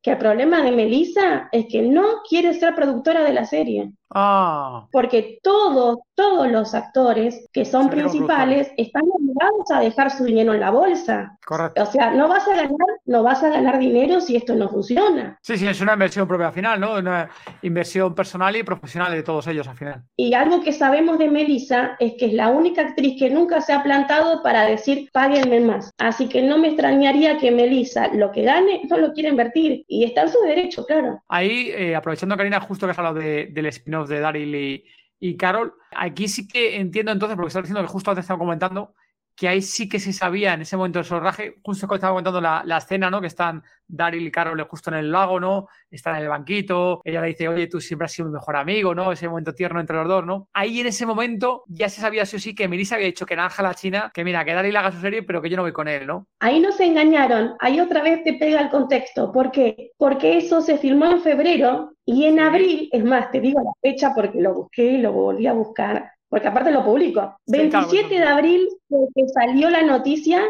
que 0.00 0.12
el 0.12 0.16
problema 0.16 0.62
de 0.62 0.72
Melissa 0.72 1.50
es 1.52 1.66
que 1.66 1.82
no 1.82 2.22
quiere 2.26 2.54
ser 2.54 2.74
productora 2.74 3.22
de 3.22 3.34
la 3.34 3.44
serie. 3.44 3.92
Ah, 4.14 4.86
Porque 4.92 5.38
todos, 5.42 5.98
todos 6.14 6.48
los 6.50 6.74
actores 6.74 7.48
que 7.52 7.64
son 7.64 7.88
principales 7.90 8.70
están 8.76 9.02
obligados 9.12 9.70
a 9.72 9.80
dejar 9.80 10.10
su 10.10 10.24
dinero 10.24 10.52
en 10.54 10.60
la 10.60 10.70
bolsa. 10.70 11.38
correcto. 11.46 11.82
O 11.82 11.86
sea, 11.86 12.10
no 12.12 12.28
vas 12.28 12.46
a 12.48 12.54
ganar, 12.54 12.70
no 13.06 13.22
vas 13.22 13.42
a 13.42 13.48
ganar 13.50 13.78
dinero 13.78 14.20
si 14.20 14.36
esto 14.36 14.54
no 14.54 14.68
funciona. 14.68 15.38
Sí, 15.42 15.56
sí, 15.56 15.66
es 15.66 15.80
una 15.80 15.94
inversión 15.94 16.28
propia 16.28 16.48
al 16.48 16.52
final, 16.52 16.78
¿no? 16.80 16.94
Una 16.96 17.28
inversión 17.62 18.14
personal 18.14 18.54
y 18.56 18.62
profesional 18.62 19.12
de 19.12 19.22
todos 19.22 19.46
ellos 19.46 19.66
al 19.68 19.76
final. 19.76 20.02
Y 20.16 20.34
algo 20.34 20.62
que 20.62 20.72
sabemos 20.72 21.18
de 21.18 21.28
Melissa 21.30 21.96
es 21.98 22.14
que 22.18 22.26
es 22.26 22.32
la 22.34 22.48
única 22.48 22.82
actriz 22.82 23.16
que 23.18 23.30
nunca 23.30 23.60
se 23.60 23.72
ha 23.72 23.82
plantado 23.82 24.42
para 24.42 24.64
decir 24.64 25.08
páguenme 25.12 25.60
más. 25.60 25.90
Así 25.98 26.28
que 26.28 26.42
no 26.42 26.58
me 26.58 26.68
extrañaría 26.68 27.38
que 27.38 27.50
Melissa 27.50 28.08
lo 28.14 28.30
que 28.32 28.42
gane 28.42 28.82
no 28.88 28.98
lo 28.98 29.12
quiera 29.12 29.28
invertir. 29.30 29.84
Y 29.88 30.04
está 30.04 30.22
en 30.22 30.28
su 30.28 30.40
derecho, 30.42 30.84
claro. 30.86 31.22
Ahí, 31.28 31.70
eh, 31.74 31.94
aprovechando, 31.96 32.36
Karina, 32.36 32.60
justo 32.60 32.86
que 32.86 32.90
has 32.92 32.98
hablado 32.98 33.18
de- 33.18 33.46
del 33.52 33.66
de 34.08 34.20
Daryl 34.20 34.54
y, 34.54 34.84
y 35.20 35.36
Carol, 35.36 35.74
aquí 35.92 36.28
sí 36.28 36.48
que 36.48 36.76
entiendo 36.76 37.12
entonces, 37.12 37.36
porque 37.36 37.48
estás 37.48 37.62
diciendo 37.64 37.82
que 37.82 37.92
justo 37.92 38.10
antes 38.10 38.24
estaba 38.24 38.38
comentando, 38.38 38.94
que 39.34 39.48
ahí 39.48 39.62
sí 39.62 39.88
que 39.88 39.98
se 39.98 40.12
sabía 40.12 40.54
en 40.54 40.62
ese 40.62 40.76
momento 40.76 40.98
del 40.98 41.08
rodaje, 41.08 41.56
justo 41.62 41.86
cuando 41.86 41.96
estaba 41.96 42.12
comentando 42.12 42.40
la, 42.40 42.62
la 42.64 42.78
escena, 42.78 43.10
¿no? 43.10 43.20
Que 43.20 43.26
están 43.26 43.62
Daryl 43.92 44.26
y 44.26 44.30
Carol 44.30 44.60
justo 44.62 44.90
en 44.90 44.96
el 44.96 45.12
lago, 45.12 45.38
¿no? 45.38 45.68
Están 45.90 46.16
en 46.16 46.22
el 46.22 46.28
banquito, 46.28 47.02
ella 47.04 47.20
le 47.20 47.28
dice, 47.28 47.48
oye, 47.48 47.66
tú 47.66 47.80
siempre 47.80 48.06
has 48.06 48.12
sido 48.12 48.28
mi 48.28 48.34
mejor 48.34 48.56
amigo, 48.56 48.94
¿no? 48.94 49.12
Ese 49.12 49.28
momento 49.28 49.54
tierno 49.54 49.80
entre 49.80 49.96
los 49.96 50.08
dos, 50.08 50.24
¿no? 50.24 50.48
Ahí 50.52 50.80
en 50.80 50.86
ese 50.86 51.06
momento 51.06 51.64
ya 51.68 51.88
se 51.88 52.00
sabía 52.00 52.24
sí 52.24 52.36
o 52.36 52.38
sí 52.38 52.54
que 52.54 52.68
Melissa 52.68 52.94
había 52.94 53.06
dicho 53.06 53.26
que 53.26 53.36
Naranja 53.36 53.62
la 53.62 53.74
China, 53.74 54.10
que 54.12 54.24
mira, 54.24 54.44
que 54.44 54.54
Daryl 54.54 54.76
haga 54.76 54.92
su 54.92 55.00
serie, 55.00 55.22
pero 55.22 55.42
que 55.42 55.50
yo 55.50 55.56
no 55.56 55.62
voy 55.62 55.72
con 55.72 55.88
él, 55.88 56.06
¿no? 56.06 56.26
Ahí 56.40 56.60
no 56.60 56.72
se 56.72 56.86
engañaron, 56.86 57.54
ahí 57.60 57.80
otra 57.80 58.02
vez 58.02 58.24
te 58.24 58.34
pega 58.34 58.60
el 58.60 58.70
contexto. 58.70 59.30
¿Por 59.30 59.50
qué? 59.50 59.92
Porque 59.98 60.38
eso 60.38 60.62
se 60.62 60.78
filmó 60.78 61.06
en 61.06 61.20
febrero 61.20 61.92
y 62.04 62.24
en 62.24 62.40
abril, 62.40 62.88
es 62.92 63.04
más, 63.04 63.30
te 63.30 63.40
digo 63.40 63.60
la 63.62 63.72
fecha 63.80 64.12
porque 64.14 64.40
lo 64.40 64.54
busqué 64.54 64.84
y 64.84 64.98
lo 64.98 65.12
volví 65.12 65.46
a 65.46 65.52
buscar, 65.52 66.12
porque 66.32 66.48
aparte 66.48 66.70
lo 66.72 66.82
publico. 66.82 67.36
Sí, 67.46 67.68
claro, 67.68 67.88
27 67.88 68.14
de 68.14 68.24
abril 68.26 68.66
fue 68.88 69.00
que 69.14 69.28
salió 69.28 69.68
la 69.68 69.82
noticia 69.82 70.42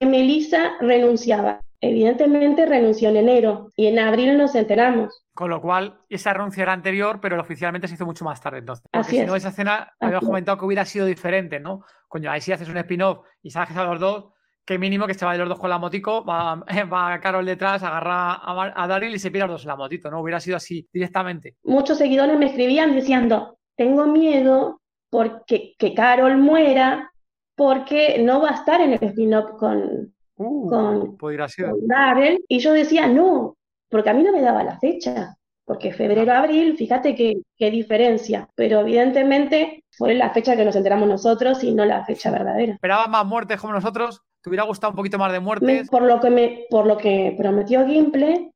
que 0.00 0.06
Melissa 0.08 0.72
renunciaba. 0.80 1.60
Evidentemente 1.80 2.66
renunció 2.66 3.08
en 3.10 3.18
enero 3.18 3.70
y 3.76 3.86
en 3.86 4.00
abril 4.00 4.36
nos 4.36 4.56
enteramos. 4.56 5.22
Con 5.32 5.50
lo 5.50 5.60
cual, 5.60 6.00
ese 6.08 6.28
anuncio 6.28 6.64
era 6.64 6.72
anterior, 6.72 7.20
pero 7.20 7.40
oficialmente 7.40 7.86
se 7.86 7.94
hizo 7.94 8.04
mucho 8.04 8.24
más 8.24 8.40
tarde 8.40 8.58
entonces. 8.58 8.84
Porque 8.90 8.98
Así 8.98 9.10
si 9.12 9.18
es. 9.22 9.26
no, 9.28 9.36
esa 9.36 9.50
escena 9.50 9.92
habíamos 10.00 10.24
es. 10.24 10.28
comentado 10.28 10.58
que 10.58 10.64
hubiera 10.64 10.84
sido 10.84 11.06
diferente, 11.06 11.60
¿no? 11.60 11.84
Coño, 12.08 12.28
ahí 12.28 12.40
sí 12.40 12.50
haces 12.50 12.68
un 12.68 12.78
spin-off 12.78 13.24
y 13.44 13.50
saques 13.50 13.76
a 13.76 13.84
los 13.84 14.00
dos, 14.00 14.24
qué 14.66 14.76
mínimo 14.76 15.06
que 15.06 15.14
se 15.14 15.24
vayan 15.24 15.42
los 15.42 15.50
dos 15.50 15.60
con 15.60 15.70
la 15.70 15.78
motico, 15.78 16.24
va, 16.24 16.56
va 16.92 17.20
Carol 17.20 17.46
detrás, 17.46 17.84
agarra 17.84 18.32
a, 18.34 18.72
a 18.74 18.86
Daryl 18.88 19.14
y 19.14 19.20
se 19.20 19.30
pira 19.30 19.46
los 19.46 19.54
dos 19.54 19.62
en 19.62 19.68
la 19.68 19.76
motito, 19.76 20.10
¿no? 20.10 20.20
Hubiera 20.20 20.40
sido 20.40 20.56
así 20.56 20.88
directamente. 20.92 21.58
Muchos 21.62 21.98
seguidores 21.98 22.36
me 22.36 22.46
escribían 22.46 22.92
diciendo, 22.96 23.56
tengo 23.76 24.06
miedo 24.06 24.81
porque 25.12 25.74
que 25.78 25.92
Carol 25.92 26.38
muera 26.38 27.12
porque 27.54 28.16
no 28.18 28.40
va 28.40 28.48
a 28.48 28.54
estar 28.54 28.80
en 28.80 28.94
el 28.94 29.04
spin-off 29.04 29.50
con, 29.58 30.10
Uh, 30.38 30.68
Con- 30.68 31.16
con 31.18 31.86
Darrell, 31.86 32.42
y 32.48 32.58
yo 32.58 32.72
decía, 32.72 33.06
no, 33.06 33.54
porque 33.90 34.08
a 34.10 34.14
mí 34.14 34.22
no 34.22 34.32
me 34.32 34.40
daba 34.40 34.64
la 34.64 34.78
fecha, 34.78 35.36
porque 35.66 35.92
febrero, 35.92 36.32
abril, 36.32 36.74
fíjate 36.76 37.14
qué, 37.14 37.34
qué 37.56 37.70
diferencia, 37.70 38.48
pero 38.56 38.80
evidentemente 38.80 39.84
fue 39.90 40.14
la 40.14 40.30
fecha 40.30 40.56
que 40.56 40.64
nos 40.64 40.74
enteramos 40.74 41.06
nosotros 41.06 41.62
y 41.62 41.72
no 41.74 41.84
la 41.84 42.04
fecha 42.06 42.30
verdadera. 42.30 42.72
Esperabas 42.72 43.08
más 43.10 43.26
muertes 43.26 43.60
como 43.60 43.74
nosotros, 43.74 44.22
te 44.42 44.48
hubiera 44.48 44.64
gustado 44.64 44.92
un 44.92 44.96
poquito 44.96 45.18
más 45.18 45.30
de 45.32 45.38
Me- 45.40 45.44
muertes. 45.44 45.90
por 45.90 46.02
lo 46.02 46.18
que 46.18 46.30
me, 46.30 46.64
por 46.70 46.86
lo 46.86 46.96
que 46.96 47.34
prometió 47.36 47.86
Gimple, 47.86 48.50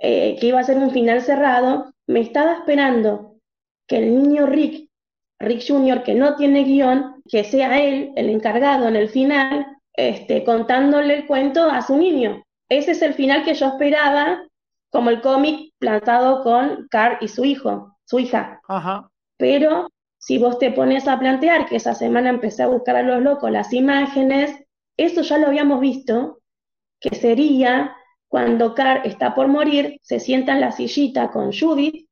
eh, 0.00 0.36
que 0.40 0.46
iba 0.46 0.58
a 0.60 0.64
ser 0.64 0.78
un 0.78 0.90
final 0.90 1.20
cerrado, 1.20 1.92
me 2.06 2.20
estaba 2.20 2.54
esperando 2.54 3.34
que 3.86 3.98
el 3.98 4.16
niño 4.22 4.46
Rick, 4.46 4.87
Rick 5.40 5.62
Jr., 5.66 6.02
que 6.02 6.14
no 6.14 6.36
tiene 6.36 6.64
guion, 6.64 7.22
que 7.28 7.44
sea 7.44 7.80
él 7.80 8.12
el 8.16 8.30
encargado 8.30 8.88
en 8.88 8.96
el 8.96 9.08
final, 9.08 9.66
este, 9.94 10.44
contándole 10.44 11.14
el 11.14 11.26
cuento 11.26 11.70
a 11.70 11.82
su 11.82 11.96
niño. 11.96 12.42
Ese 12.68 12.92
es 12.92 13.02
el 13.02 13.14
final 13.14 13.44
que 13.44 13.54
yo 13.54 13.66
esperaba, 13.66 14.42
como 14.90 15.10
el 15.10 15.20
cómic 15.20 15.72
plantado 15.78 16.42
con 16.42 16.88
Carl 16.90 17.18
y 17.20 17.28
su 17.28 17.44
hijo, 17.44 17.96
su 18.04 18.18
hija. 18.18 18.60
Ajá. 18.68 19.10
Pero 19.36 19.88
si 20.18 20.38
vos 20.38 20.58
te 20.58 20.72
pones 20.72 21.06
a 21.06 21.18
plantear 21.18 21.66
que 21.66 21.76
esa 21.76 21.94
semana 21.94 22.30
empecé 22.30 22.62
a 22.62 22.68
buscar 22.68 22.96
a 22.96 23.02
los 23.02 23.22
locos 23.22 23.50
las 23.50 23.72
imágenes, 23.72 24.64
eso 24.96 25.22
ya 25.22 25.38
lo 25.38 25.46
habíamos 25.46 25.80
visto, 25.80 26.40
que 27.00 27.14
sería 27.14 27.94
cuando 28.28 28.74
Carl 28.74 29.02
está 29.04 29.34
por 29.34 29.48
morir, 29.48 29.98
se 30.02 30.20
sienta 30.20 30.52
en 30.52 30.60
la 30.60 30.72
sillita 30.72 31.30
con 31.30 31.52
Judith, 31.52 32.07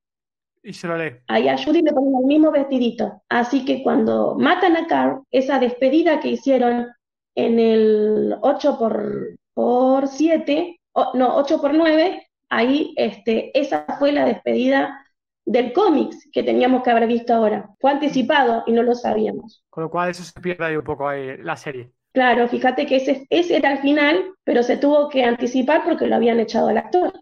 Y 0.67 0.73
se 0.75 0.87
lo 0.89 0.97
lee. 0.99 1.13
ahí 1.29 1.49
a 1.49 1.57
Judith 1.59 1.85
le 1.85 1.93
ponen 1.93 2.15
el 2.21 2.27
mismo 2.27 2.51
vestidito. 2.51 3.23
Así 3.29 3.65
que 3.65 3.83
cuando 3.83 4.37
matan 4.39 4.77
a 4.77 4.87
Carl, 4.87 5.23
esa 5.31 5.59
despedida 5.59 6.21
que 6.21 6.29
hicieron 6.31 6.87
en 7.35 7.59
el 7.59 8.37
8 8.43 8.79
por, 8.79 9.37
por 9.55 10.09
7, 10.09 10.81
o- 10.93 11.13
no, 11.15 11.37
8 11.37 11.61
por 11.61 11.75
9, 11.75 12.29
ahí 12.49 12.95
este, 12.97 13.59
esa 13.59 13.85
fue 13.99 14.13
la 14.13 14.25
despedida 14.25 15.03
del 15.45 15.73
cómics 15.73 16.29
que 16.33 16.43
teníamos 16.43 16.83
que 16.83 16.91
haber 16.91 17.07
visto 17.07 17.35
ahora. 17.35 17.69
Fue 17.81 17.91
anticipado 17.91 18.65
y 18.67 18.73
no 18.73 18.83
lo 18.83 18.95
sabíamos. 18.95 19.65
Con 19.71 19.85
lo 19.85 19.91
cual, 19.91 20.11
eso 20.11 20.25
se 20.25 20.41
pierde 20.41 20.65
ahí 20.65 20.77
un 20.77 20.85
poco 20.85 21.09
ahí 21.09 21.37
la 21.39 21.57
serie. 21.57 21.93
Claro, 22.13 22.49
fíjate 22.49 22.87
que 22.87 22.97
ese, 22.97 23.27
ese 23.29 23.57
era 23.57 23.73
el 23.73 23.79
final, 23.81 24.25
pero 24.45 24.63
se 24.63 24.79
tuvo 24.79 25.09
que 25.11 25.23
anticipar 25.23 25.85
porque 25.85 26.07
lo 26.07 26.17
habían 26.17 26.41
echado 26.41 26.69
al 26.69 26.79
actor. 26.79 27.13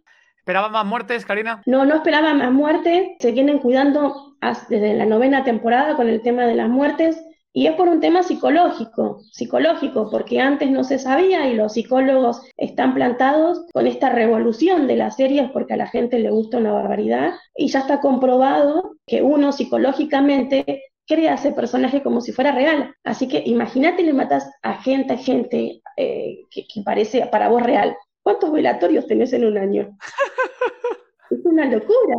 ¿Esperabas 0.45 0.73
más 0.73 0.85
muertes, 0.85 1.25
Karina? 1.25 1.63
No, 1.65 1.87
no 1.87 1.95
esperaba 1.95 2.35
más 2.35 2.53
muertes, 2.53 3.13
se 3.19 3.33
vienen 3.33 3.61
cuidando 3.61 4.37
desde 4.69 4.93
la 4.93 5.07
novena 5.07 5.43
temporada 5.43 5.97
con 5.97 6.07
el 6.07 6.21
tema 6.21 6.45
de 6.45 6.55
las 6.55 6.69
muertes 6.69 7.19
y 7.55 7.67
es 7.67 7.73
por 7.77 7.89
un 7.89 8.01
tema 8.01 8.23
psicológico, 8.23 9.23
psicológico, 9.33 10.11
porque 10.11 10.41
antes 10.41 10.71
no 10.71 10.85
se 10.85 10.99
sabía 10.99 11.49
y 11.49 11.55
los 11.55 11.73
psicólogos 11.73 12.43
están 12.59 12.93
plantados 12.93 13.65
con 13.73 13.87
esta 13.87 14.11
revolución 14.11 14.87
de 14.87 14.97
las 14.97 15.17
series 15.17 15.51
porque 15.51 15.73
a 15.73 15.79
la 15.79 15.87
gente 15.87 16.19
le 16.19 16.29
gusta 16.29 16.59
una 16.59 16.73
barbaridad 16.73 17.33
y 17.57 17.69
ya 17.69 17.79
está 17.79 18.03
comprobado 18.03 18.97
que 19.07 19.23
uno 19.23 19.51
psicológicamente 19.51 20.83
crea 21.07 21.37
ese 21.37 21.53
personaje 21.53 22.03
como 22.03 22.21
si 22.21 22.33
fuera 22.33 22.53
real. 22.53 22.95
Así 23.03 23.29
que 23.29 23.43
imagínate 23.47 24.03
le 24.03 24.13
matas 24.13 24.47
a 24.61 24.75
gente, 24.83 25.15
a 25.15 25.17
gente 25.17 25.81
eh, 25.97 26.41
que 26.51 26.83
parece 26.85 27.25
para 27.29 27.49
vos 27.49 27.63
real. 27.63 27.97
¿Cuántos 28.25 28.51
velatorios 28.51 29.07
tenés 29.07 29.35
en 29.35 29.45
un 29.45 29.59
año? 29.59 29.97
Es 31.31 31.45
una 31.45 31.65
locura. 31.67 32.17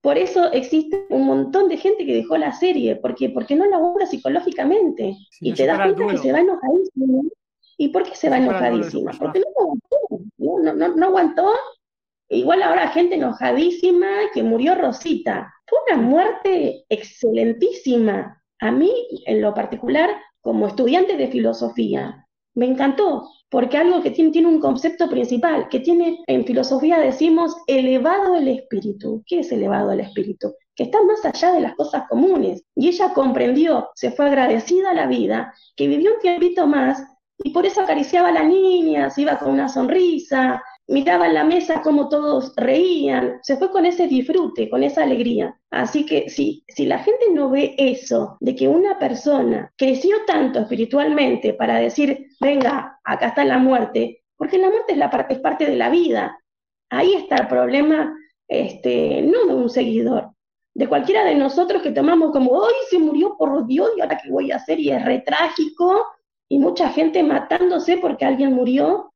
Por 0.00 0.18
eso 0.18 0.50
existe 0.50 1.06
un 1.10 1.26
montón 1.26 1.68
de 1.68 1.76
gente 1.76 2.04
que 2.04 2.14
dejó 2.14 2.36
la 2.36 2.50
serie, 2.52 2.96
porque, 2.96 3.28
porque 3.28 3.54
no 3.54 3.66
labura 3.66 4.06
psicológicamente. 4.06 5.14
Y 5.40 5.52
te 5.52 5.66
das 5.66 5.78
cuenta 5.78 6.06
que 6.08 6.18
se 6.18 6.32
va 6.32 6.40
enojadísima. 6.40 7.22
¿Y 7.76 7.88
por 7.88 8.02
qué 8.02 8.14
se 8.16 8.28
va 8.28 8.38
enojadísima? 8.38 9.12
Porque 9.18 9.40
no 9.40 9.46
aguantó, 9.56 9.98
no, 10.38 10.74
no, 10.74 10.96
no 10.96 11.06
aguantó. 11.06 11.52
Igual 12.28 12.62
ahora 12.62 12.88
gente 12.88 13.14
enojadísima 13.14 14.08
que 14.34 14.42
murió 14.42 14.74
Rosita. 14.74 15.54
Fue 15.66 15.78
una 15.86 16.02
muerte 16.02 16.84
excelentísima. 16.88 18.42
A 18.58 18.72
mí, 18.72 18.92
en 19.26 19.40
lo 19.40 19.54
particular, 19.54 20.10
como 20.40 20.66
estudiante 20.66 21.16
de 21.16 21.28
filosofía, 21.28 22.26
me 22.54 22.66
encantó, 22.66 23.28
porque 23.52 23.76
algo 23.76 24.02
que 24.02 24.10
tiene, 24.10 24.30
tiene 24.30 24.48
un 24.48 24.58
concepto 24.58 25.10
principal, 25.10 25.68
que 25.68 25.80
tiene, 25.80 26.24
en 26.26 26.46
filosofía 26.46 26.98
decimos, 26.98 27.54
elevado 27.66 28.34
el 28.34 28.48
espíritu. 28.48 29.22
¿Qué 29.26 29.40
es 29.40 29.52
elevado 29.52 29.92
el 29.92 30.00
espíritu? 30.00 30.54
Que 30.74 30.84
está 30.84 30.98
más 31.02 31.22
allá 31.22 31.52
de 31.52 31.60
las 31.60 31.74
cosas 31.74 32.04
comunes. 32.08 32.64
Y 32.74 32.88
ella 32.88 33.12
comprendió, 33.12 33.90
se 33.94 34.10
fue 34.10 34.24
agradecida 34.24 34.92
a 34.92 34.94
la 34.94 35.06
vida, 35.06 35.52
que 35.76 35.86
vivió 35.86 36.14
un 36.14 36.20
tiempito 36.20 36.66
más 36.66 37.04
y 37.44 37.50
por 37.50 37.66
eso 37.66 37.82
acariciaba 37.82 38.28
a 38.28 38.32
la 38.32 38.42
niña, 38.42 39.10
se 39.10 39.20
iba 39.20 39.38
con 39.38 39.50
una 39.50 39.68
sonrisa, 39.68 40.62
miraba 40.92 41.26
en 41.26 41.34
la 41.34 41.44
mesa 41.44 41.80
cómo 41.82 42.08
todos 42.08 42.52
reían, 42.56 43.38
se 43.42 43.56
fue 43.56 43.70
con 43.70 43.86
ese 43.86 44.06
disfrute, 44.06 44.68
con 44.68 44.82
esa 44.82 45.02
alegría. 45.02 45.58
Así 45.70 46.04
que 46.04 46.28
si, 46.28 46.64
si 46.68 46.84
la 46.84 46.98
gente 46.98 47.26
no 47.32 47.48
ve 47.48 47.74
eso, 47.78 48.36
de 48.40 48.54
que 48.54 48.68
una 48.68 48.98
persona 48.98 49.72
creció 49.76 50.16
tanto 50.26 50.60
espiritualmente 50.60 51.54
para 51.54 51.76
decir, 51.76 52.26
venga, 52.40 53.00
acá 53.04 53.28
está 53.28 53.44
la 53.44 53.58
muerte, 53.58 54.22
porque 54.36 54.58
la 54.58 54.68
muerte 54.68 54.92
es, 54.92 54.98
la 54.98 55.10
parte, 55.10 55.34
es 55.34 55.40
parte 55.40 55.64
de 55.64 55.76
la 55.76 55.88
vida. 55.88 56.38
Ahí 56.90 57.14
está 57.14 57.36
el 57.36 57.48
problema, 57.48 58.14
este, 58.46 59.22
no 59.22 59.46
de 59.46 59.54
un 59.54 59.70
seguidor, 59.70 60.30
de 60.74 60.88
cualquiera 60.88 61.24
de 61.24 61.34
nosotros 61.34 61.80
que 61.82 61.92
tomamos 61.92 62.32
como, 62.32 62.50
hoy 62.50 62.74
se 62.90 62.98
murió 62.98 63.36
por 63.38 63.66
Dios 63.66 63.90
y 63.96 64.02
ahora 64.02 64.20
qué 64.22 64.30
voy 64.30 64.52
a 64.52 64.56
hacer 64.56 64.78
y 64.78 64.90
es 64.90 65.02
re 65.02 65.20
trágico 65.20 66.06
y 66.48 66.58
mucha 66.58 66.90
gente 66.90 67.22
matándose 67.22 67.96
porque 67.96 68.26
alguien 68.26 68.52
murió, 68.52 69.11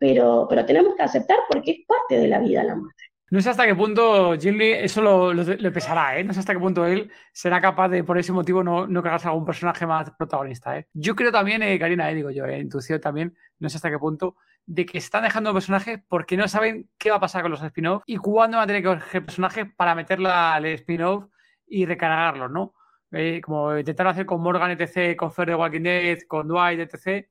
pero, 0.00 0.46
pero 0.48 0.64
tenemos 0.66 0.96
que 0.96 1.02
aceptar 1.04 1.38
porque 1.48 1.70
es 1.72 1.78
parte 1.86 2.18
de 2.18 2.26
la 2.26 2.40
vida 2.40 2.64
la 2.64 2.74
muerte. 2.74 3.04
No 3.30 3.40
sé 3.40 3.50
hasta 3.50 3.64
qué 3.64 3.76
punto 3.76 4.36
Gilly 4.36 4.72
eso 4.72 5.00
lo, 5.02 5.32
lo- 5.32 5.44
le 5.44 5.70
pesará, 5.70 6.18
¿eh? 6.18 6.24
No 6.24 6.32
sé 6.32 6.40
hasta 6.40 6.52
qué 6.52 6.58
punto 6.58 6.84
él 6.84 7.12
será 7.32 7.60
capaz 7.60 7.88
de, 7.88 8.02
por 8.02 8.18
ese 8.18 8.32
motivo, 8.32 8.64
no, 8.64 8.88
no 8.88 9.00
a 9.06 9.14
algún 9.16 9.44
personaje 9.44 9.86
más 9.86 10.10
protagonista, 10.18 10.76
¿eh? 10.76 10.86
Yo 10.94 11.14
creo 11.14 11.30
también, 11.30 11.62
eh, 11.62 11.78
Karina, 11.78 12.10
eh, 12.10 12.16
digo 12.16 12.30
yo, 12.30 12.44
eh, 12.46 12.58
intuición 12.58 13.00
también, 13.00 13.36
no 13.60 13.68
sé 13.68 13.76
hasta 13.76 13.88
qué 13.90 13.98
punto, 14.00 14.34
de 14.66 14.84
que 14.84 14.98
están 14.98 15.22
dejando 15.22 15.52
personajes 15.52 16.00
porque 16.08 16.36
no 16.36 16.48
saben 16.48 16.88
qué 16.98 17.10
va 17.10 17.18
a 17.18 17.20
pasar 17.20 17.42
con 17.42 17.52
los 17.52 17.62
spin-off 17.62 18.02
y 18.06 18.16
cuándo 18.16 18.56
van 18.56 18.64
a 18.64 18.66
tener 18.66 18.82
que 18.82 18.88
coger 18.88 19.24
personajes 19.24 19.66
para 19.76 19.94
meterla 19.94 20.54
al 20.54 20.66
spin-off 20.66 21.26
y 21.68 21.86
recargarlos, 21.86 22.50
¿no? 22.50 22.74
Eh, 23.12 23.40
como 23.40 23.76
intentaron 23.78 24.12
hacer 24.12 24.26
con 24.26 24.40
Morgan, 24.40 24.72
etc., 24.72 25.16
con 25.16 25.30
Fer 25.32 25.48
de 25.50 25.54
Walking 25.54 25.82
Dead, 25.82 26.18
con 26.26 26.48
Dwight, 26.48 26.80
etc. 26.80 27.28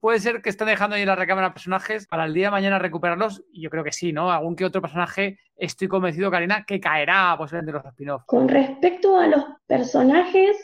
Puede 0.00 0.20
ser 0.20 0.40
que 0.40 0.50
estén 0.50 0.68
dejando 0.68 0.96
ahí 0.96 1.02
en 1.02 1.08
la 1.08 1.16
recámara 1.16 1.52
personajes 1.52 2.06
para 2.06 2.24
el 2.24 2.32
día 2.32 2.46
de 2.46 2.52
mañana 2.52 2.78
recuperarlos. 2.78 3.42
Y 3.52 3.62
yo 3.62 3.70
creo 3.70 3.84
que 3.84 3.92
sí, 3.92 4.12
¿no? 4.12 4.30
Algún 4.30 4.56
que 4.56 4.64
otro 4.64 4.80
personaje, 4.80 5.38
estoy 5.56 5.88
convencido, 5.88 6.30
Karina, 6.30 6.64
que 6.64 6.80
caerá 6.80 7.34
posiblemente 7.36 7.70
en 7.70 7.76
los 7.76 7.86
spin-off. 7.86 8.22
Con 8.26 8.48
respecto 8.48 9.18
a 9.18 9.26
los 9.26 9.44
personajes, 9.66 10.56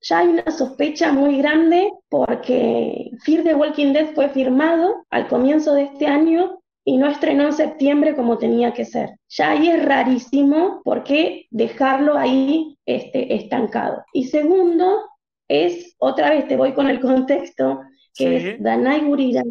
ya 0.00 0.18
hay 0.18 0.28
una 0.28 0.50
sospecha 0.50 1.12
muy 1.12 1.38
grande 1.38 1.90
porque 2.08 3.10
Fear 3.24 3.44
the 3.44 3.54
Walking 3.54 3.92
Dead 3.92 4.14
fue 4.14 4.28
firmado 4.28 5.04
al 5.10 5.28
comienzo 5.28 5.74
de 5.74 5.84
este 5.84 6.06
año 6.06 6.60
y 6.84 6.98
no 6.98 7.06
estrenó 7.06 7.44
en 7.44 7.52
septiembre 7.52 8.14
como 8.14 8.38
tenía 8.38 8.72
que 8.72 8.84
ser. 8.84 9.16
Ya 9.28 9.52
ahí 9.52 9.68
es 9.68 9.84
rarísimo 9.84 10.82
por 10.84 11.02
qué 11.04 11.46
dejarlo 11.50 12.18
ahí 12.18 12.78
este, 12.84 13.34
estancado. 13.34 14.04
Y 14.12 14.24
segundo, 14.24 15.08
es, 15.48 15.94
otra 15.98 16.30
vez 16.30 16.46
te 16.48 16.56
voy 16.56 16.74
con 16.74 16.88
el 16.88 17.00
contexto, 17.00 17.80
que 18.14 18.40
Sí. 18.40 18.48
es 18.48 18.62
Danai 18.62 19.00
Gurira 19.04 19.42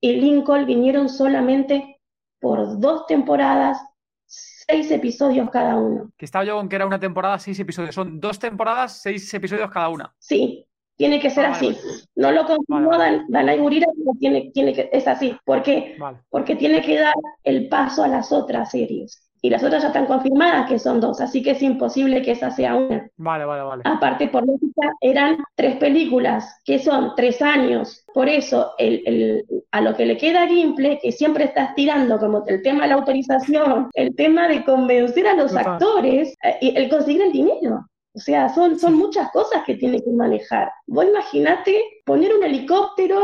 y 0.00 0.12
Lincoln 0.14 0.66
vinieron 0.66 1.08
solamente 1.08 2.00
por 2.40 2.80
dos 2.80 3.06
temporadas, 3.06 3.78
seis 4.26 4.90
episodios 4.90 5.50
cada 5.50 5.76
uno. 5.76 6.10
Que 6.16 6.24
estaba 6.24 6.44
yo 6.44 6.56
con 6.56 6.68
que 6.68 6.76
era 6.76 6.86
una 6.86 6.98
temporada, 7.00 7.38
seis 7.38 7.58
episodios. 7.60 7.94
Son 7.94 8.20
dos 8.20 8.38
temporadas, 8.38 9.00
seis 9.02 9.32
episodios 9.34 9.70
cada 9.70 9.88
una. 9.88 10.14
Sí, 10.18 10.66
tiene 10.96 11.18
que 11.20 11.30
ser 11.30 11.46
Ah, 11.46 11.50
vale, 11.50 11.68
así. 11.70 11.78
No 12.14 12.30
lo 12.30 12.44
confirmó 12.46 12.90
Vale, 12.90 12.98
vale. 12.98 13.16
Dan- 13.18 13.26
Danai 13.28 13.58
Gurira, 13.58 13.86
pero 13.96 14.12
tiene, 14.18 14.50
tiene 14.52 14.72
que, 14.74 14.88
es 14.92 15.06
así. 15.08 15.36
¿Por 15.44 15.62
qué? 15.62 15.96
Vale. 15.98 16.18
Porque 16.28 16.56
tiene 16.56 16.82
que 16.82 16.98
dar 16.98 17.14
el 17.44 17.68
paso 17.68 18.02
a 18.04 18.08
las 18.08 18.32
otras 18.32 18.70
series. 18.70 19.29
Y 19.42 19.48
las 19.50 19.62
otras 19.64 19.82
ya 19.82 19.88
están 19.88 20.06
confirmadas 20.06 20.68
que 20.68 20.78
son 20.78 21.00
dos, 21.00 21.20
así 21.20 21.42
que 21.42 21.52
es 21.52 21.62
imposible 21.62 22.20
que 22.22 22.32
esa 22.32 22.50
sea 22.50 22.74
una. 22.76 23.08
Vale, 23.16 23.44
vale, 23.46 23.62
vale. 23.62 23.82
Aparte, 23.86 24.28
por 24.28 24.46
lógica, 24.46 24.92
eran 25.00 25.38
tres 25.54 25.76
películas, 25.76 26.60
que 26.64 26.78
son 26.78 27.12
tres 27.16 27.40
años. 27.40 28.04
Por 28.12 28.28
eso, 28.28 28.72
el, 28.78 29.02
el- 29.06 29.44
a 29.70 29.80
lo 29.80 29.94
que 29.94 30.04
le 30.04 30.18
queda 30.18 30.42
a 30.42 30.46
Gimple, 30.46 30.98
que 31.02 31.10
siempre 31.12 31.44
estás 31.44 31.74
tirando 31.74 32.18
como 32.18 32.44
el 32.46 32.60
tema 32.62 32.82
de 32.82 32.88
la 32.88 32.94
autorización, 32.96 33.88
el 33.94 34.14
tema 34.14 34.46
de 34.48 34.62
convencer 34.64 35.26
a 35.26 35.34
los 35.34 35.52
actores 35.56 36.34
eh, 36.42 36.58
y 36.60 36.76
el 36.76 36.90
conseguir 36.90 37.22
el 37.22 37.32
dinero. 37.32 37.86
O 38.12 38.18
sea, 38.18 38.48
son, 38.48 38.78
son 38.78 38.94
muchas 38.96 39.30
cosas 39.30 39.62
que 39.64 39.76
tiene 39.76 40.02
que 40.02 40.10
manejar. 40.10 40.70
Vos 40.86 41.06
imaginate 41.06 41.80
poner 42.04 42.34
un 42.34 42.42
helicóptero 42.42 43.20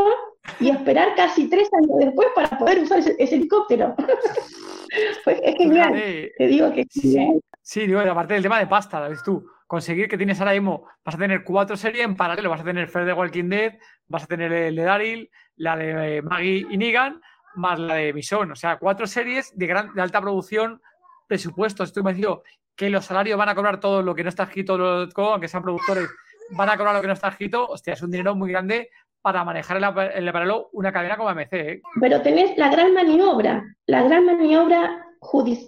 y 0.61 0.69
esperar 0.69 1.13
casi 1.15 1.49
tres 1.49 1.67
años 1.73 1.91
después 1.99 2.29
para 2.33 2.57
poder 2.57 2.79
usar 2.79 2.99
ese, 2.99 3.15
ese 3.19 3.35
helicóptero. 3.35 3.93
Pues 5.23 5.39
es 5.43 5.55
genial. 5.55 5.93
Fíjate, 5.93 6.33
Te 6.37 6.47
digo 6.47 6.73
que 6.73 6.81
es 6.81 6.87
Sí, 6.89 7.13
genial. 7.13 7.41
Sí, 7.61 7.87
digo, 7.87 7.99
aparte 7.99 8.33
del 8.33 8.43
tema 8.43 8.59
de 8.59 8.67
pasta, 8.67 9.07
¿ves 9.07 9.23
tú? 9.23 9.45
Conseguir 9.67 10.07
que 10.07 10.17
tienes 10.17 10.39
ahora 10.39 10.53
mismo, 10.53 10.87
vas 11.03 11.15
a 11.15 11.17
tener 11.17 11.43
cuatro 11.43 11.75
series 11.75 12.05
en 12.05 12.15
paralelo, 12.15 12.49
vas 12.49 12.61
a 12.61 12.63
tener 12.63 12.87
Fear 12.87 13.05
the 13.05 13.13
Walking 13.13 13.49
Dead, 13.49 13.77
vas 14.07 14.23
a 14.23 14.27
tener 14.27 14.51
el 14.53 14.75
de 14.75 14.83
Daryl, 14.83 15.29
la 15.57 15.75
de 15.75 16.17
eh, 16.17 16.21
Maggie 16.21 16.65
y 16.69 16.77
Negan, 16.77 17.21
más 17.55 17.77
la 17.77 17.95
de 17.95 18.13
Mission. 18.13 18.51
O 18.51 18.55
sea, 18.55 18.77
cuatro 18.77 19.05
series 19.05 19.57
de, 19.57 19.67
gran, 19.67 19.93
de 19.93 20.01
alta 20.01 20.21
producción, 20.21 20.81
presupuestos. 21.27 21.89
Estoy 21.89 22.03
convencido 22.03 22.43
que 22.75 22.89
los 22.89 23.05
salarios 23.05 23.37
van 23.37 23.49
a 23.49 23.55
cobrar 23.55 23.79
todo 23.79 24.01
lo 24.01 24.15
que 24.15 24.23
no 24.23 24.29
está 24.29 24.43
escrito, 24.43 25.09
aunque 25.15 25.47
sean 25.47 25.63
productores, 25.63 26.07
van 26.51 26.69
a 26.69 26.77
cobrar 26.77 26.95
lo 26.95 27.01
que 27.01 27.07
no 27.07 27.13
está 27.13 27.29
escrito. 27.29 27.67
Hostia, 27.67 27.93
es 27.93 28.01
un 28.01 28.11
dinero 28.11 28.35
muy 28.35 28.51
grande 28.51 28.89
para 29.27 29.43
manejar 29.43 29.75
el 30.15 30.31
paralelo 30.31 30.69
una 30.71 30.93
cadena 30.93 31.17
como 31.17 31.27
AMC, 31.27 31.53
¿eh? 31.53 31.81
Pero 31.99 32.21
tenés 32.21 32.57
la 32.57 32.69
gran 32.69 32.93
maniobra, 32.93 33.61
la 33.85 34.03
gran 34.03 34.25
maniobra 34.25 35.05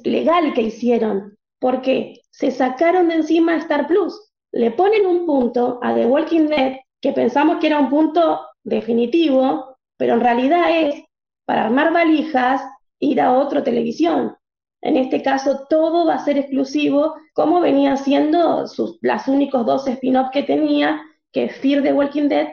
legal 0.06 0.54
que 0.54 0.62
hicieron, 0.62 1.36
porque 1.60 2.22
se 2.32 2.52
sacaron 2.52 3.10
de 3.10 3.16
encima 3.16 3.58
Star 3.58 3.86
Plus, 3.86 4.32
le 4.54 4.72
ponen 4.72 5.06
un 5.06 5.26
punto 5.26 5.78
a 5.84 5.94
The 5.94 6.06
Walking 6.06 6.48
Dead 6.48 6.78
que 7.02 7.12
pensamos 7.12 7.58
que 7.58 7.68
era 7.68 7.80
un 7.80 7.90
punto 7.90 8.40
definitivo, 8.64 9.76
pero 9.98 10.14
en 10.14 10.22
realidad 10.22 10.70
es 10.70 11.04
para 11.46 11.66
armar 11.66 11.92
valijas, 11.92 12.62
ir 13.00 13.20
a 13.20 13.34
otra 13.34 13.62
televisión. 13.62 14.38
En 14.82 14.96
este 14.96 15.22
caso, 15.22 15.66
todo 15.70 16.06
va 16.06 16.14
a 16.14 16.24
ser 16.24 16.38
exclusivo, 16.38 17.16
como 17.34 17.60
venían 17.60 17.98
siendo 17.98 18.68
sus, 18.68 19.00
las 19.02 19.28
únicos 19.28 19.66
dos 19.66 19.86
spin-offs 19.86 20.32
que 20.32 20.44
tenía, 20.44 21.02
que 21.34 21.44
es 21.46 21.58
Fear 21.58 21.84
the 21.84 21.92
Walking 21.92 22.30
Dead 22.30 22.48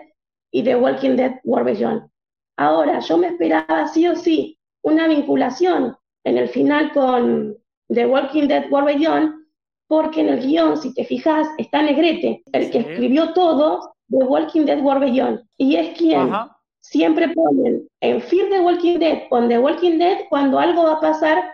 y 0.51 0.62
The 0.62 0.76
Walking 0.76 1.16
Dead 1.16 1.40
War 1.44 1.64
Beyond. 1.64 2.09
Ahora, 2.59 3.01
yo 3.01 3.18
me 3.18 3.28
esperaba 3.28 3.86
sí 3.88 4.07
o 4.09 4.16
sí 4.16 4.59
una 4.82 5.09
vinculación 5.09 5.97
en 6.24 6.38
el 6.38 6.49
final 6.49 6.92
con 6.92 7.57
The 7.88 8.07
Walking 8.07 8.49
Dead 8.49 8.70
War 8.70 8.84
Beyond, 8.84 9.34
porque 9.88 10.20
en 10.22 10.28
el 10.30 10.40
guion, 10.40 10.76
si 10.76 10.92
te 10.94 11.05
fijas, 11.05 11.47
está 11.59 11.82
Negrete, 11.82 12.42
el 12.53 12.70
que 12.70 12.82
Sí. 12.82 12.88
escribió 12.88 13.32
todo 13.32 13.94
The 14.09 14.24
Walking 14.24 14.64
Dead 14.64 14.80
War 14.82 14.99
Beyond, 15.01 15.42
y 15.59 15.76
es 15.76 15.97
quien 15.97 16.32
Ajá. 16.32 16.57
siempre 16.80 17.28
ponen 17.28 17.86
en 18.01 18.20
Fear 18.20 18.49
the 18.49 18.61
Walking 18.61 18.99
Dead 18.99 19.22
o 19.30 19.47
The 19.47 19.59
Walking 19.59 19.99
Dead 19.99 20.18
cuando 20.28 20.59
algo 20.59 20.84
va 20.84 20.94
a 20.94 21.01
pasar 21.01 21.44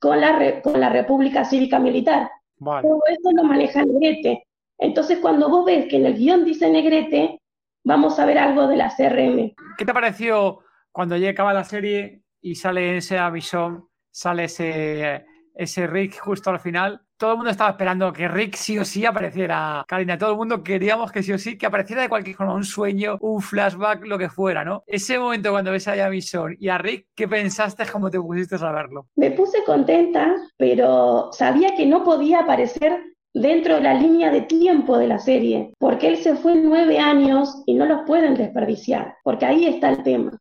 con 0.00 0.20
la, 0.20 0.60
con 0.62 0.80
la 0.80 0.90
República 0.90 1.44
Cívica 1.44 1.78
Militar. 1.78 2.30
Vale. 2.58 2.86
Todo 2.88 3.00
eso 3.08 3.32
lo 3.32 3.44
maneja 3.44 3.84
Negrete. 3.84 4.44
Entonces, 4.78 5.18
cuando 5.18 5.48
vos 5.48 5.64
ves 5.64 5.86
que 5.86 5.96
en 5.96 6.06
el 6.06 6.14
guion 6.16 6.44
dice 6.44 6.70
Negrete, 6.70 7.39
vamos 7.84 8.18
a 8.18 8.26
ver 8.26 8.38
algo 8.38 8.66
de 8.66 8.76
la 8.76 8.94
CRM. 8.94 9.54
¿Qué 9.76 9.84
te 9.84 9.94
pareció 9.94 10.60
cuando 10.92 11.16
ya 11.16 11.30
acaba 11.30 11.52
la 11.52 11.64
serie 11.64 12.22
y 12.40 12.54
sale 12.54 12.98
ese 12.98 13.18
Amison, 13.18 13.88
sale 14.10 14.44
ese, 14.44 15.24
ese 15.54 15.86
Rick 15.86 16.18
justo 16.18 16.50
al 16.50 16.60
final? 16.60 17.02
Todo 17.16 17.32
el 17.32 17.36
mundo 17.36 17.50
estaba 17.50 17.70
esperando 17.70 18.14
que 18.14 18.28
Rick 18.28 18.54
sí 18.54 18.78
o 18.78 18.84
sí 18.84 19.04
apareciera. 19.04 19.84
Karina, 19.86 20.16
todo 20.16 20.30
el 20.30 20.38
mundo 20.38 20.62
queríamos 20.62 21.12
que 21.12 21.22
sí 21.22 21.34
o 21.34 21.38
sí, 21.38 21.58
que 21.58 21.66
apareciera 21.66 22.00
de 22.00 22.08
cualquier 22.08 22.34
forma, 22.34 22.54
un 22.54 22.64
sueño, 22.64 23.18
un 23.20 23.42
flashback, 23.42 24.06
lo 24.06 24.16
que 24.16 24.30
fuera, 24.30 24.64
¿no? 24.64 24.84
Ese 24.86 25.18
momento 25.18 25.50
cuando 25.50 25.70
ves 25.70 25.86
a 25.86 26.06
Amison 26.06 26.56
y 26.58 26.70
a 26.70 26.78
Rick, 26.78 27.08
¿qué 27.14 27.28
pensaste 27.28 27.84
cuando 27.90 28.10
te 28.10 28.18
pusiste 28.18 28.56
a 28.56 28.72
verlo? 28.72 29.08
Me 29.16 29.32
puse 29.32 29.62
contenta, 29.64 30.34
pero 30.56 31.28
sabía 31.32 31.76
que 31.76 31.84
no 31.84 32.02
podía 32.02 32.40
aparecer 32.40 33.02
dentro 33.32 33.76
de 33.76 33.82
la 33.82 33.94
línea 33.94 34.30
de 34.30 34.42
tiempo 34.42 34.98
de 34.98 35.08
la 35.08 35.18
serie, 35.18 35.72
porque 35.78 36.08
él 36.08 36.16
se 36.16 36.36
fue 36.36 36.56
nueve 36.56 36.98
años 36.98 37.62
y 37.66 37.74
no 37.74 37.86
los 37.86 38.02
pueden 38.06 38.34
desperdiciar, 38.34 39.16
porque 39.22 39.46
ahí 39.46 39.66
está 39.66 39.90
el 39.90 40.02
tema. 40.02 40.38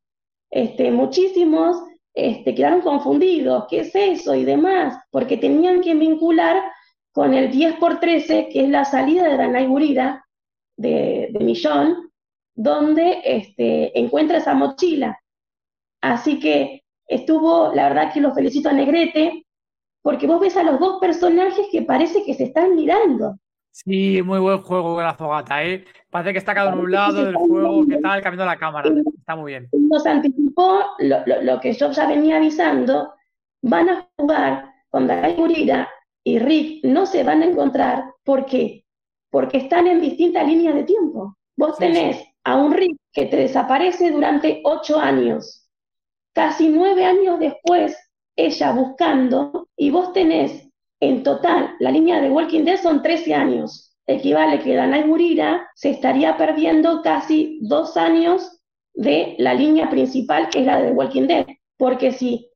Este, 0.49 0.91
muchísimos 0.91 1.77
este, 2.13 2.55
quedaron 2.55 2.81
confundidos, 2.81 3.65
¿qué 3.69 3.81
es 3.81 3.95
eso? 3.95 4.33
y 4.35 4.43
demás, 4.43 4.97
porque 5.11 5.37
tenían 5.37 5.81
que 5.81 5.93
vincular 5.93 6.63
con 7.11 7.33
el 7.33 7.51
10 7.51 7.75
por 7.75 7.99
13, 7.99 8.49
que 8.51 8.63
es 8.63 8.69
la 8.69 8.85
salida 8.85 9.27
de 9.27 9.37
Danai 9.37 9.67
Gurira, 9.67 10.25
de, 10.77 11.29
de 11.31 11.39
Millón, 11.39 12.11
donde 12.55 13.21
este, 13.23 13.97
encuentra 13.97 14.37
esa 14.37 14.53
mochila. 14.53 15.19
Así 16.01 16.39
que 16.39 16.83
estuvo, 17.07 17.73
la 17.73 17.89
verdad 17.89 18.13
que 18.13 18.21
lo 18.21 18.33
felicito 18.33 18.69
a 18.69 18.73
Negrete, 18.73 19.45
porque 20.01 20.27
vos 20.27 20.39
ves 20.39 20.57
a 20.57 20.63
los 20.63 20.79
dos 20.79 20.99
personajes 20.99 21.67
que 21.71 21.81
parece 21.83 22.23
que 22.25 22.33
se 22.33 22.45
están 22.45 22.75
mirando. 22.75 23.35
Sí, 23.71 24.21
muy 24.23 24.39
buen 24.39 24.61
juego 24.61 24.95
con 24.95 25.03
la 25.03 25.13
fogata, 25.15 25.63
¿eh? 25.63 25.85
Parece 26.09 26.33
que 26.33 26.39
está 26.39 26.53
cada 26.53 26.69
uno 26.73 26.81
un 26.83 26.91
lado 26.91 27.23
del 27.25 27.37
juego, 27.37 27.87
¿qué 27.87 27.97
tal? 27.97 28.21
Cambiando 28.21 28.45
la 28.45 28.57
cámara. 28.57 28.89
Está 29.17 29.35
muy 29.35 29.51
bien. 29.53 29.69
Nos 29.71 30.05
anticipó 30.05 30.81
lo, 30.99 31.25
lo- 31.25 31.41
lo 31.41 31.59
que 31.59 31.73
yo 31.73 31.91
ya 31.91 32.07
venía 32.07 32.37
avisando, 32.37 33.13
van 33.61 33.89
a 33.89 34.09
jugar 34.17 34.73
con 34.89 35.07
Danai 35.07 35.35
Gurira 35.35 35.89
y 36.23 36.39
Rick, 36.39 36.83
no 36.85 37.05
se 37.05 37.23
van 37.23 37.41
a 37.41 37.45
encontrar, 37.45 38.05
¿por 38.23 38.45
qué? 38.45 38.85
Porque 39.29 39.57
están 39.57 39.87
en 39.87 40.01
distintas 40.01 40.45
líneas 40.47 40.75
de 40.75 40.83
tiempo. 40.83 41.37
Vos 41.55 41.77
Sí, 41.77 41.85
tenés 41.85 42.17
sí. 42.17 42.23
a 42.43 42.57
un 42.57 42.73
Rick 42.73 42.97
que 43.13 43.25
te 43.27 43.37
desaparece 43.37 44.11
durante 44.11 44.61
ocho 44.65 44.99
años, 44.99 45.69
casi 46.33 46.69
nueve 46.69 47.05
años 47.05 47.39
después, 47.39 47.97
ella 48.35 48.71
buscando, 48.71 49.67
y 49.75 49.89
vos 49.89 50.13
tenés 50.13 50.69
en 51.01 51.23
total, 51.23 51.75
la 51.79 51.91
línea 51.91 52.19
de 52.19 52.29
Walking 52.29 52.65
Dead 52.65 52.77
son 52.81 53.01
13 53.01 53.33
años. 53.33 53.95
Equivale 54.05 54.59
que 54.59 54.75
Danai 54.75 55.07
Gurira 55.07 55.69
se 55.75 55.91
estaría 55.91 56.35
perdiendo 56.35 57.01
casi 57.01 57.59
dos 57.61 57.95
años 57.95 58.59
de 58.93 59.35
la 59.37 59.53
línea 59.53 59.89
principal, 59.89 60.49
que 60.49 60.59
es 60.59 60.65
la 60.65 60.81
de 60.81 60.91
Walking 60.91 61.27
Dead. 61.27 61.45
Porque 61.77 62.11
si, 62.11 62.49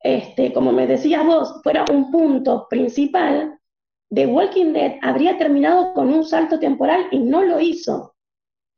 este, 0.00 0.52
como 0.52 0.70
me 0.70 0.86
decías 0.86 1.26
vos, 1.26 1.60
fuera 1.64 1.84
un 1.90 2.12
punto 2.12 2.68
principal, 2.70 3.58
The 4.10 4.26
Walking 4.26 4.72
Dead 4.72 4.96
habría 5.02 5.36
terminado 5.36 5.92
con 5.92 6.12
un 6.12 6.24
salto 6.24 6.60
temporal 6.60 7.08
y 7.10 7.18
no 7.18 7.42
lo 7.42 7.58
hizo. 7.58 8.14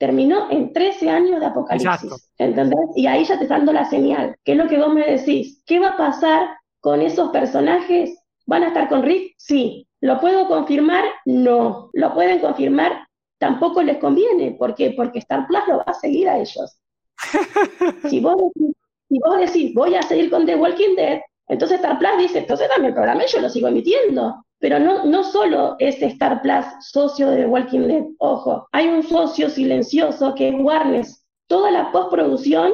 Terminó 0.00 0.50
en 0.50 0.72
13 0.72 1.08
años 1.08 1.38
de 1.38 1.46
apocalipsis. 1.46 2.02
Exacto. 2.02 2.16
¿Entendés? 2.38 2.80
Y 2.96 3.06
ahí 3.06 3.24
ya 3.24 3.36
te 3.36 3.44
está 3.44 3.58
dando 3.58 3.72
la 3.72 3.84
señal. 3.84 4.34
¿Qué 4.44 4.52
es 4.52 4.58
lo 4.58 4.66
que 4.66 4.78
vos 4.78 4.92
me 4.92 5.06
decís? 5.06 5.62
¿Qué 5.64 5.78
va 5.78 5.90
a 5.90 5.96
pasar 5.96 6.48
con 6.80 7.00
esos 7.00 7.30
personajes 7.30 8.20
¿Van 8.50 8.64
a 8.64 8.68
estar 8.68 8.88
con 8.88 9.04
Rick? 9.04 9.34
Sí. 9.38 9.86
¿Lo 10.00 10.18
puedo 10.18 10.48
confirmar? 10.48 11.04
No. 11.24 11.88
¿Lo 11.92 12.14
pueden 12.14 12.40
confirmar? 12.40 13.06
Tampoco 13.38 13.80
les 13.80 13.98
conviene. 13.98 14.56
¿Por 14.58 14.74
qué? 14.74 14.92
Porque 14.96 15.20
Star 15.20 15.46
Plus 15.46 15.60
lo 15.68 15.76
va 15.76 15.84
a 15.86 15.94
seguir 15.94 16.28
a 16.28 16.36
ellos. 16.36 16.76
si, 18.10 18.18
vos 18.18 18.34
decís, 18.36 18.74
si 19.08 19.18
vos 19.20 19.38
decís, 19.38 19.72
voy 19.72 19.94
a 19.94 20.02
seguir 20.02 20.30
con 20.30 20.46
The 20.46 20.56
Walking 20.56 20.96
Dead, 20.96 21.20
entonces 21.50 21.78
Star 21.78 21.98
Plus 21.98 22.16
dice, 22.18 22.38
entonces 22.38 22.68
dame 22.68 22.88
el 22.88 22.94
programa 22.94 23.26
yo 23.26 23.40
lo 23.40 23.48
sigo 23.48 23.68
emitiendo. 23.68 24.44
Pero 24.60 24.78
no, 24.78 25.04
no 25.04 25.24
solo 25.24 25.74
es 25.78 26.00
Star 26.00 26.42
Plus 26.42 26.64
socio 26.80 27.30
de 27.30 27.38
The 27.38 27.46
Walking 27.46 27.88
Dead, 27.88 28.04
ojo, 28.18 28.68
hay 28.72 28.88
un 28.88 29.02
socio 29.02 29.48
silencioso 29.50 30.34
que 30.34 30.50
es 30.50 30.54
Warner. 30.58 31.04
Toda 31.48 31.70
la 31.70 31.90
postproducción, 31.90 32.72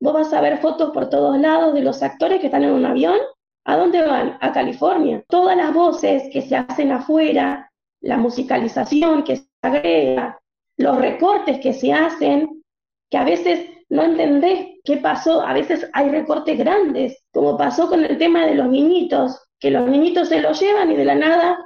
vos 0.00 0.14
vas 0.14 0.32
a 0.32 0.40
ver 0.40 0.58
fotos 0.58 0.90
por 0.90 1.08
todos 1.08 1.38
lados 1.38 1.74
de 1.74 1.82
los 1.82 2.02
actores 2.02 2.40
que 2.40 2.46
están 2.46 2.64
en 2.64 2.72
un 2.72 2.84
avión. 2.84 3.16
¿A 3.64 3.76
dónde 3.76 4.02
van? 4.02 4.38
A 4.40 4.52
California. 4.52 5.24
Todas 5.28 5.56
las 5.56 5.72
voces 5.72 6.24
que 6.32 6.42
se 6.42 6.56
hacen 6.56 6.90
afuera, 6.90 7.70
la 8.00 8.16
musicalización 8.16 9.22
que 9.22 9.36
se 9.36 9.48
agrega, 9.62 10.40
los 10.78 10.96
recortes 10.98 11.60
que 11.60 11.72
se 11.72 11.92
hacen, 11.92 12.62
que 13.10 13.18
a 13.18 13.24
veces 13.24 13.75
no 13.88 14.02
entendés 14.02 14.66
qué 14.84 14.96
pasó, 14.98 15.42
a 15.42 15.52
veces 15.52 15.88
hay 15.92 16.10
recortes 16.10 16.58
grandes, 16.58 17.22
como 17.32 17.56
pasó 17.56 17.88
con 17.88 18.04
el 18.04 18.18
tema 18.18 18.46
de 18.46 18.54
los 18.54 18.68
niñitos, 18.68 19.40
que 19.60 19.70
los 19.70 19.88
niñitos 19.88 20.28
se 20.28 20.40
los 20.40 20.60
llevan 20.60 20.90
y 20.90 20.96
de 20.96 21.04
la 21.04 21.14
nada 21.14 21.58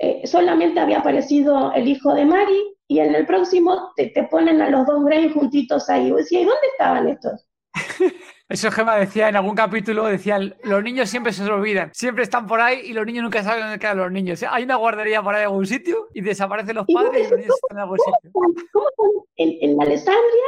eh, 0.00 0.26
solamente 0.26 0.80
había 0.80 1.00
aparecido 1.00 1.72
el 1.74 1.86
hijo 1.86 2.14
de 2.14 2.24
Maggie 2.24 2.74
y 2.88 3.00
en 3.00 3.14
el 3.14 3.26
próximo 3.26 3.92
te, 3.96 4.06
te 4.06 4.24
ponen 4.24 4.60
a 4.62 4.70
los 4.70 4.86
dos 4.86 5.04
Grey 5.04 5.30
juntitos 5.30 5.88
ahí. 5.90 6.08
Y 6.08 6.12
decía, 6.12 6.40
¿y 6.40 6.44
dónde 6.44 6.66
estaban 6.72 7.08
estos? 7.08 7.46
Eso 8.48 8.70
Gemma 8.72 8.96
decía 8.96 9.28
en 9.28 9.36
algún 9.36 9.54
capítulo, 9.54 10.06
decía, 10.06 10.40
los 10.64 10.82
niños 10.82 11.08
siempre 11.08 11.32
se 11.32 11.44
olvidan, 11.44 11.90
siempre 11.94 12.24
están 12.24 12.48
por 12.48 12.60
ahí 12.60 12.80
y 12.86 12.92
los 12.94 13.06
niños 13.06 13.22
nunca 13.22 13.44
saben 13.44 13.60
dónde 13.60 13.78
quedan 13.78 13.98
los 13.98 14.10
niños. 14.10 14.42
Hay 14.50 14.64
una 14.64 14.74
guardería 14.74 15.22
por 15.22 15.34
ahí 15.34 15.42
en 15.42 15.48
algún 15.48 15.66
sitio 15.66 16.08
y 16.14 16.20
desaparecen 16.20 16.74
los 16.74 16.86
padres 16.92 17.28
y 17.28 17.30
los 17.30 17.38
niños 17.38 17.54
están 17.54 17.76
en 17.76 17.82
algún 17.82 17.98
sitio. 17.98 18.30
¿Cómo 18.32 18.48
están 18.48 19.06
en, 19.36 19.70
en 19.70 19.82
Alessandria 19.82 20.44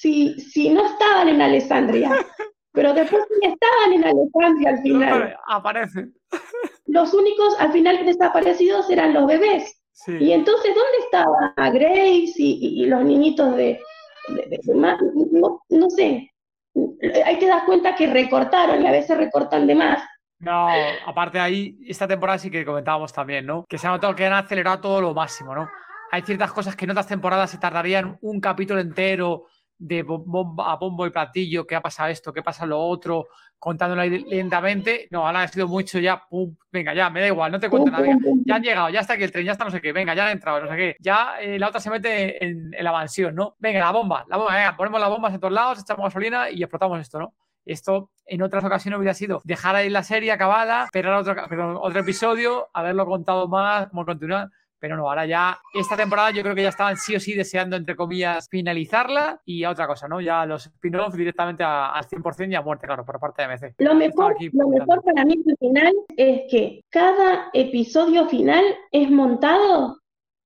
si, 0.00 0.38
si 0.40 0.68
no 0.68 0.84
estaban 0.84 1.28
en 1.28 1.40
Alessandria? 1.40 2.10
Pero 2.72 2.92
después 2.92 3.24
sí 3.28 3.48
estaban 3.48 3.92
en 3.94 4.04
Alessandria 4.04 4.70
al 4.70 4.78
final. 4.82 5.36
Aparecen. 5.48 6.14
Los 6.86 7.14
únicos 7.14 7.58
al 7.58 7.72
final 7.72 8.04
desaparecidos 8.04 8.90
eran 8.90 9.14
los 9.14 9.26
bebés. 9.26 9.80
Sí. 9.92 10.12
Y 10.20 10.32
entonces, 10.32 10.74
¿dónde 10.74 10.98
estaba 11.04 11.70
Grace 11.70 12.34
y, 12.36 12.82
y 12.82 12.86
los 12.86 13.02
niñitos 13.02 13.56
de, 13.56 13.80
de- 14.28 14.60
de- 14.62 14.74
ma- 14.74 14.98
no, 15.32 15.62
no 15.70 15.90
sé? 15.90 16.30
Ahí 17.24 17.38
te 17.38 17.46
das 17.46 17.62
cuenta 17.64 17.94
que 17.94 18.06
recortaron 18.06 18.82
y 18.82 18.86
a 18.86 18.92
veces 18.92 19.16
recortan 19.16 19.66
de 19.66 19.74
más. 19.74 20.02
No, 20.38 20.68
aparte 21.06 21.38
de 21.38 21.44
ahí, 21.44 21.78
esta 21.88 22.06
temporada 22.06 22.38
sí 22.38 22.50
que 22.50 22.64
comentábamos 22.66 23.10
también, 23.12 23.46
¿no? 23.46 23.64
Que 23.66 23.78
se 23.78 23.86
ha 23.86 23.90
notado 23.90 24.14
que 24.14 24.26
han 24.26 24.34
acelerado 24.34 24.80
todo 24.80 25.00
lo 25.00 25.14
máximo, 25.14 25.54
¿no? 25.54 25.66
Hay 26.12 26.20
ciertas 26.22 26.52
cosas 26.52 26.76
que 26.76 26.84
en 26.84 26.90
otras 26.90 27.06
temporadas 27.08 27.50
se 27.50 27.58
tardarían 27.58 28.18
un 28.20 28.38
capítulo 28.38 28.80
entero 28.80 29.46
de 29.78 30.04
bom- 30.04 30.24
bomba 30.24 30.72
a 30.72 30.76
bombo 30.76 31.06
y 31.06 31.10
platillo, 31.10 31.66
qué 31.66 31.76
ha 31.76 31.80
pasado 31.80 32.08
esto, 32.10 32.32
qué 32.32 32.42
pasa 32.42 32.64
lo 32.66 32.80
otro, 32.80 33.26
contándolo 33.58 34.02
ahí 34.02 34.10
lentamente. 34.24 35.08
No, 35.10 35.26
ahora 35.26 35.42
ha 35.42 35.48
sido 35.48 35.68
mucho 35.68 35.98
ya, 35.98 36.22
pum, 36.28 36.54
venga, 36.70 36.94
ya, 36.94 37.10
me 37.10 37.20
da 37.20 37.26
igual, 37.28 37.52
no 37.52 37.60
te 37.60 37.68
cuento 37.68 37.90
nada. 37.90 38.02
venga, 38.02 38.18
ya 38.44 38.54
han 38.56 38.62
llegado, 38.62 38.88
ya 38.90 39.00
está 39.00 39.14
aquí 39.14 39.24
el 39.24 39.32
tren, 39.32 39.44
ya 39.44 39.52
está 39.52 39.64
no 39.64 39.70
sé 39.70 39.80
qué, 39.80 39.92
venga, 39.92 40.14
ya 40.14 40.26
han 40.26 40.32
entrado, 40.32 40.60
no 40.60 40.68
sé 40.70 40.76
qué. 40.76 40.96
Ya 41.00 41.40
eh, 41.40 41.58
la 41.58 41.68
otra 41.68 41.80
se 41.80 41.90
mete 41.90 42.44
en, 42.44 42.72
en 42.74 42.84
la 42.84 42.92
mansión, 42.92 43.34
¿no? 43.34 43.54
Venga, 43.58 43.80
la 43.80 43.90
bomba, 43.92 44.24
la 44.28 44.36
bomba, 44.36 44.54
venga, 44.54 44.76
ponemos 44.76 45.00
las 45.00 45.10
bombas 45.10 45.34
en 45.34 45.40
todos 45.40 45.52
lados, 45.52 45.80
echamos 45.80 46.04
gasolina 46.04 46.50
y 46.50 46.62
explotamos 46.62 47.00
esto, 47.00 47.18
¿no? 47.18 47.34
Esto 47.64 48.10
en 48.26 48.42
otras 48.42 48.64
ocasiones 48.64 48.96
hubiera 48.98 49.12
sido 49.14 49.40
dejar 49.44 49.74
ahí 49.74 49.90
la 49.90 50.04
serie 50.04 50.30
acabada, 50.30 50.84
esperar 50.84 51.14
otro, 51.14 51.34
perdón, 51.48 51.76
otro 51.80 52.00
episodio, 52.00 52.68
haberlo 52.72 53.04
contado 53.06 53.48
más, 53.48 53.88
como 53.88 54.04
continuar. 54.06 54.48
Pero 54.78 54.96
no, 54.96 55.08
ahora 55.08 55.24
ya, 55.24 55.58
esta 55.74 55.96
temporada 55.96 56.30
yo 56.32 56.42
creo 56.42 56.54
que 56.54 56.62
ya 56.62 56.68
estaban 56.68 56.96
sí 56.96 57.16
o 57.16 57.20
sí 57.20 57.32
deseando, 57.34 57.76
entre 57.76 57.96
comillas, 57.96 58.46
finalizarla 58.50 59.40
y 59.46 59.64
a 59.64 59.70
otra 59.70 59.86
cosa, 59.86 60.06
¿no? 60.06 60.20
Ya 60.20 60.44
los 60.44 60.66
spin-offs 60.66 61.16
directamente 61.16 61.64
a- 61.64 61.90
al 61.92 62.04
100% 62.06 62.52
y 62.52 62.54
a 62.56 62.60
muerte, 62.62 62.86
claro, 62.86 63.04
por 63.04 63.18
parte 63.18 63.42
de 63.42 63.48
MC. 63.48 63.74
Lo 63.78 63.94
mejor, 63.94 64.32
aquí 64.34 64.50
lo 64.52 64.68
mejor 64.68 65.02
para 65.02 65.24
mí 65.24 65.42
al 65.48 65.56
final 65.58 65.94
es 66.16 66.42
que 66.50 66.84
cada 66.90 67.48
episodio 67.54 68.28
final 68.28 68.64
es 68.92 69.10
montado 69.10 69.98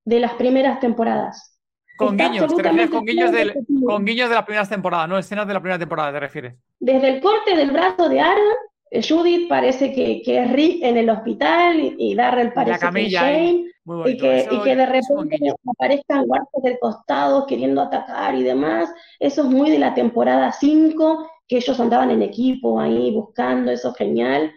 de 0.04 0.20
las 0.20 0.34
primeras 0.34 0.78
temporadas. 0.80 1.58
Con 1.98 2.18
Está 2.18 2.30
guiños, 2.32 2.56
te 2.56 2.62
refieres 2.62 2.90
con 2.90 3.04
guiños, 3.04 3.32
del, 3.32 3.54
con 3.84 4.04
guiños 4.06 4.28
de 4.30 4.34
las 4.36 4.44
primeras 4.44 4.68
temporadas, 4.70 5.08
no 5.08 5.18
escenas 5.18 5.46
de 5.46 5.52
la 5.54 5.60
primera 5.60 5.78
temporada, 5.78 6.12
te 6.12 6.20
refieres. 6.20 6.54
Desde 6.78 7.08
el 7.16 7.20
corte 7.20 7.54
del 7.54 7.72
brazo 7.72 8.08
de 8.08 8.20
Aaron, 8.20 8.54
Judith 8.92 9.48
parece 9.48 9.92
que, 9.92 10.20
que 10.22 10.42
es 10.42 10.52
Rick 10.52 10.82
en 10.82 10.96
el 10.96 11.10
hospital 11.10 11.78
y, 11.78 11.94
y 11.98 12.14
Darrell 12.14 12.52
parece 12.52 12.88
que 12.92 13.06
es. 13.06 13.70
Muy 13.84 14.10
Y 14.10 14.16
que, 14.18 14.46
y 14.50 14.60
que 14.60 14.76
de 14.76 14.86
repente 14.86 15.38
aparezcan 15.66 16.26
guardias 16.26 16.62
del 16.62 16.78
costado 16.78 17.46
queriendo 17.46 17.80
atacar 17.80 18.34
y 18.34 18.42
demás. 18.42 18.92
Eso 19.18 19.42
es 19.42 19.48
muy 19.48 19.70
de 19.70 19.78
la 19.78 19.94
temporada 19.94 20.52
5, 20.52 21.28
que 21.48 21.56
ellos 21.56 21.80
andaban 21.80 22.10
en 22.10 22.22
equipo 22.22 22.78
ahí 22.78 23.10
buscando, 23.12 23.70
eso 23.70 23.94
genial. 23.94 24.52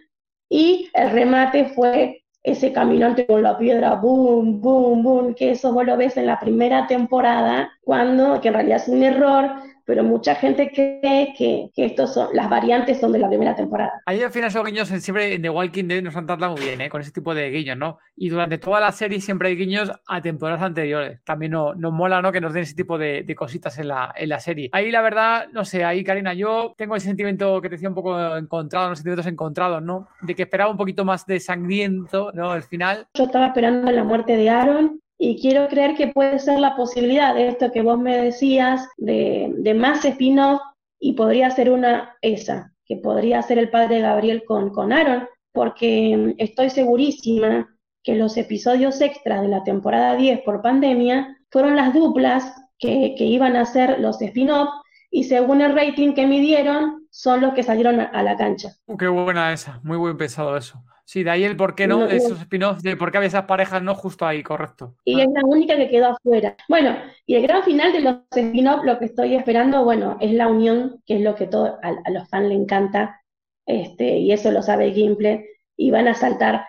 Y 0.50 0.90
el 0.94 1.12
remate 1.12 1.66
fue 1.66 2.24
ese 2.44 2.74
caminante 2.74 3.26
con 3.26 3.42
la 3.42 3.58
piedra, 3.58 3.96
boom, 3.96 4.60
boom, 4.60 5.02
boom, 5.02 5.34
que 5.34 5.52
eso 5.52 5.72
vos 5.72 5.86
lo 5.86 5.96
ves 5.96 6.18
en 6.18 6.26
la 6.26 6.40
primera 6.40 6.86
temporada, 6.88 7.72
cuando, 7.82 8.42
que 8.42 8.50
en 8.50 8.54
realidad 8.54 8.82
es 8.82 8.90
un 8.90 9.02
error, 9.02 9.52
pero 9.86 10.04
mucha 10.04 10.36
gente 10.36 10.72
cree 10.74 11.34
que, 11.38 11.70
que 11.74 11.86
estos 11.86 12.14
son, 12.14 12.28
las 12.34 12.50
variantes 12.50 13.00
son 13.00 13.12
de 13.12 13.20
la 13.20 13.28
primera 13.28 13.56
temporada. 13.56 14.02
Ahí 14.06 14.22
al 14.22 14.32
final 14.32 14.50
esos 14.50 14.64
guiños 14.66 14.88
siempre 14.88 15.34
en 15.34 15.42
The 15.42 15.50
Walking 15.50 15.86
Dead 15.86 16.02
nos 16.02 16.16
han 16.16 16.26
tratado 16.26 16.54
muy 16.56 16.62
bien, 16.66 16.82
¿eh? 16.82 16.90
Con 16.90 17.02
ese 17.02 17.12
tipo 17.12 17.34
de 17.36 17.50
guiños, 17.50 17.78
¿no? 17.78 18.00
Y 18.16 18.30
durante 18.30 18.58
toda 18.58 18.80
la 18.80 18.92
serie 18.92 19.20
siempre 19.22 19.50
hay 19.50 19.56
guiños 19.56 19.92
a 20.08 20.22
temporadas 20.22 20.62
anteriores. 20.62 21.22
También 21.24 21.52
no- 21.52 21.74
nos 21.76 21.92
mola, 21.92 22.22
¿no? 22.22 22.32
Que 22.32 22.42
nos 22.42 22.54
den 22.54 22.64
ese 22.64 22.76
tipo 22.76 22.98
de, 22.98 23.24
de 23.24 23.36
cositas 23.36 23.78
en 23.80 23.88
la, 23.90 24.14
en 24.16 24.30
la 24.30 24.40
serie. 24.40 24.70
Ahí 24.72 24.92
la 24.92 25.02
verdad, 25.02 25.48
no 25.52 25.66
sé, 25.66 25.84
ahí 25.84 26.04
Karina, 26.04 26.34
yo 26.34 26.74
tengo 26.78 26.96
ese 26.96 27.08
sentimiento 27.08 27.62
que 27.62 27.70
te 27.70 27.76
decía 27.76 27.90
un 27.90 27.96
poco 27.96 28.38
encontrado, 28.38 28.90
los 28.90 29.00
sentimientos 29.00 29.28
encontrados, 29.28 29.82
¿no? 29.82 30.08
De 30.22 30.36
que 30.36 30.44
esperaba 30.44 30.72
un 30.72 30.78
poquito 30.78 31.04
más 31.06 31.26
de 31.26 31.40
sangriento, 31.40 32.32
¿no? 32.34 32.56
El 32.56 32.64
final. 32.64 33.08
Yo 33.14 33.26
estaba 33.26 33.48
esperando 33.48 33.92
la 33.92 34.04
muerte 34.04 34.38
de 34.38 34.50
Aaron 34.50 35.00
y 35.26 35.40
quiero 35.40 35.70
creer 35.70 35.96
que 35.96 36.08
puede 36.08 36.38
ser 36.38 36.60
la 36.60 36.76
posibilidad 36.76 37.34
de 37.34 37.48
esto 37.48 37.72
que 37.72 37.82
vos 37.82 37.98
me 37.98 38.18
decías, 38.18 38.90
de, 38.98 39.54
de 39.56 39.74
más 39.74 40.04
spin-off, 40.04 40.60
y 41.00 41.14
podría 41.14 41.50
ser 41.50 41.70
una 41.70 42.18
esa, 42.22 42.74
que 42.86 42.98
podría 42.98 43.42
ser 43.42 43.58
el 43.58 43.70
padre 43.70 44.02
Gabriel 44.02 44.44
con, 44.46 44.72
con 44.72 44.92
Aaron, 44.92 45.26
porque 45.54 46.18
mm, 46.18 46.34
estoy 46.40 46.70
segurísima 46.70 47.74
que 48.04 48.16
los 48.16 48.36
episodios 48.36 49.00
extras 49.00 49.44
de 49.44 49.48
la 49.48 49.64
temporada 49.64 50.18
10 50.18 50.42
por 50.42 50.62
pandemia 50.62 51.38
fueron 51.50 51.78
las 51.78 51.94
duplas 51.94 52.54
que, 52.78 53.16
que 53.18 53.24
iban 53.24 53.56
a 53.56 53.64
ser 53.64 54.02
los 54.02 54.22
spin-off, 54.22 54.68
y 55.16 55.26
según 55.26 55.62
el 55.62 55.76
rating 55.76 56.14
que 56.16 56.26
midieron, 56.26 57.06
son 57.12 57.42
los 57.42 57.54
que 57.54 57.62
salieron 57.62 58.00
a, 58.02 58.24
la 58.24 58.36
cancha. 58.36 58.70
Uh, 58.88 58.98
qué 58.98 59.08
buena 59.08 59.54
esa, 59.54 59.80
muy 59.84 59.96
buen 59.98 60.18
pensado 60.18 60.58
eso. 60.58 60.84
Sí, 61.06 61.22
de 61.22 61.30
ahí 61.30 61.44
el 61.44 61.56
por 61.56 61.76
qué 61.76 61.86
no, 61.86 62.00
No, 62.00 62.06
no. 62.06 62.12
esos 62.12 62.40
spin-offs 62.40 62.82
de 62.82 62.98
por 62.98 63.12
qué 63.12 63.18
había 63.18 63.28
esas 63.28 63.46
parejas, 63.46 63.84
no 63.84 63.94
justo 63.94 64.26
ahí, 64.26 64.42
correcto. 64.42 64.96
Y 65.06 65.20
Ah. 65.20 65.26
es 65.26 65.30
la 65.32 65.42
única 65.46 65.76
que 65.76 65.90
quedó 65.90 66.08
afuera. 66.08 66.56
Bueno, 66.68 66.96
y 67.28 67.36
el 67.36 67.44
gran 67.44 67.62
final 67.64 67.94
de 67.94 68.02
los 68.02 68.16
spin-off, 68.32 68.84
lo 68.84 68.98
que 68.98 69.06
estoy 69.06 69.36
esperando, 69.36 69.84
bueno, 69.84 70.18
es 70.20 70.32
la 70.34 70.48
unión, 70.48 71.02
que 71.06 71.18
es 71.18 71.22
lo 71.22 71.36
que 71.36 71.46
todo, 71.46 71.78
a, 71.84 71.90
a 72.06 72.10
los 72.10 72.28
fans 72.30 72.48
le 72.48 72.56
encanta, 72.56 73.22
este, 73.68 74.18
y 74.18 74.32
eso 74.32 74.50
lo 74.52 74.64
sabe 74.64 74.92
Gimple, 74.94 75.46
y 75.78 75.92
van 75.92 76.08
a 76.08 76.16
saltar 76.16 76.66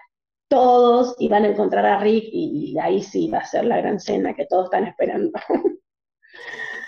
todos 0.48 1.16
y 1.18 1.28
van 1.28 1.44
a 1.44 1.48
encontrar 1.48 1.86
a 1.86 1.98
Rick, 1.98 2.24
y, 2.30 2.72
y 2.74 2.78
ahí 2.78 3.02
sí 3.02 3.30
va 3.30 3.38
a 3.38 3.44
ser 3.46 3.64
la 3.64 3.78
gran 3.78 3.98
cena 4.00 4.34
que 4.34 4.44
todos 4.46 4.64
están 4.66 4.84
esperando. 4.86 5.30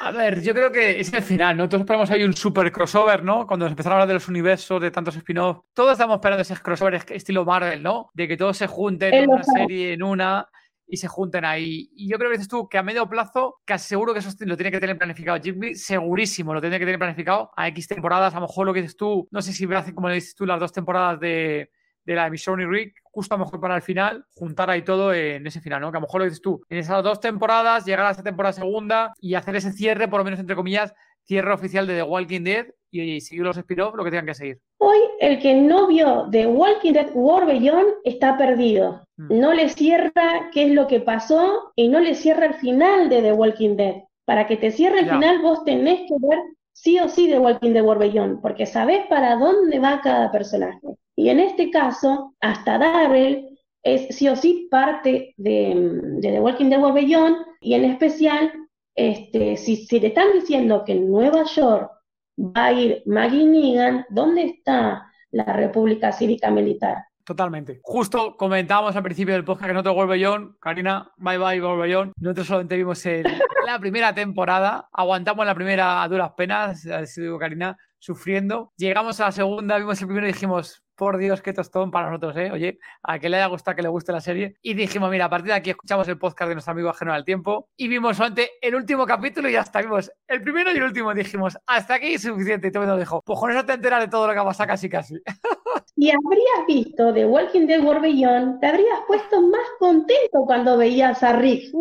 A 0.00 0.10
ver, 0.10 0.42
yo 0.42 0.52
creo 0.52 0.70
que 0.70 1.00
es 1.00 1.12
el 1.12 1.22
final, 1.22 1.56
¿no? 1.56 1.68
Todos 1.68 1.80
esperamos 1.82 2.10
ahí 2.10 2.22
un 2.24 2.34
super 2.34 2.70
crossover, 2.70 3.22
¿no? 3.22 3.46
Cuando 3.46 3.64
nos 3.64 3.72
empezaron 3.72 3.94
a 3.94 4.02
hablar 4.02 4.08
de 4.08 4.14
los 4.14 4.28
universos, 4.28 4.80
de 4.80 4.90
tantos 4.90 5.16
spin-offs, 5.16 5.62
todos 5.74 5.92
estamos 5.92 6.16
esperando 6.16 6.42
ese 6.42 6.54
crossover 6.56 6.94
es- 6.94 7.06
estilo 7.10 7.44
Marvel, 7.44 7.82
¿no? 7.82 8.10
De 8.14 8.28
que 8.28 8.36
todos 8.36 8.56
se 8.56 8.66
junten 8.66 9.14
en 9.14 9.26
lo 9.26 9.34
una 9.34 9.44
serie, 9.44 9.92
en 9.94 10.02
una, 10.02 10.48
y 10.86 10.96
se 10.98 11.08
junten 11.08 11.44
ahí. 11.44 11.88
Y 11.96 12.08
yo 12.10 12.18
creo 12.18 12.30
que 12.30 12.36
dices 12.36 12.48
tú 12.48 12.68
que 12.68 12.78
a 12.78 12.82
medio 12.82 13.08
plazo, 13.08 13.60
casi 13.64 13.88
seguro 13.88 14.12
que 14.12 14.18
eso 14.20 14.30
lo 14.40 14.56
tiene 14.56 14.70
que 14.70 14.80
tener 14.80 14.98
planificado 14.98 15.40
Jimmy, 15.42 15.74
segurísimo, 15.74 16.52
lo 16.52 16.60
tiene 16.60 16.78
que 16.78 16.84
tener 16.84 16.98
planificado 16.98 17.50
a 17.56 17.68
X 17.68 17.88
temporadas, 17.88 18.34
a 18.34 18.40
lo 18.40 18.46
mejor 18.46 18.66
lo 18.66 18.74
que 18.74 18.82
dices 18.82 18.96
tú, 18.96 19.26
no 19.30 19.40
sé 19.40 19.52
si 19.52 19.64
hace 19.74 19.94
como 19.94 20.08
le 20.08 20.16
dices 20.16 20.34
tú 20.34 20.46
las 20.46 20.60
dos 20.60 20.72
temporadas 20.72 21.18
de, 21.20 21.70
de 22.06 22.14
la 22.14 22.26
emisión 22.26 22.60
y 22.60 22.64
Rick, 22.64 22.94
justo 23.02 23.34
a 23.34 23.38
lo 23.38 23.44
mejor 23.44 23.60
para 23.60 23.76
el 23.76 23.82
final, 23.82 24.24
juntar 24.34 24.70
ahí 24.70 24.82
todo 24.82 25.12
en 25.12 25.46
ese 25.46 25.60
final, 25.60 25.80
¿no? 25.80 25.90
Que 25.90 25.96
a 25.98 26.00
lo 26.00 26.06
mejor 26.06 26.20
lo 26.20 26.24
dices 26.24 26.40
tú, 26.40 26.62
en 26.68 26.78
esas 26.78 27.02
dos 27.02 27.20
temporadas, 27.20 27.84
llegar 27.84 28.06
a 28.06 28.10
esa 28.12 28.22
temporada 28.22 28.52
segunda 28.52 29.12
y 29.20 29.34
hacer 29.34 29.56
ese 29.56 29.72
cierre, 29.72 30.08
por 30.08 30.20
lo 30.20 30.24
menos 30.24 30.38
entre 30.40 30.56
comillas, 30.56 30.94
cierre 31.24 31.52
oficial 31.52 31.86
de 31.86 31.96
The 31.96 32.02
Walking 32.04 32.42
Dead 32.44 32.66
y, 32.92 33.00
oye, 33.00 33.14
y 33.16 33.20
seguir 33.20 33.42
los 33.44 33.56
spin-off, 33.56 33.96
lo 33.96 34.04
que 34.04 34.10
tengan 34.10 34.26
que 34.26 34.34
seguir. 34.34 34.60
Hoy 34.78 34.98
el 35.20 35.40
que 35.40 35.54
no 35.54 35.88
vio 35.88 36.28
The 36.30 36.46
Walking 36.46 36.92
Dead 36.92 37.08
War 37.14 37.44
Beyond 37.46 37.88
está 38.04 38.38
perdido. 38.38 39.02
Mm. 39.16 39.40
No 39.40 39.52
le 39.52 39.68
cierra 39.68 40.50
qué 40.52 40.66
es 40.66 40.70
lo 40.72 40.86
que 40.86 41.00
pasó 41.00 41.72
y 41.74 41.88
no 41.88 41.98
le 41.98 42.14
cierra 42.14 42.46
el 42.46 42.54
final 42.54 43.08
de 43.08 43.22
The 43.22 43.32
Walking 43.32 43.76
Dead. 43.76 43.94
Para 44.24 44.46
que 44.46 44.56
te 44.56 44.70
cierre 44.70 45.00
el 45.00 45.06
Ya. 45.06 45.14
final 45.14 45.42
vos 45.42 45.64
tenés 45.64 46.00
que 46.00 46.14
ver 46.20 46.38
sí 46.76 46.98
o 47.00 47.08
sí 47.08 47.28
The 47.28 47.38
Walking 47.38 47.72
Dead 47.72 47.82
War 47.82 47.98
porque 48.42 48.66
sabés 48.66 49.06
para 49.06 49.36
dónde 49.36 49.78
va 49.78 50.00
cada 50.02 50.30
personaje. 50.30 50.86
Y 51.16 51.30
en 51.30 51.40
este 51.40 51.70
caso, 51.70 52.34
hasta 52.40 52.78
Darrell 52.78 53.48
es 53.82 54.14
sí 54.14 54.28
o 54.28 54.36
sí 54.36 54.68
parte 54.70 55.34
de, 55.38 55.72
de 56.20 56.30
The 56.32 56.40
Walking 56.40 56.68
Dead 56.68 56.80
World 56.80 57.36
y 57.60 57.74
en 57.74 57.84
especial, 57.86 58.52
este, 58.94 59.56
si, 59.56 59.76
si 59.86 60.00
te 60.00 60.08
están 60.08 60.32
diciendo 60.34 60.84
que 60.84 60.92
en 60.92 61.10
Nueva 61.10 61.44
York 61.44 61.90
va 62.38 62.66
a 62.66 62.72
ir 62.72 63.02
Maggie 63.06 63.46
Negan, 63.46 64.04
¿dónde 64.10 64.44
está 64.44 65.10
la 65.30 65.44
República 65.44 66.12
Cívica 66.12 66.50
Militar? 66.50 67.04
Totalmente. 67.26 67.80
Justo 67.82 68.36
comentábamos 68.36 68.94
al 68.94 69.02
principio 69.02 69.34
del 69.34 69.44
podcast 69.44 69.66
que 69.66 69.72
nosotros 69.72 69.96
World 69.96 70.12
Beyond, 70.12 70.58
Karina, 70.60 71.10
bye 71.16 71.36
bye 71.38 71.60
World 71.60 71.82
Beyond. 71.82 72.12
Nosotros 72.20 72.46
solamente 72.46 72.76
vimos 72.76 73.04
el- 73.04 73.26
la 73.66 73.80
primera 73.80 74.14
temporada, 74.14 74.88
aguantamos 74.92 75.44
la 75.44 75.56
primera 75.56 76.04
a 76.04 76.08
duras 76.08 76.30
penas, 76.36 76.86
así 76.86 77.20
digo 77.20 77.36
Karina, 77.36 77.76
sufriendo. 77.98 78.72
Llegamos 78.76 79.18
a 79.20 79.24
la 79.24 79.32
segunda, 79.32 79.76
vimos 79.76 80.00
el 80.00 80.06
primero 80.06 80.28
y 80.28 80.32
dijimos, 80.32 80.84
por 80.96 81.18
Dios, 81.18 81.42
qué 81.42 81.52
tostón 81.52 81.90
para 81.90 82.08
nosotros, 82.08 82.36
¿eh? 82.38 82.50
Oye, 82.50 82.78
a 83.02 83.18
que 83.18 83.28
le 83.28 83.36
haya 83.36 83.46
gustado, 83.46 83.76
que 83.76 83.82
le 83.82 83.88
guste 83.88 84.12
la 84.12 84.20
serie. 84.20 84.56
Y 84.62 84.74
dijimos, 84.74 85.10
mira, 85.10 85.26
a 85.26 85.30
partir 85.30 85.48
de 85.48 85.54
aquí 85.54 85.70
escuchamos 85.70 86.08
el 86.08 86.18
podcast 86.18 86.48
de 86.48 86.54
nuestro 86.54 86.72
amigo 86.72 86.88
ajeno 86.88 87.12
al 87.12 87.24
tiempo 87.24 87.68
y 87.76 87.86
vimos 87.86 88.16
solamente 88.16 88.52
el 88.60 88.74
último 88.74 89.06
capítulo 89.06 89.48
y 89.48 89.52
ya 89.52 89.60
está. 89.60 89.82
Vimos 89.82 90.10
el 90.26 90.42
primero 90.42 90.72
y 90.72 90.76
el 90.76 90.82
último. 90.82 91.12
Dijimos, 91.14 91.56
hasta 91.66 91.94
aquí 91.94 92.14
es 92.14 92.22
suficiente. 92.22 92.68
Y 92.68 92.72
todo 92.72 92.86
nos 92.86 92.98
dijo, 92.98 93.20
pues 93.24 93.38
con 93.38 93.50
eso 93.50 93.64
te 93.64 93.74
enteras 93.74 94.00
de 94.00 94.08
todo 94.08 94.26
lo 94.26 94.32
que 94.32 94.40
pasa 94.40 94.66
casi 94.66 94.88
casi. 94.88 95.14
Si 95.98 96.10
habrías 96.10 96.66
visto 96.66 97.14
The 97.14 97.24
Walking 97.24 97.66
Dead 97.66 97.82
World 97.82 98.02
Beyond, 98.02 98.60
te 98.60 98.66
habrías 98.66 98.98
puesto 99.06 99.40
más 99.40 99.66
contento 99.78 100.44
cuando 100.44 100.76
veías 100.76 101.22
a 101.22 101.32
Rick, 101.32 101.72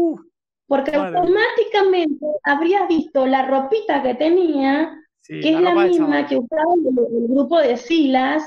porque 0.67 0.97
Madre. 0.97 1.17
automáticamente 1.17 2.25
habrías 2.43 2.87
visto 2.87 3.25
la 3.25 3.45
ropita 3.45 4.01
que 4.01 4.15
tenía, 4.15 4.97
sí, 5.19 5.41
que 5.41 5.55
es 5.55 5.59
la 5.59 5.75
misma 5.75 6.25
que 6.27 6.37
usaba 6.37 6.75
el, 6.75 7.23
el 7.23 7.27
grupo 7.27 7.59
de 7.59 7.75
Silas 7.75 8.41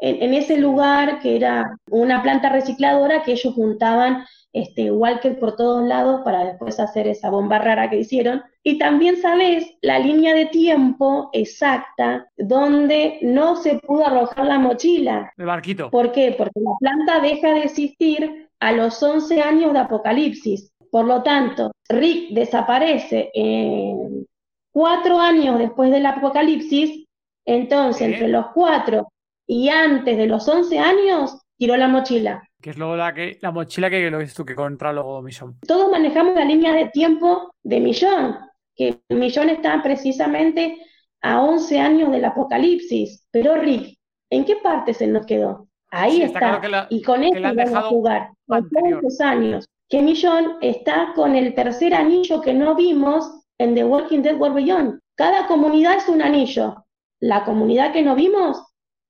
en, 0.00 0.22
en 0.22 0.34
ese 0.34 0.58
lugar 0.58 1.20
que 1.20 1.36
era 1.36 1.76
una 1.90 2.22
planta 2.22 2.48
recicladora 2.48 3.22
que 3.22 3.32
ellos 3.32 3.54
juntaban 3.54 4.24
este 4.56 4.90
Walker 4.90 5.38
por 5.38 5.54
todos 5.54 5.86
lados 5.86 6.22
para 6.24 6.44
después 6.44 6.80
hacer 6.80 7.06
esa 7.06 7.28
bomba 7.28 7.58
rara 7.58 7.90
que 7.90 8.00
hicieron. 8.00 8.42
Y 8.62 8.78
también 8.78 9.20
sabes 9.20 9.76
la 9.82 9.98
línea 9.98 10.34
de 10.34 10.46
tiempo 10.46 11.28
exacta 11.34 12.26
donde 12.38 13.18
no 13.20 13.56
se 13.56 13.78
pudo 13.80 14.06
arrojar 14.06 14.46
la 14.46 14.58
mochila. 14.58 15.30
El 15.36 15.44
barquito. 15.44 15.90
¿Por 15.90 16.10
qué? 16.10 16.34
Porque 16.36 16.58
la 16.60 16.72
planta 16.80 17.20
deja 17.20 17.52
de 17.52 17.64
existir 17.64 18.48
a 18.58 18.72
los 18.72 19.02
11 19.02 19.42
años 19.42 19.74
de 19.74 19.78
Apocalipsis. 19.80 20.72
Por 20.90 21.04
lo 21.04 21.22
tanto, 21.22 21.72
Rick 21.90 22.30
desaparece 22.30 23.30
en 23.34 24.26
cuatro 24.72 25.20
años 25.20 25.58
después 25.58 25.90
del 25.90 26.06
Apocalipsis, 26.06 27.04
entonces 27.44 28.02
entre 28.02 28.28
los 28.28 28.46
cuatro 28.54 29.08
y 29.46 29.68
antes 29.68 30.16
de 30.16 30.26
los 30.26 30.46
11 30.48 30.78
años, 30.78 31.38
tiró 31.56 31.76
la 31.76 31.88
mochila. 31.88 32.42
Que 32.60 32.70
es 32.70 32.78
luego 32.78 32.96
la, 32.96 33.14
que, 33.14 33.38
la 33.42 33.50
mochila 33.52 33.88
que 33.90 34.10
lo 34.10 34.18
dices 34.18 34.34
tú, 34.34 34.44
que 34.44 34.54
contra 34.54 34.92
luego 34.92 35.22
Mission. 35.22 35.56
Todos 35.66 35.90
manejamos 35.90 36.34
la 36.34 36.44
línea 36.44 36.72
de 36.72 36.86
tiempo 36.88 37.52
de 37.62 37.80
Millón, 37.80 38.36
que 38.74 39.00
Millón 39.10 39.50
está 39.50 39.82
precisamente 39.82 40.78
a 41.22 41.40
11 41.42 41.78
años 41.78 42.10
del 42.10 42.24
Apocalipsis. 42.24 43.26
Pero 43.30 43.54
Rick, 43.56 43.96
¿en 44.30 44.44
qué 44.44 44.56
parte 44.56 44.94
se 44.94 45.06
nos 45.06 45.26
quedó? 45.26 45.68
Ahí 45.90 46.16
Sí, 46.16 46.22
está 46.22 46.38
está. 46.38 46.38
claro 46.40 46.60
que 46.60 46.68
la- 46.68 46.86
y 46.90 47.02
con 47.02 47.22
eso 47.22 47.46
han 47.46 47.56
vamos 47.56 47.74
a 47.74 47.82
jugar. 47.82 48.30
Con 48.46 48.68
todos 48.70 49.20
años. 49.20 49.66
Que 49.88 50.02
Millón 50.02 50.56
está 50.62 51.12
con 51.14 51.36
el 51.36 51.54
tercer 51.54 51.94
anillo 51.94 52.40
que 52.40 52.52
no 52.52 52.74
vimos 52.74 53.42
en 53.58 53.74
The 53.74 53.84
Walking 53.84 54.22
Dead 54.22 54.36
World 54.36 54.56
Beyond. 54.56 54.98
Cada 55.14 55.46
comunidad 55.46 55.96
es 55.98 56.08
un 56.08 56.22
anillo. 56.22 56.84
La 57.20 57.44
comunidad 57.44 57.92
que 57.92 58.02
no 58.02 58.14
vimos 58.16 58.60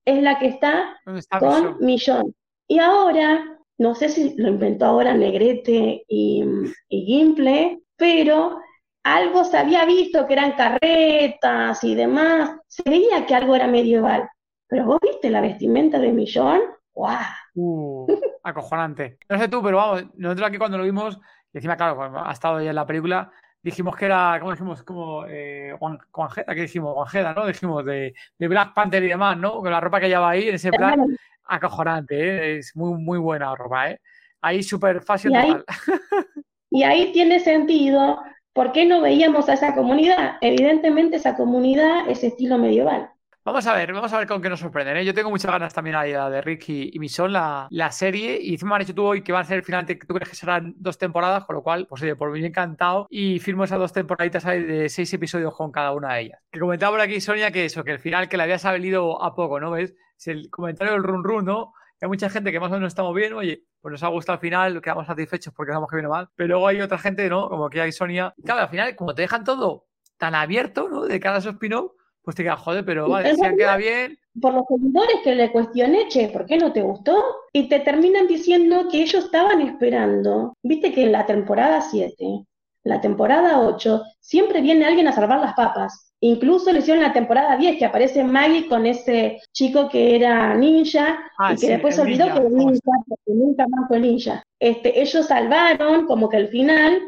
es 0.07 0.23
la 0.23 0.39
que 0.39 0.47
está 0.47 0.99
¿Dónde 1.05 1.21
está 1.21 1.39
con? 1.39 1.77
Millón. 1.81 2.35
Y 2.67 2.79
ahora, 2.79 3.59
no 3.79 3.95
sé 3.95 4.09
si 4.09 4.35
lo 4.37 4.49
inventó 4.49 4.87
ahora 4.87 5.13
Negrete 5.13 6.05
y, 6.09 6.45
y 6.89 7.05
Gimple, 7.05 7.81
pero 7.97 8.61
algo 9.03 9.45
se 9.45 9.59
había 9.59 9.85
visto 9.85 10.27
que 10.27 10.33
eran 10.33 10.53
carretas 10.53 11.85
y 11.85 11.95
demás. 11.95 12.59
Se 12.67 12.83
veía 12.89 13.27
que 13.27 13.35
algo 13.35 13.55
era 13.55 13.67
medieval. 13.67 14.29
Pero 14.69 14.87
vos 14.87 14.99
viste 15.01 15.31
la 15.31 15.41
vestimenta 15.41 15.99
de 15.99 16.13
Millón, 16.13 16.61
¡guau! 16.93 17.21
Uh, 17.55 18.07
acojonante. 18.43 19.19
No 19.29 19.39
sé 19.39 19.49
tú, 19.49 19.63
pero 19.63 19.77
vamos, 19.77 20.07
nosotros 20.17 20.49
aquí 20.49 20.59
cuando 20.59 20.79
lo 20.79 20.85
vimos, 20.85 21.19
y 21.53 21.59
encima, 21.59 21.77
claro, 21.77 22.01
ha 22.03 22.33
estado 22.33 22.61
ya 22.61 22.71
en 22.71 22.77
la 22.77 22.87
película, 22.87 23.31
dijimos 23.63 23.97
que 23.97 24.07
era, 24.07 24.37
¿cómo 24.39 24.53
dijimos? 24.53 24.83
Como 24.83 25.25
eh, 25.27 25.75
Juanjeda, 26.11 26.55
¿qué 26.55 26.63
dijimos? 26.63 26.95
Juanjeda, 26.95 27.35
¿no? 27.35 27.47
Dijimos 27.47 27.85
de, 27.85 28.15
de 28.39 28.49
Black 28.49 28.75
Panther 28.75 29.03
y 29.03 29.09
demás, 29.09 29.37
¿no? 29.37 29.61
Con 29.61 29.71
la 29.71 29.81
ropa 29.81 30.01
que 30.01 30.09
lleva 30.09 30.31
ahí, 30.31 30.49
en 30.49 30.55
ese 30.55 30.71
plan, 30.71 31.17
acojonante, 31.45 32.17
¿eh? 32.17 32.59
Es 32.59 32.77
muy, 32.77 33.01
muy 33.01 33.19
buena 33.19 33.55
ropa, 33.55 33.91
¿eh? 33.91 34.01
Ahí 34.41 34.63
super 34.63 35.03
fashion 35.03 35.33
Y 35.33 35.37
ahí-. 35.37 35.65
Y 36.71 36.83
ahí 36.83 37.13
tiene 37.13 37.41
sentido 37.41 38.21
por 38.53 38.73
qué 38.73 38.85
no 38.85 39.01
veíamos 39.01 39.49
a 39.49 39.55
esa 39.55 39.75
comunidad. 39.75 40.37
Evidentemente 40.41 41.17
esa 41.17 41.37
comunidad 41.37 42.09
es 42.09 42.25
estilo 42.25 42.59
medieval. 42.59 43.11
Vamos 43.47 43.65
a 43.69 43.75
ver, 43.77 43.93
vamos 43.93 44.13
a 44.13 44.19
ver 44.19 44.27
con 44.27 44.43
qué 44.43 44.49
nos 44.51 44.59
sorprenden. 44.59 44.97
¿eh? 44.97 45.05
Yo 45.05 45.15
tengo 45.15 45.31
muchas 45.31 45.53
ganas 45.53 45.73
también 45.73 45.95
ahí 45.95 46.11
de 46.11 46.41
Rick 46.43 46.69
y, 46.69 46.99
Mission, 46.99 47.33
la, 47.33 47.69
la 47.71 47.93
serie. 47.93 48.41
Y 48.43 48.55
encima 48.55 48.71
me 48.71 48.83
has 48.83 48.89
dicho 48.89 48.97
tú 48.97 49.05
hoy 49.07 49.23
que 49.23 49.31
van 49.31 49.43
a 49.43 49.45
ser 49.45 49.59
el 49.59 49.63
final, 49.63 49.87
te- 49.87 49.95
tú 49.95 50.13
crees 50.15 50.29
que 50.29 50.35
serán 50.35 50.75
dos 50.79 50.99
temporadas, 50.99 51.45
con 51.45 51.55
lo 51.55 51.63
cual, 51.63 51.87
pues 51.87 52.03
oye, 52.03 52.17
por 52.17 52.33
mí 52.33 52.45
encantado. 52.45 53.07
Y 53.09 53.39
firmo 53.39 53.63
esas 53.63 53.79
dos 53.79 53.93
temporaditas 53.93 54.45
ahí 54.47 54.65
de 54.65 54.89
seis 54.89 55.15
episodios 55.15 55.55
con 55.55 55.71
cada 55.71 55.93
una 55.93 56.15
de 56.15 56.23
ellas. 56.23 56.41
Que 56.51 56.59
comentaba 56.59 56.91
por 56.91 57.01
aquí 57.01 57.21
Sonia 57.21 57.53
que 57.53 57.67
eso, 57.67 57.85
que 57.85 57.93
el 57.93 58.01
final 58.01 58.29
que 58.29 58.37
le 58.37 58.43
había 58.43 58.59
salido 58.59 59.23
a 59.23 59.33
poco, 59.37 59.61
¿no? 59.61 59.71
¿Ves? 59.71 59.95
Es 60.19 60.27
el 60.27 60.51
comentario 60.51 60.95
del 60.95 61.05
run 61.05 61.23
run, 61.23 61.45
¿no? 61.45 61.73
Hay 62.03 62.09
mucha 62.09 62.29
gente 62.29 62.51
que 62.51 62.59
más 62.59 62.71
o 62.73 62.75
menos 62.75 62.89
estamos 62.89 63.15
bien, 63.15 63.33
oye, 63.33 63.63
pues 63.81 63.93
nos 63.93 64.03
ha 64.03 64.09
gustado 64.09 64.35
al 64.35 64.41
final, 64.41 64.83
quedamos 64.83 65.07
satisfechos 65.07 65.55
porque 65.55 65.71
sabemos 65.71 65.89
que 65.89 65.95
viene 65.97 66.09
mal. 66.09 66.29
Pero 66.35 66.49
luego 66.49 66.67
hay 66.67 66.81
otra 66.81 66.99
gente, 66.99 67.29
¿no? 67.29 67.49
Como 67.49 67.71
que 67.71 67.81
hay 67.81 67.93
Sonia. 67.93 68.35
Claro, 68.45 68.63
al 68.63 68.69
final, 68.71 68.97
como 68.97 69.15
te 69.15 69.23
dejan 69.23 69.45
todo 69.45 69.87
tan 70.19 70.35
abierto, 70.35 70.89
¿no? 70.89 71.05
De 71.05 71.21
cada 71.21 71.39
esos 71.39 71.53
spin-off, 71.55 71.93
pues 72.27 72.35
te 72.35 72.43
quedas, 72.43 72.59
joder, 72.61 72.85
pero 72.85 73.09
vale, 73.09 73.31
En 73.31 73.37
si 73.37 73.41
han 73.45 73.57
realidad- 73.57 73.79
quedado 73.79 73.99
bien, 74.07 74.19
Por 74.43 74.53
los 74.53 74.65
seguidores 74.69 75.17
que 75.23 75.35
le 75.37 75.53
cuestioné, 75.53 76.09
che, 76.09 76.29
¿por 76.29 76.45
qué 76.45 76.59
no 76.59 76.73
te 76.73 76.83
gustó? 76.83 77.17
Y 77.53 77.69
te 77.69 77.79
terminan 77.81 78.27
diciendo 78.27 78.89
que 78.91 79.01
ellos 79.03 79.25
estaban 79.27 79.61
esperando. 79.63 80.53
Viste 80.63 80.93
que 80.93 81.05
en 81.05 81.13
la 81.13 81.25
temporada 81.25 81.81
7, 81.81 82.45
la 82.85 83.01
temporada 83.01 83.61
8, 83.61 84.03
siempre 84.21 84.61
viene 84.61 84.85
alguien 84.85 85.07
a 85.09 85.13
salvar 85.13 85.39
las 85.41 85.55
papas. 85.55 86.13
Incluso 86.21 86.73
le 86.73 86.81
hicieron 86.81 87.03
la 87.05 87.13
temporada 87.13 87.57
10, 87.57 87.79
que 87.79 87.85
aparece 87.85 88.25
Maggie 88.25 88.69
con 88.69 88.87
ese 88.87 89.39
chico 89.53 89.89
que 89.89 90.17
era 90.17 90.55
ninja 90.55 91.19
Ah, 91.39 91.53
y 91.53 91.55
que 91.55 91.61
sí, 91.61 91.67
después 91.69 91.95
se 91.95 92.01
olvidó 92.03 92.25
ninja, 92.27 92.35
que 92.35 92.41
era 92.41 92.51
¿cómo 92.51 92.71
ninja, 92.71 92.91
porque 93.09 93.33
nunca 93.33 93.67
más 93.69 93.89
fue 93.89 94.01
ninja. 94.01 94.43
Este, 94.61 95.01
ellos 95.01 95.27
salvaron 95.27 96.07
como 96.07 96.29
que 96.29 96.39
el 96.39 96.49
final, 96.49 97.01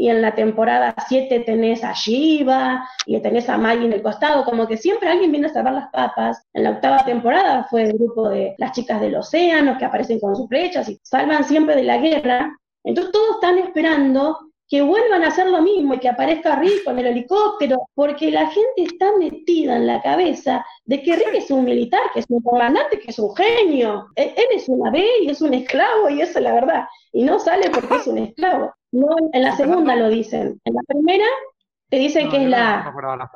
y 0.00 0.08
en 0.08 0.22
la 0.22 0.34
temporada 0.34 0.94
7 1.08 1.40
tenés 1.40 1.84
a 1.84 1.92
Shiva, 1.92 2.88
y 3.04 3.20
tenés 3.20 3.50
a 3.50 3.58
Maggie 3.58 3.84
en 3.84 3.92
el 3.92 4.02
costado, 4.02 4.46
como 4.46 4.66
que 4.66 4.78
siempre 4.78 5.10
alguien 5.10 5.30
viene 5.30 5.48
a 5.48 5.52
salvar 5.52 5.74
las 5.74 5.90
papas. 5.90 6.42
En 6.54 6.62
la 6.62 6.70
octava 6.70 7.04
temporada 7.04 7.66
fue 7.68 7.82
el 7.82 7.92
grupo 7.92 8.30
de 8.30 8.54
las 8.56 8.72
chicas 8.72 8.98
del 8.98 9.16
océano 9.16 9.76
que 9.76 9.84
aparecen 9.84 10.18
con 10.18 10.34
sus 10.34 10.48
flechas 10.48 10.88
y 10.88 10.98
salvan 11.02 11.44
siempre 11.44 11.76
de 11.76 11.82
la 11.82 11.98
guerra. 11.98 12.56
Entonces 12.82 13.12
todos 13.12 13.34
están 13.34 13.58
esperando 13.58 14.38
que 14.70 14.80
vuelvan 14.80 15.22
a 15.22 15.28
hacer 15.28 15.48
lo 15.48 15.60
mismo 15.60 15.92
y 15.92 15.98
que 15.98 16.08
aparezca 16.08 16.56
Rick 16.56 16.82
con 16.84 16.98
el 16.98 17.04
helicóptero, 17.04 17.90
porque 17.94 18.30
la 18.30 18.46
gente 18.46 18.84
está 18.84 19.14
metida 19.18 19.76
en 19.76 19.86
la 19.86 20.00
cabeza 20.00 20.64
de 20.86 21.02
que 21.02 21.14
Rick 21.14 21.34
es 21.34 21.50
un 21.50 21.66
militar, 21.66 22.00
que 22.14 22.20
es 22.20 22.26
un 22.30 22.40
comandante, 22.40 22.98
que 22.98 23.10
es 23.10 23.18
un 23.18 23.36
genio. 23.36 24.06
Él, 24.14 24.32
él 24.34 24.46
es 24.54 24.66
una 24.66 24.90
B 24.90 25.06
y 25.24 25.28
es 25.28 25.42
un 25.42 25.52
esclavo, 25.52 26.08
y 26.08 26.22
eso 26.22 26.38
es 26.38 26.44
la 26.44 26.54
verdad. 26.54 26.84
Y 27.12 27.22
no 27.22 27.38
sale 27.38 27.68
porque 27.68 27.96
es 27.96 28.06
un 28.06 28.16
esclavo. 28.16 28.72
No, 28.92 29.08
en 29.32 29.42
la 29.42 29.56
segunda 29.56 29.96
lo 29.96 30.08
dicen. 30.08 30.60
En 30.64 30.74
la 30.74 30.82
primera 30.86 31.24
te 31.88 31.96
dicen 31.98 32.24
No, 32.26 32.30
que 32.30 32.36
es 32.38 32.42
no 32.44 32.48
la, 32.50 32.58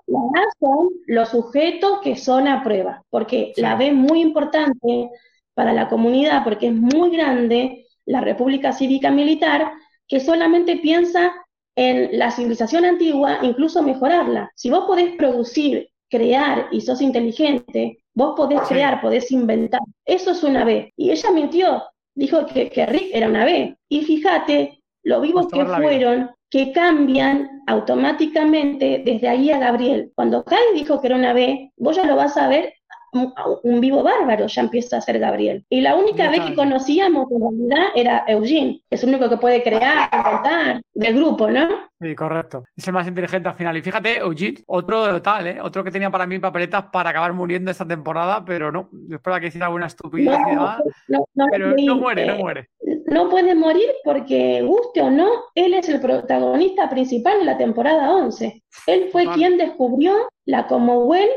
la 0.07 0.18
A 0.18 0.42
son 0.61 0.88
los 1.07 1.28
sujetos 1.30 2.00
que 2.02 2.16
son 2.16 2.48
a 2.48 2.62
prueba, 2.62 3.02
porque 3.11 3.52
Sí. 3.55 3.62
la 3.62 3.76
B 3.76 3.88
es 3.88 3.94
muy 3.94 4.20
importante 4.20 5.11
para 5.55 5.72
la 5.72 5.88
comunidad, 5.88 6.44
porque 6.44 6.68
es 6.68 6.74
muy 6.74 7.11
grande 7.11 7.86
la 8.07 8.20
República 8.20 8.72
Cívica 8.72 9.11
Militar, 9.11 9.72
que 10.09 10.20
solamente 10.20 10.76
piensa 10.76 11.32
en 11.76 12.18
la 12.18 12.30
civilización 12.30 12.84
antigua, 12.84 13.38
incluso 13.42 13.82
mejorarla. 13.82 14.50
Si 14.55 14.70
vos 14.70 14.84
podés 14.86 15.16
producir, 15.16 15.88
crear 16.09 16.68
y 16.70 16.80
sos 16.80 17.00
inteligente, 17.02 17.98
vos 18.12 18.34
podés 18.36 18.61
Sí. 18.68 18.74
crear, 18.74 19.00
podés 19.00 19.30
inventar. 19.32 19.80
Eso 20.05 20.30
es 20.32 20.42
una 20.44 20.64
B. 20.64 20.92
Y 20.96 21.11
ella 21.11 21.30
mintió, 21.32 21.82
dijo 22.14 22.46
que, 22.46 22.70
que 22.70 22.86
Rick 22.86 23.11
era 23.12 23.28
una 23.28 23.44
B. 23.44 23.76
Y 23.88 24.02
fíjate 24.05 24.84
lo 25.05 25.20
vivos 25.20 25.46
que 25.48 25.64
fueron, 25.64 26.30
que 26.50 26.72
cambian 26.72 27.62
automáticamente 27.66 29.02
desde 29.05 29.28
ahí 29.28 29.50
a 29.50 29.59
Gabriel. 29.59 30.12
Cuando 30.14 30.44
Kai 30.44 30.74
dijo 30.74 31.00
que 31.00 31.09
era 31.09 31.16
una 31.16 31.32
B, 31.32 31.72
vos 31.76 31.96
ya 31.96 32.05
lo 32.05 32.16
vas 32.16 32.36
a 32.36 32.48
ver 32.48 32.74
un, 33.14 33.32
un 33.62 33.80
vivo 33.80 34.02
bárbaro, 34.02 34.46
ya 34.46 34.62
empieza 34.62 34.96
a 34.96 35.00
ser 35.00 35.18
Gabriel. 35.18 35.64
Y 35.68 35.80
la 35.80 35.96
única 35.96 36.28
vez 36.30 36.40
que 36.40 36.55
conocíamos 36.55 37.30
en 37.30 37.40
realidad 37.40 37.86
era 37.94 38.24
Eugene, 38.26 38.80
que 38.88 38.96
es 38.96 39.02
el 39.02 39.11
único 39.11 39.28
que 39.28 39.36
puede 39.36 39.62
crear, 39.62 40.09
inventar 40.12 40.82
del 40.92 41.14
grupo, 41.16 41.50
¿no? 41.50 41.68
Sí, 42.00 42.14
correcto. 42.14 42.64
Es 42.76 42.86
el 42.86 42.94
más 42.94 43.07
inteligente 43.07 43.48
al 43.48 43.55
final. 43.55 43.76
Y 43.76 43.82
fíjate, 43.82 44.18
Eugene, 44.18 44.62
otro 44.66 45.22
tal, 45.22 45.46
¿eh? 45.46 45.61
Otro 45.62 45.84
que 45.84 45.90
tenía 45.90 46.11
para 46.11 46.26
mí 46.26 46.38
papeletas 46.38 46.86
para 46.92 47.11
acabar 47.11 47.32
muriendo 47.32 47.70
esta 47.70 47.86
temporada, 47.86 48.44
pero 48.44 48.70
no. 48.70 48.88
Yo 49.09 49.16
esperaba 49.16 49.40
que 49.40 49.46
hiciera 49.46 49.66
alguna 49.66 49.86
estupidez 49.86 50.38
y 50.38 50.50
demás, 50.50 50.80
no, 51.09 51.24
no, 51.34 51.46
pero 51.50 51.74
no 51.76 51.96
muere, 51.96 52.26
no 52.26 52.34
eh, 52.34 52.38
muere. 52.38 52.70
No 53.07 53.28
puede 53.28 53.55
morir 53.55 53.88
porque, 54.05 54.62
guste 54.62 55.02
o 55.02 55.11
no, 55.11 55.28
él 55.55 55.74
es 55.74 55.88
el 55.88 56.00
protagonista 56.00 56.88
principal 56.88 57.38
de 57.38 57.44
la 57.44 57.59
temporada 57.59 58.12
11. 58.14 58.62
Él 58.86 59.09
fue 59.12 59.26
quien 59.34 59.57
descubrió 59.59 60.28
la 60.46 60.66
Commonwealth, 60.66 61.30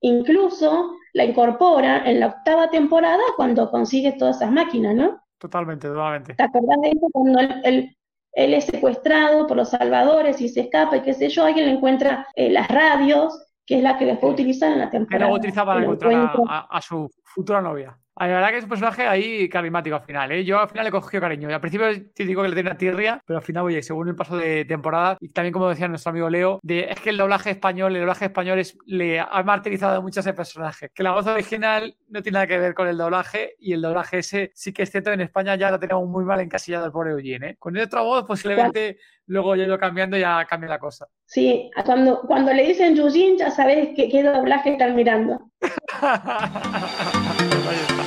incluso 0.00 0.94
la 1.12 1.24
incorpora 1.24 2.08
en 2.08 2.20
la 2.20 2.26
octava 2.28 2.70
temporada 2.70 3.22
cuando 3.36 3.70
consigue 3.70 4.12
todas 4.12 4.36
esas 4.36 4.50
máquinas, 4.50 4.94
¿no? 4.94 5.20
Totalmente, 5.38 5.88
totalmente. 5.88 6.34
¿Te 6.34 6.42
acordás 6.42 6.80
de 6.82 6.88
eso 6.90 7.06
cuando 7.12 7.38
él, 7.40 7.60
él- 7.64 7.96
él 8.36 8.54
es 8.54 8.64
secuestrado 8.64 9.46
por 9.46 9.56
los 9.56 9.70
salvadores 9.70 10.40
y 10.40 10.48
se 10.48 10.62
escapa 10.62 10.96
y 10.96 11.02
qué 11.02 11.14
sé 11.14 11.28
yo? 11.28 11.44
Alguien 11.44 11.66
le 11.66 11.72
encuentra 11.72 12.26
eh, 12.34 12.50
las 12.50 12.66
radios, 12.68 13.46
que 13.64 13.76
es 13.76 13.82
la 13.82 13.96
que 13.96 14.06
después 14.06 14.32
utilizan 14.32 14.72
en 14.72 14.78
la 14.80 14.86
Que 14.86 14.98
temporada. 14.98 15.24
luego 15.24 15.36
utilizaba 15.36 15.72
para 15.74 15.80
que 15.80 15.84
encontrar 15.86 16.30
a- 16.48 16.66
a 16.76 16.80
su 16.82 17.08
futura 17.24 17.62
novia. 17.62 17.96
La 18.16 18.26
verdad 18.26 18.50
que 18.50 18.58
es 18.58 18.64
un 18.64 18.70
personaje 18.70 19.06
ahí 19.06 19.48
carismático 19.48 19.96
al 19.96 20.02
final, 20.02 20.32
¿eh? 20.32 20.44
Yo 20.44 20.60
al 20.60 20.68
final 20.68 20.84
le 20.84 20.90
cogí 20.92 21.18
cariño. 21.18 21.50
Y 21.50 21.52
al 21.52 21.60
principio 21.60 21.86
te 22.14 22.24
digo 22.24 22.42
que 22.42 22.48
le 22.48 22.54
tenía 22.54 22.76
tirria, 22.76 23.20
pero 23.26 23.38
al 23.38 23.44
final, 23.44 23.64
oye, 23.64 23.82
según 23.82 24.08
el 24.08 24.14
paso 24.14 24.36
de 24.36 24.64
temporada, 24.64 25.16
y 25.20 25.30
también 25.30 25.52
como 25.52 25.68
decía 25.68 25.88
nuestro 25.88 26.10
amigo 26.10 26.30
Leo, 26.30 26.60
de, 26.62 26.86
es 26.90 27.00
que 27.00 27.10
el 27.10 27.16
doblaje 27.16 27.50
español, 27.50 27.94
el 27.94 28.02
doblaje 28.02 28.26
español 28.26 28.60
es, 28.60 28.78
le 28.86 29.18
ha 29.18 29.42
martirizado 29.42 30.00
mucho 30.00 30.20
a 30.20 30.22
ese 30.22 30.32
personaje. 30.32 30.90
Que 30.94 31.02
la 31.02 31.12
voz 31.12 31.26
original 31.26 31.96
no 32.08 32.22
tiene 32.22 32.34
nada 32.34 32.46
que 32.46 32.58
ver 32.58 32.74
con 32.74 32.86
el 32.86 32.96
doblaje, 32.96 33.56
y 33.58 33.72
el 33.72 33.82
doblaje 33.82 34.18
ese 34.18 34.52
sí 34.54 34.72
que 34.72 34.84
es 34.84 34.90
cierto, 34.90 35.10
en 35.10 35.20
España 35.20 35.56
ya 35.56 35.72
lo 35.72 35.80
tenemos 35.80 36.08
muy 36.08 36.24
mal 36.24 36.40
encasillado 36.40 36.86
el 36.86 36.92
pobre 36.92 37.12
Eugene, 37.12 37.50
¿eh? 37.50 37.56
Con 37.58 37.76
otra 37.76 38.02
voz, 38.02 38.24
posiblemente 38.24 38.98
luego 39.26 39.56
ya 39.56 39.66
lo 39.66 39.78
cambiando 39.78 40.16
ya 40.16 40.46
cambia 40.48 40.70
la 40.70 40.78
cosa. 40.78 41.08
Sí, 41.26 41.70
cuando, 41.84 42.20
cuando 42.20 42.52
le 42.52 42.66
dicen 42.66 42.94
Yujin 42.94 43.38
ya 43.38 43.50
sabes 43.50 43.88
que, 43.96 44.08
qué 44.08 44.22
doblaje 44.22 44.72
están 44.72 44.94
mirando. 44.94 45.50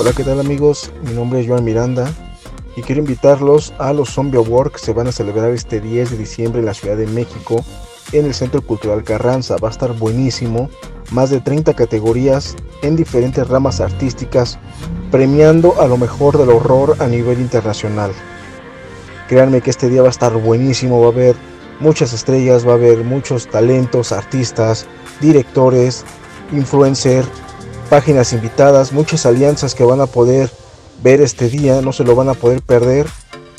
Hola, 0.00 0.12
¿qué 0.12 0.22
tal 0.22 0.38
amigos? 0.38 0.92
Mi 1.02 1.12
nombre 1.12 1.40
es 1.40 1.48
Joan 1.48 1.64
Miranda 1.64 2.08
y 2.76 2.82
quiero 2.82 3.00
invitarlos 3.00 3.74
a 3.78 3.92
los 3.92 4.10
Zombie 4.10 4.38
Awards 4.38 4.74
que 4.74 4.78
se 4.78 4.92
van 4.92 5.08
a 5.08 5.12
celebrar 5.12 5.50
este 5.50 5.80
10 5.80 6.12
de 6.12 6.16
diciembre 6.16 6.60
en 6.60 6.66
la 6.66 6.74
Ciudad 6.74 6.96
de 6.96 7.08
México 7.08 7.64
en 8.12 8.24
el 8.24 8.32
Centro 8.32 8.62
Cultural 8.62 9.02
Carranza. 9.02 9.56
Va 9.56 9.66
a 9.66 9.70
estar 9.72 9.92
buenísimo, 9.94 10.70
más 11.10 11.30
de 11.30 11.40
30 11.40 11.74
categorías 11.74 12.54
en 12.82 12.94
diferentes 12.94 13.48
ramas 13.48 13.80
artísticas, 13.80 14.60
premiando 15.10 15.80
a 15.82 15.88
lo 15.88 15.96
mejor 15.96 16.38
del 16.38 16.50
horror 16.50 16.94
a 17.00 17.08
nivel 17.08 17.40
internacional. 17.40 18.12
Créanme 19.26 19.62
que 19.62 19.70
este 19.70 19.88
día 19.88 20.02
va 20.02 20.08
a 20.08 20.12
estar 20.12 20.32
buenísimo, 20.32 21.00
va 21.00 21.06
a 21.06 21.10
haber 21.10 21.34
muchas 21.80 22.12
estrellas, 22.12 22.64
va 22.64 22.70
a 22.70 22.76
haber 22.76 23.02
muchos 23.02 23.48
talentos, 23.48 24.12
artistas, 24.12 24.86
directores, 25.20 26.04
influencers, 26.52 27.26
páginas 27.88 28.32
invitadas, 28.32 28.92
muchas 28.92 29.26
alianzas 29.26 29.74
que 29.74 29.84
van 29.84 30.00
a 30.00 30.06
poder 30.06 30.50
ver 31.02 31.20
este 31.20 31.48
día, 31.48 31.80
no 31.80 31.92
se 31.92 32.04
lo 32.04 32.14
van 32.14 32.28
a 32.28 32.34
poder 32.34 32.62
perder. 32.62 33.06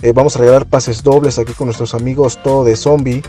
Eh, 0.01 0.13
vamos 0.13 0.35
a 0.35 0.39
regalar 0.39 0.65
pases 0.65 1.03
dobles 1.03 1.39
aquí 1.39 1.53
con 1.53 1.67
nuestros 1.67 1.93
amigos 1.93 2.41
todo 2.41 2.63
de 2.63 2.75
zombie. 2.75 3.21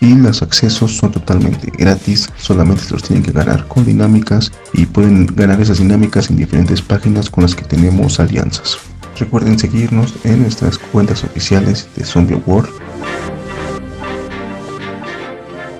y 0.00 0.14
los 0.14 0.42
accesos 0.42 0.96
son 0.96 1.10
totalmente 1.10 1.72
gratis, 1.76 2.30
solamente 2.36 2.84
se 2.84 2.92
los 2.92 3.02
tienen 3.02 3.24
que 3.24 3.32
ganar 3.32 3.66
con 3.66 3.84
dinámicas 3.84 4.52
y 4.72 4.86
pueden 4.86 5.26
ganar 5.26 5.60
esas 5.60 5.78
dinámicas 5.78 6.30
en 6.30 6.36
diferentes 6.36 6.82
páginas 6.82 7.30
con 7.30 7.42
las 7.42 7.56
que 7.56 7.64
tenemos 7.64 8.20
alianzas. 8.20 8.78
Recuerden 9.18 9.58
seguirnos 9.58 10.14
en 10.22 10.42
nuestras 10.42 10.78
cuentas 10.78 11.24
oficiales 11.24 11.88
de 11.96 12.04
Zombie 12.04 12.40
World. 12.46 12.70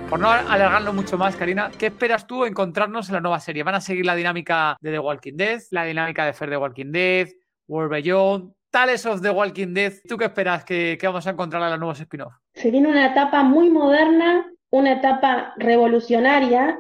Por 0.09 0.21
no 0.21 0.31
alargarlo 0.31 0.95
mucho 0.95 1.19
más, 1.19 1.37
Karina, 1.37 1.71
¿qué 1.79 1.87
esperas 1.87 2.27
tú 2.27 2.45
encontrarnos 2.47 3.09
en 3.09 3.17
la 3.17 3.21
nueva 3.21 3.41
serie? 3.41 3.63
¿Van 3.63 3.75
a 3.75 3.81
seguir 3.81 4.07
la 4.07 4.15
dinámica 4.15 4.77
de 4.81 4.91
The 4.93 4.99
Walking 4.99 5.35
Dead, 5.37 5.61
la 5.71 5.85
dinámica 5.85 6.25
de 6.25 6.33
Fer 6.33 6.49
The 6.49 6.57
Walking 6.57 6.91
Dead, 6.93 7.29
World 7.69 7.91
Beyond, 7.91 8.53
Tales 8.71 9.05
of 9.05 9.21
The 9.21 9.31
Walking 9.31 9.75
Dead? 9.75 9.93
¿Tú 10.09 10.17
qué 10.17 10.25
esperas 10.27 10.65
que, 10.65 10.97
que 10.99 11.07
vamos 11.07 11.27
a 11.27 11.31
encontrar 11.31 11.63
en 11.63 11.71
los 11.71 11.79
nuevos 11.79 12.01
spin-off? 12.01 12.33
Se 12.55 12.71
viene 12.71 12.89
una 12.89 13.07
etapa 13.07 13.43
muy 13.43 13.69
moderna, 13.69 14.47
una 14.71 14.93
etapa 14.93 15.53
revolucionaria 15.59 16.79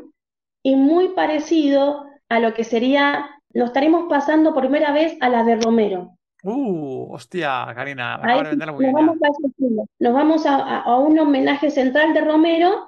y 0.62 0.76
muy 0.76 1.10
parecido 1.10 2.06
a 2.30 2.40
lo 2.40 2.54
que 2.54 2.64
sería, 2.64 3.28
nos 3.52 3.66
estaremos 3.68 4.06
pasando 4.08 4.54
por 4.54 4.62
primera 4.62 4.90
vez 4.92 5.18
a 5.20 5.28
la 5.28 5.44
de 5.44 5.56
Romero. 5.56 6.14
Uh, 6.44 7.12
hostia, 7.12 7.66
Karina, 7.74 8.18
me 8.24 8.42
de 8.56 8.56
nos 8.56 8.92
vamos 8.92 9.16
a. 9.22 9.84
Nos 9.98 10.14
vamos 10.14 10.46
a- 10.46 10.80
a 10.80 10.96
un 10.98 11.18
homenaje 11.18 11.68
central 11.70 12.14
de 12.14 12.20
Romero 12.20 12.86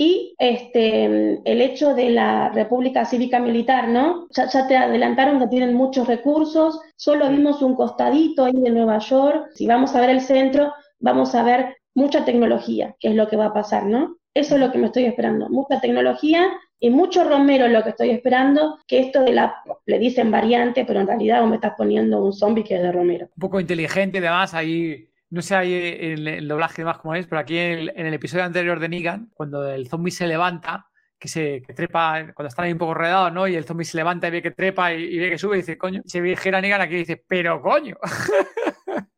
y 0.00 0.36
este, 0.38 1.40
el 1.44 1.60
hecho 1.60 1.92
de 1.92 2.10
la 2.10 2.50
República 2.50 3.04
Cívica 3.04 3.40
Militar, 3.40 3.88
¿no? 3.88 4.28
Ya, 4.30 4.48
ya 4.48 4.68
te 4.68 4.76
adelantaron 4.76 5.40
que 5.40 5.48
tienen 5.48 5.74
muchos 5.74 6.06
recursos, 6.06 6.80
solo 6.94 7.28
vimos 7.28 7.62
un 7.62 7.74
costadito 7.74 8.44
ahí 8.44 8.52
de 8.52 8.70
Nueva 8.70 8.98
York. 8.98 9.48
Si 9.56 9.66
vamos 9.66 9.96
a 9.96 10.00
ver 10.00 10.10
el 10.10 10.20
centro, 10.20 10.72
vamos 11.00 11.34
a 11.34 11.42
ver 11.42 11.78
mucha 11.94 12.24
tecnología, 12.24 12.94
que 13.00 13.08
es 13.08 13.16
lo 13.16 13.26
que 13.26 13.36
va 13.36 13.46
a 13.46 13.52
pasar, 13.52 13.86
¿no? 13.86 14.18
Eso 14.34 14.54
es 14.54 14.60
lo 14.60 14.70
que 14.70 14.78
me 14.78 14.86
estoy 14.86 15.06
esperando, 15.06 15.48
mucha 15.48 15.80
tecnología 15.80 16.48
y 16.78 16.90
mucho 16.90 17.28
Romero 17.28 17.66
es 17.66 17.72
lo 17.72 17.82
que 17.82 17.90
estoy 17.90 18.10
esperando, 18.10 18.78
que 18.86 19.00
esto 19.00 19.24
de 19.24 19.32
la, 19.32 19.56
le 19.84 19.98
dicen 19.98 20.30
variante, 20.30 20.84
pero 20.84 21.00
en 21.00 21.08
realidad 21.08 21.40
vos 21.40 21.50
me 21.50 21.56
estás 21.56 21.74
poniendo 21.76 22.24
un 22.24 22.32
zombie 22.32 22.62
que 22.62 22.76
es 22.76 22.82
de 22.82 22.92
Romero. 22.92 23.26
Un 23.34 23.40
poco 23.40 23.58
inteligente, 23.58 24.18
además, 24.18 24.54
ahí, 24.54 25.08
no 25.30 25.42
sé 25.42 25.54
ahí 25.56 25.72
el, 25.74 26.26
el 26.28 26.48
doblaje 26.48 26.82
y 26.82 26.84
demás 26.84 26.98
cómo 26.98 27.14
es, 27.14 27.26
pero 27.26 27.40
aquí 27.40 27.58
en 27.58 27.78
el, 27.78 27.92
en 27.96 28.06
el 28.06 28.14
episodio 28.14 28.44
anterior 28.44 28.78
de 28.80 28.88
Negan, 28.88 29.30
cuando 29.34 29.68
el 29.70 29.88
zombie 29.88 30.10
se 30.12 30.26
levanta, 30.26 30.86
que 31.18 31.28
se 31.28 31.62
que 31.66 31.74
trepa, 31.74 32.32
cuando 32.34 32.48
están 32.48 32.66
ahí 32.66 32.72
un 32.72 32.78
poco 32.78 32.94
rodeados, 32.94 33.32
¿no? 33.32 33.48
Y 33.48 33.56
el 33.56 33.64
zombie 33.64 33.84
se 33.84 33.96
levanta 33.96 34.28
y 34.28 34.30
ve 34.30 34.42
que 34.42 34.52
trepa 34.52 34.94
y, 34.94 35.02
y 35.04 35.18
ve 35.18 35.30
que 35.30 35.38
sube 35.38 35.56
y 35.56 35.60
dice, 35.60 35.76
coño, 35.76 36.00
se 36.06 36.20
ve 36.20 36.36
Negan 36.62 36.80
aquí 36.80 36.94
y 36.94 36.98
dice, 36.98 37.22
pero 37.26 37.60
coño. 37.60 37.96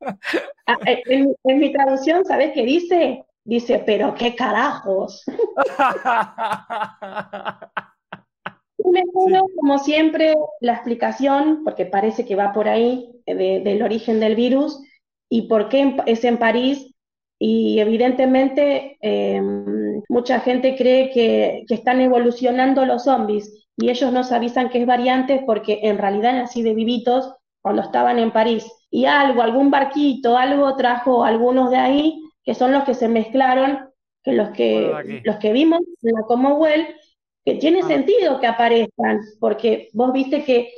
Ah, 0.67 0.77
eh, 0.87 1.03
en, 1.07 1.35
en 1.45 1.59
mi 1.59 1.73
traducción, 1.73 2.25
¿sabes 2.25 2.53
qué 2.55 2.65
dice? 2.65 3.25
Dice, 3.45 3.83
pero 3.85 4.15
qué 4.15 4.35
carajos. 4.35 5.25
Y 8.83 8.91
me 8.91 9.01
espero, 9.01 9.45
como 9.57 9.79
siempre, 9.79 10.35
la 10.61 10.73
explicación, 10.73 11.63
porque 11.65 11.85
parece 11.85 12.25
que 12.25 12.35
va 12.35 12.53
por 12.53 12.67
ahí, 12.69 13.11
eh, 13.27 13.35
de- 13.35 13.61
del 13.61 13.83
origen 13.83 14.21
del 14.21 14.35
virus 14.37 14.81
y 15.31 15.43
por 15.43 15.71
qué 15.71 15.97
es 16.07 16.25
en 16.25 16.37
París. 16.37 16.93
Y 17.39 17.79
evidentemente 17.81 18.99
eh, 19.01 19.41
mucha 20.11 20.41
gente 20.41 20.77
cree 20.77 21.11
que, 21.11 21.65
que 21.67 21.75
están 21.75 22.03
evolucionando 22.03 22.85
los 22.85 23.05
zombies 23.05 23.67
y 23.79 23.89
ellos 23.89 24.13
nos 24.13 24.31
avisan 24.33 24.69
que 24.69 24.81
es 24.81 24.87
variante 24.87 25.43
porque 25.47 25.81
en 25.85 25.97
realidad 25.97 26.33
eran 26.33 26.45
así 26.45 26.63
de 26.63 26.75
vivitos 26.75 27.33
cuando 27.63 27.81
estaban 27.83 28.19
en 28.19 28.31
París. 28.31 28.71
Y 28.91 29.07
algo, 29.07 29.41
algún 29.41 29.71
barquito, 29.71 30.37
algo 30.37 30.77
trajo 30.77 31.25
algunos 31.25 31.71
de 31.71 31.79
ahí, 31.79 32.23
que 32.45 32.55
son 32.55 32.73
los 32.73 32.85
que 32.85 32.95
se 32.95 33.09
mezclaron, 33.09 33.89
que 34.23 34.33
los 34.33 34.51
que, 34.51 35.23
los 35.25 35.37
que 35.37 35.53
vimos 35.53 35.81
en 36.03 36.13
la 36.13 36.23
Commonwealth, 36.23 36.89
que 37.45 37.55
tiene 37.55 37.81
Ah. 37.83 37.87
sentido 37.87 38.41
que 38.41 38.47
aparezcan, 38.49 39.21
porque 39.39 39.89
vos 39.95 40.13
viste 40.13 40.45
que 40.45 40.75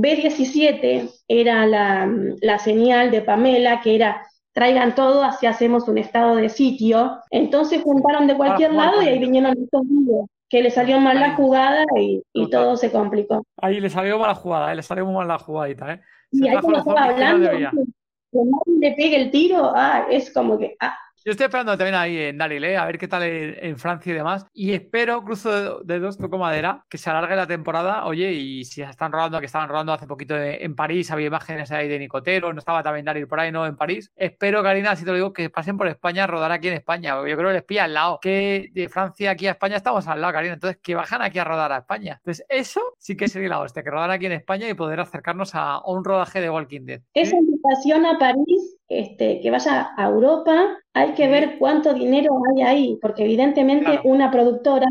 B17 0.00 1.10
era 1.28 1.66
la, 1.66 2.10
la 2.40 2.58
señal 2.58 3.10
de 3.10 3.22
Pamela, 3.22 3.80
que 3.80 3.94
era 3.94 4.26
traigan 4.52 4.94
todo, 4.94 5.22
así 5.22 5.46
hacemos 5.46 5.88
un 5.88 5.98
estado 5.98 6.36
de 6.36 6.48
sitio. 6.48 7.18
Entonces 7.30 7.82
juntaron 7.82 8.26
de 8.26 8.36
cualquier 8.36 8.72
jugar 8.72 8.86
lado 8.86 9.02
y 9.02 9.08
ahí 9.08 9.18
vinieron 9.18 9.52
estos 9.52 9.82
vídeos, 9.84 10.26
que 10.48 10.62
le 10.62 10.70
salió 10.70 11.00
mal 11.00 11.20
la 11.20 11.34
jugada 11.34 11.84
y, 11.96 12.22
todo 12.50 12.76
se 12.76 12.90
complicó. 12.90 13.44
Ahí 13.56 13.80
le 13.80 13.90
salió 13.90 14.18
mala 14.18 14.34
jugada, 14.34 14.72
¿eh? 14.72 14.76
le 14.76 14.82
salió 14.82 15.06
muy 15.06 15.14
mal 15.14 15.28
la 15.28 15.38
jugadita, 15.38 15.94
¿eh? 15.94 16.00
Se 16.32 16.44
Y 16.44 16.48
ahí 16.48 16.56
estaba 16.56 16.82
que 16.82 16.90
no 16.90 16.98
hablando, 16.98 17.50
que 17.50 17.58
nadie 17.58 18.78
le 18.80 18.92
pegue 18.92 19.16
el 19.16 19.30
tiro, 19.30 19.72
ah, 19.74 20.06
es 20.10 20.32
como 20.32 20.58
que, 20.58 20.76
ah, 20.80 20.96
Yo 21.24 21.32
estoy 21.32 21.44
esperando 21.44 21.76
también 21.76 21.94
ahí 21.94 22.16
en 22.18 22.38
Daryl, 22.38 22.64
¿eh? 22.64 22.76
a 22.76 22.84
ver 22.86 22.96
qué 22.98 23.06
tal 23.06 23.22
en, 23.24 23.78
Francia 23.78 24.10
y 24.10 24.14
demás. 24.14 24.46
Y 24.54 24.72
espero, 24.72 25.22
cruzo 25.22 25.82
de- 25.84 25.94
dedos, 25.94 26.16
toco 26.16 26.38
madera, 26.38 26.84
que 26.88 26.96
se 26.98 27.10
alargue 27.10 27.36
la 27.36 27.46
temporada. 27.46 28.06
Oye, 28.06 28.32
y 28.32 28.64
si 28.64 28.80
están 28.82 29.12
rodando, 29.12 29.38
que 29.38 29.46
estaban 29.46 29.68
rodando 29.68 29.92
hace 29.92 30.06
poquito 30.06 30.34
de- 30.34 30.64
en 30.64 30.74
París, 30.74 31.10
había 31.10 31.26
imágenes 31.26 31.70
ahí 31.72 31.88
de 31.88 31.98
Nicotero, 31.98 32.52
no 32.52 32.58
estaba 32.58 32.82
también 32.82 33.04
Daryl 33.04 33.28
por 33.28 33.38
ahí, 33.40 33.52
¿no? 33.52 33.66
En 33.66 33.76
París. 33.76 34.10
Espero, 34.16 34.62
Karina, 34.62 34.96
si 34.96 35.04
te 35.04 35.10
lo 35.10 35.16
digo, 35.16 35.32
que 35.32 35.50
pasen 35.50 35.76
por 35.76 35.88
España 35.88 36.24
a 36.24 36.26
rodar 36.26 36.52
aquí 36.52 36.68
en 36.68 36.74
España. 36.74 37.14
Yo 37.16 37.36
creo 37.36 37.48
que 37.48 37.54
les 37.54 37.64
pilla 37.64 37.84
al 37.84 37.94
lado. 37.94 38.18
Que 38.22 38.70
de 38.72 38.88
Francia 38.88 39.30
aquí 39.32 39.46
a 39.46 39.50
España 39.52 39.76
estamos 39.76 40.06
al 40.08 40.20
lado, 40.20 40.32
Karina. 40.32 40.54
Entonces, 40.54 40.78
que 40.82 40.94
bajan 40.94 41.20
aquí 41.22 41.38
a 41.38 41.44
rodar 41.44 41.72
a 41.72 41.78
España. 41.78 42.14
Entonces, 42.18 42.46
eso 42.48 42.80
sí 42.98 43.16
que 43.16 43.28
sería 43.28 43.50
la 43.50 43.60
hostia, 43.60 43.82
que 43.82 43.90
rodar 43.90 44.10
aquí 44.10 44.26
en 44.26 44.32
España 44.32 44.68
y 44.68 44.74
poder 44.74 45.00
acercarnos 45.00 45.54
a, 45.54 45.74
a 45.74 45.90
un 45.90 46.02
rodaje 46.04 46.40
de 46.40 46.48
Walking 46.50 46.86
Dead. 46.86 47.00
esa 47.14 47.36
invitación 47.36 48.06
a 48.06 48.18
París, 48.18 48.78
este, 48.90 49.40
que 49.40 49.50
vaya 49.50 49.90
a 49.96 50.06
Europa, 50.08 50.76
hay 50.94 51.12
que 51.14 51.28
ver 51.28 51.58
cuánto 51.58 51.94
dinero 51.94 52.32
hay 52.56 52.62
ahí, 52.62 52.98
porque 53.00 53.24
evidentemente 53.24 53.86
Claro. 53.86 54.02
una 54.04 54.30
productora 54.30 54.86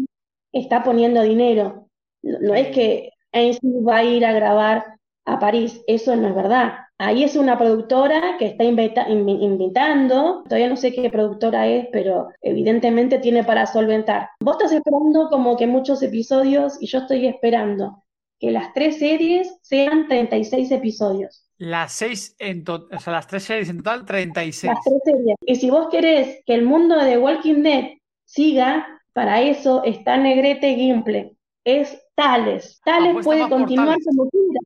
está 0.52 0.84
poniendo 0.84 1.22
dinero. 1.22 1.88
No, 2.24 2.40
no 2.40 2.56
es 2.56 2.70
que 2.70 3.12
Ainsley 3.32 3.84
va 3.84 3.98
a 3.98 4.04
ir 4.04 4.26
a 4.26 4.34
grabar 4.34 4.86
a 5.26 5.38
París, 5.40 5.82
eso 5.88 6.16
no 6.16 6.28
es 6.30 6.36
verdad. 6.36 6.74
Ahí 6.98 7.24
es 7.24 7.36
una 7.36 7.58
productora 7.58 8.36
que 8.40 8.48
está 8.48 8.64
invita- 8.64 9.08
invi- 9.08 9.42
invitando, 9.42 10.44
todavía 10.46 10.68
no 10.70 10.76
sé 10.76 10.92
qué 10.94 11.10
productora 11.10 11.68
es, 11.68 11.88
pero 11.92 12.30
evidentemente 12.42 13.20
tiene 13.20 13.44
para 13.44 13.66
solventar. 13.68 14.30
Vos 14.42 14.58
estás 14.58 14.72
esperando 14.74 15.30
como 15.30 15.56
que 15.56 15.68
muchos 15.68 16.02
episodios 16.04 16.82
y 16.82 16.88
yo 16.88 17.00
estoy 17.00 17.28
esperando 17.28 18.04
que 18.40 18.52
las 18.52 18.74
tres 18.74 18.98
series 19.00 19.58
sean 19.62 20.08
36 20.08 20.72
episodios. 20.72 21.46
Las 21.60 21.94
seis 21.94 22.36
en 22.40 22.64
total, 22.64 22.98
o 22.98 23.02
sea, 23.02 23.14
las 23.14 23.28
tres 23.28 23.44
series 23.44 23.70
en 23.70 23.78
total, 23.78 24.06
36. 24.06 24.74
Las 24.74 24.84
tres 24.84 25.00
series. 25.06 25.36
Y 25.46 25.56
si 25.58 25.70
vos 25.70 25.90
querés 25.90 26.42
que 26.46 26.54
el 26.56 26.64
mundo 26.66 26.96
de 26.98 27.18
Walking 27.18 27.64
Dead 27.64 27.86
siga, 28.26 28.88
para 29.14 29.42
eso 29.42 29.84
está 29.84 30.18
Negrete 30.18 30.76
Gimple. 30.76 31.36
Es 31.66 32.02
Tales. 32.16 32.80
Tales 32.84 33.10
Apuesta 33.10 33.30
puede 33.30 33.50
continuar 33.50 33.88
Tales. 33.90 34.06
como 34.06 34.30
quiera. 34.30 34.60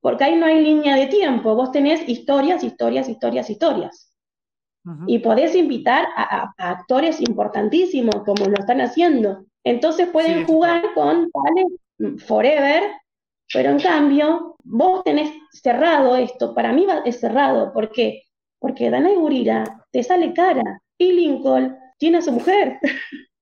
Porque 0.00 0.24
ahí 0.24 0.36
no 0.36 0.46
hay 0.46 0.62
línea 0.62 0.96
de 0.96 1.08
tiempo. 1.08 1.54
Vos 1.56 1.72
tenés 1.72 2.08
historias, 2.08 2.62
historias, 2.64 3.08
historias, 3.08 3.50
historias. 3.50 4.12
Y 5.06 5.18
podés 5.18 5.54
invitar 5.54 6.06
a, 6.16 6.22
a- 6.44 6.54
a 6.56 6.70
actores 6.70 7.20
importantísimos, 7.20 8.14
como 8.24 8.46
lo 8.46 8.54
están 8.58 8.80
haciendo. 8.80 9.44
Entonces 9.64 10.08
pueden 10.08 10.38
Sí, 10.40 10.44
jugar 10.46 10.82
con 10.94 11.30
Tales 11.30 12.24
Forever, 12.26 12.84
pero 13.52 13.70
en 13.70 13.80
cambio, 13.80 14.56
vos 14.64 15.02
tenés 15.04 15.30
cerrado 15.52 16.16
esto. 16.16 16.54
Para 16.54 16.72
mí 16.72 16.86
es 17.04 17.20
cerrado. 17.20 17.72
¿Por 17.72 17.90
qué? 17.90 18.22
Porque 18.58 18.90
Danai 18.90 19.14
Gurira 19.14 19.64
te 19.90 20.02
sale 20.02 20.32
cara. 20.32 20.80
Y 20.98 21.12
Lincoln 21.12 21.76
tiene 21.98 22.18
a 22.18 22.22
su 22.22 22.32
mujer. 22.32 22.78
De- 22.82 22.90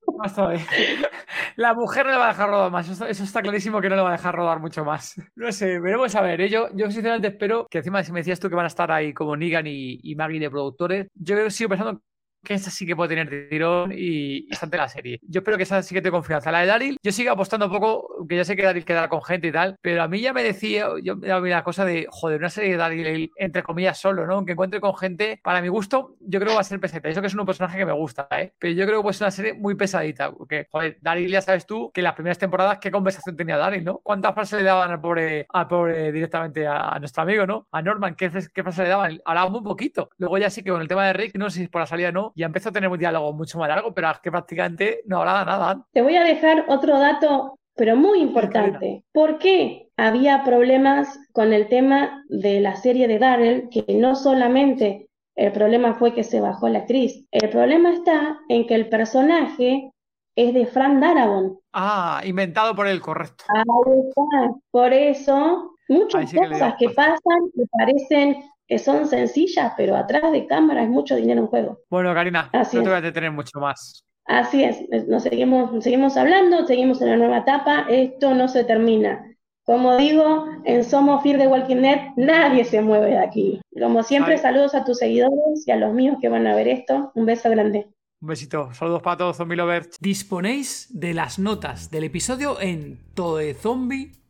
La 1.57 1.75
mujer 1.75 2.07
no 2.07 2.13
le 2.13 2.19
va 2.19 2.27
a 2.27 2.29
dejar 2.29 2.49
rodar 2.51 2.71
más. 2.71 2.89
Eso, 2.89 3.07
está 3.07 3.43
clarísimo 3.43 3.81
que 3.81 3.89
no 3.89 3.97
le 3.97 4.03
va 4.03 4.11
a 4.11 4.13
dejar 4.13 4.35
rodar 4.35 4.61
mucho 4.61 4.85
más. 4.85 5.15
No 5.37 5.51
sé, 5.53 5.79
veremos 5.81 6.15
a 6.15 6.21
ver. 6.23 6.41
¿eh? 6.43 6.49
Yo, 6.49 6.69
yo 6.75 6.91
sinceramente 6.91 7.29
espero 7.29 7.67
que 7.71 7.79
encima, 7.79 8.03
si 8.03 8.13
me 8.13 8.21
decías 8.21 8.41
tú 8.41 8.49
que 8.49 8.55
van 8.55 8.65
a 8.65 8.69
estar 8.69 8.91
ahí 8.93 9.13
como 9.13 9.37
Negan 9.37 9.67
y, 9.67 9.99
y 10.03 10.15
Maggie 10.15 10.41
de 10.41 10.51
productores, 10.51 11.09
yo 11.15 11.51
sigo 11.51 11.71
pensando 11.71 12.01
que 12.47 12.55
esta 12.55 12.71
sí 12.71 12.87
que 12.87 12.97
puede 12.97 13.11
tener 13.15 13.49
tirón 13.49 13.93
y, 13.93 14.47
y 14.47 14.49
está 14.51 14.67
ante 14.67 14.77
la 14.77 14.89
serie. 14.89 15.19
Yo 15.23 15.41
espero 15.41 15.57
que 15.57 15.65
esa 15.65 15.83
sí 15.83 15.95
que 15.95 16.03
tengo 16.03 16.17
confianza. 16.17 16.51
La 16.51 16.61
de 16.61 16.67
Daryl, 16.67 16.97
yo 17.03 17.13
sigo 17.13 17.33
apostando 17.33 17.67
un 17.67 17.73
poco, 17.73 18.27
que 18.29 18.37
ya 18.37 18.45
sé 18.45 18.57
que 18.57 18.63
Daryl 18.63 18.85
quedará 18.85 19.09
con 19.09 19.23
gente 19.23 19.49
y 19.49 19.53
tal, 19.53 19.77
pero 19.83 20.03
a 20.03 20.09
mí 20.09 20.21
ya 20.21 20.33
me 20.33 20.43
decía, 20.43 20.89
yo 21.03 21.17
me 21.17 21.29
daba 21.29 21.47
la 21.47 21.65
cosa 21.65 21.85
de, 21.85 22.07
joder, 22.11 22.39
una 22.39 22.51
serie 22.51 22.73
de 22.73 22.77
Daryl, 22.77 23.31
entre 23.37 23.63
comillas, 23.63 23.99
solo, 23.99 24.27
¿no? 24.27 24.35
Aunque 24.35 24.53
encuentre 24.53 24.81
con 24.81 24.97
gente, 24.97 25.41
para 25.43 25.61
mi 25.61 25.69
gusto, 25.69 26.17
yo 26.21 26.39
creo 26.39 26.51
que 26.51 26.55
va 26.55 26.61
a 26.61 26.65
ser 26.65 26.81
pesadita. 26.81 27.09
Eso 27.09 27.21
que 27.21 27.27
es 27.27 27.35
un 27.35 27.45
personaje 27.45 27.79
que 27.79 27.87
me 27.87 27.93
gusta, 27.93 28.29
¿eh? 28.39 28.53
Pero 28.59 28.75
yo 28.75 28.87
creo 28.87 29.03
que 29.03 29.13
ser 29.13 29.25
una 29.25 29.31
serie 29.31 29.55
muy 29.55 29.75
pesadita, 29.75 30.33
porque, 30.33 30.67
joder, 30.71 30.99
Daryl 31.01 31.31
ya 31.31 31.43
sabes 31.43 31.67
tú 31.67 31.91
que 31.93 32.01
en 32.01 32.05
las 32.05 32.15
primeras 32.15 32.39
temporadas, 32.39 32.79
¿qué 32.81 32.91
conversación 32.91 33.37
tenía 33.37 33.57
Daryl, 33.57 33.85
no? 33.85 33.99
¿Cuántas 33.99 34.35
frases 34.35 34.61
le 34.61 34.67
daban 34.67 34.91
al 34.91 35.01
pobre, 35.01 35.47
al 35.53 35.69
pobre 35.69 36.13
directamente 36.13 36.67
a, 36.67 36.99
nuestro 36.99 37.23
amigo, 37.23 37.47
¿no? 37.47 37.67
A 37.73 37.83
Norman, 37.83 38.15
¿qué, 38.15 38.31
qué 38.53 38.63
frases 38.63 38.85
le 38.85 38.89
daban? 38.89 39.21
Hablaba 39.25 39.51
muy 39.51 39.63
poquito. 39.63 40.11
Luego 40.19 40.39
ya 40.39 40.51
sí 40.51 40.63
que 40.63 40.71
con 40.71 40.81
el 40.81 40.89
tema 40.89 41.07
de 41.07 41.13
Rick, 41.13 41.37
no 41.37 41.51
sé 41.51 41.59
si 41.59 41.65
es 41.65 41.69
por 41.69 41.81
la 41.81 41.87
salida 41.87 42.13
no, 42.13 42.33
ya 42.37 42.47
empezó 42.47 42.69
a 42.69 42.73
tener 42.73 42.91
un 42.91 42.99
diálogo 42.99 43.33
mucho 43.33 43.59
más 43.59 43.69
largo, 43.69 43.95
pero 43.95 44.11
es 44.11 44.19
que 44.21 44.31
prácticamente 44.31 45.01
no 45.07 45.19
hablaba 45.19 45.45
nada. 45.45 45.87
Te 45.93 46.03
voy 46.03 46.17
a 46.17 46.23
dejar 46.23 46.67
otro 46.69 46.99
dato, 46.99 47.59
pero 47.75 47.97
muy 47.97 48.21
importante. 48.21 49.05
¿Por 49.13 49.39
qué 49.39 49.89
había 49.97 50.45
problemas 50.45 51.19
con 51.33 51.53
el 51.53 51.69
tema 51.69 52.25
de 52.29 52.61
la 52.61 52.77
serie 52.77 53.09
de 53.09 53.19
Daryl? 53.19 53.69
Que 53.71 53.85
no 53.89 54.15
solamente 54.15 55.09
el 55.35 55.53
problema 55.53 55.95
fue 55.95 56.15
que 56.15 56.25
se 56.25 56.41
bajó 56.41 56.69
la 56.69 56.81
actriz, 56.81 57.25
el 57.31 57.51
problema 57.51 57.93
está 57.93 58.39
en 58.49 58.67
que 58.67 58.75
el 58.75 58.89
personaje 58.89 59.91
es 60.37 60.53
de 60.53 60.67
Fran 60.67 61.01
Darabont. 61.01 61.59
Ah, 61.73 62.21
inventado 62.25 62.75
por 62.75 62.87
él, 62.87 63.01
correcto. 63.01 63.45
Ahí 63.49 64.09
está. 64.09 64.55
Por 64.71 64.93
eso, 64.93 65.73
muchas 65.89 66.31
sí 66.31 66.37
que 66.37 66.49
cosas 66.49 66.79
dio 66.79 66.89
que 66.89 66.95
pasan 66.95 67.51
que 67.55 67.65
parecen 67.79 68.37
que 68.67 68.79
son 68.79 69.07
sencillas, 69.07 69.73
pero 69.77 69.97
atrás 69.97 70.33
de 70.33 70.47
cámara 70.47 70.81
hay 70.83 70.89
mucho 70.89 71.17
dinero 71.17 71.41
en 71.43 71.47
juego. 71.47 71.79
Bueno, 71.91 72.13
Karina, 72.15 72.51
Así 72.53 72.77
no 72.77 72.83
te 72.83 72.89
es. 72.89 72.93
voy 72.93 72.99
a 72.99 73.03
detener 73.03 73.31
mucho 73.33 73.61
más. 73.61 74.05
Así 74.27 74.65
es, 74.65 74.79
nos 75.07 75.23
seguimos, 75.23 75.85
seguimos 75.85 76.17
hablando, 76.17 76.67
seguimos 76.67 77.01
en 77.01 77.11
la 77.11 77.17
nueva 77.17 77.39
etapa, 77.39 77.87
esto 77.89 78.35
no 78.35 78.49
se 78.49 78.65
termina. 78.65 79.25
Como 79.65 79.97
digo, 79.97 80.47
en 80.65 80.85
Somos 80.85 81.23
Fear 81.23 81.39
de 81.39 81.49
Walking 81.49 81.83
Dead, 81.83 82.01
nadie 82.17 82.65
se 82.65 82.81
mueve 82.83 83.07
de 83.11 83.19
aquí. 83.19 83.61
Como 83.81 84.03
siempre, 84.05 84.35
Ay. 84.35 84.39
saludos 84.39 84.75
a 84.75 84.85
tus 84.85 84.99
seguidores 84.99 85.67
y 85.67 85.71
a 85.73 85.77
los 85.77 85.93
míos 85.93 86.19
que 86.21 86.29
van 86.29 86.47
a 86.47 86.55
ver 86.55 86.69
esto. 86.69 87.11
Un 87.15 87.27
beso 87.27 87.51
grande. 87.51 87.89
Un 88.21 88.29
besito. 88.29 88.73
Saludos 88.75 89.03
para 89.03 89.17
todos, 89.17 89.37
zombie 89.37 89.57
lovers. 89.57 89.97
Disponéis 90.01 90.89
de 90.91 91.15
las 91.15 91.39
notas 91.39 91.91
del 91.91 92.05
episodio 92.05 92.61
en 92.61 92.99
todezombie.com. 93.15 94.26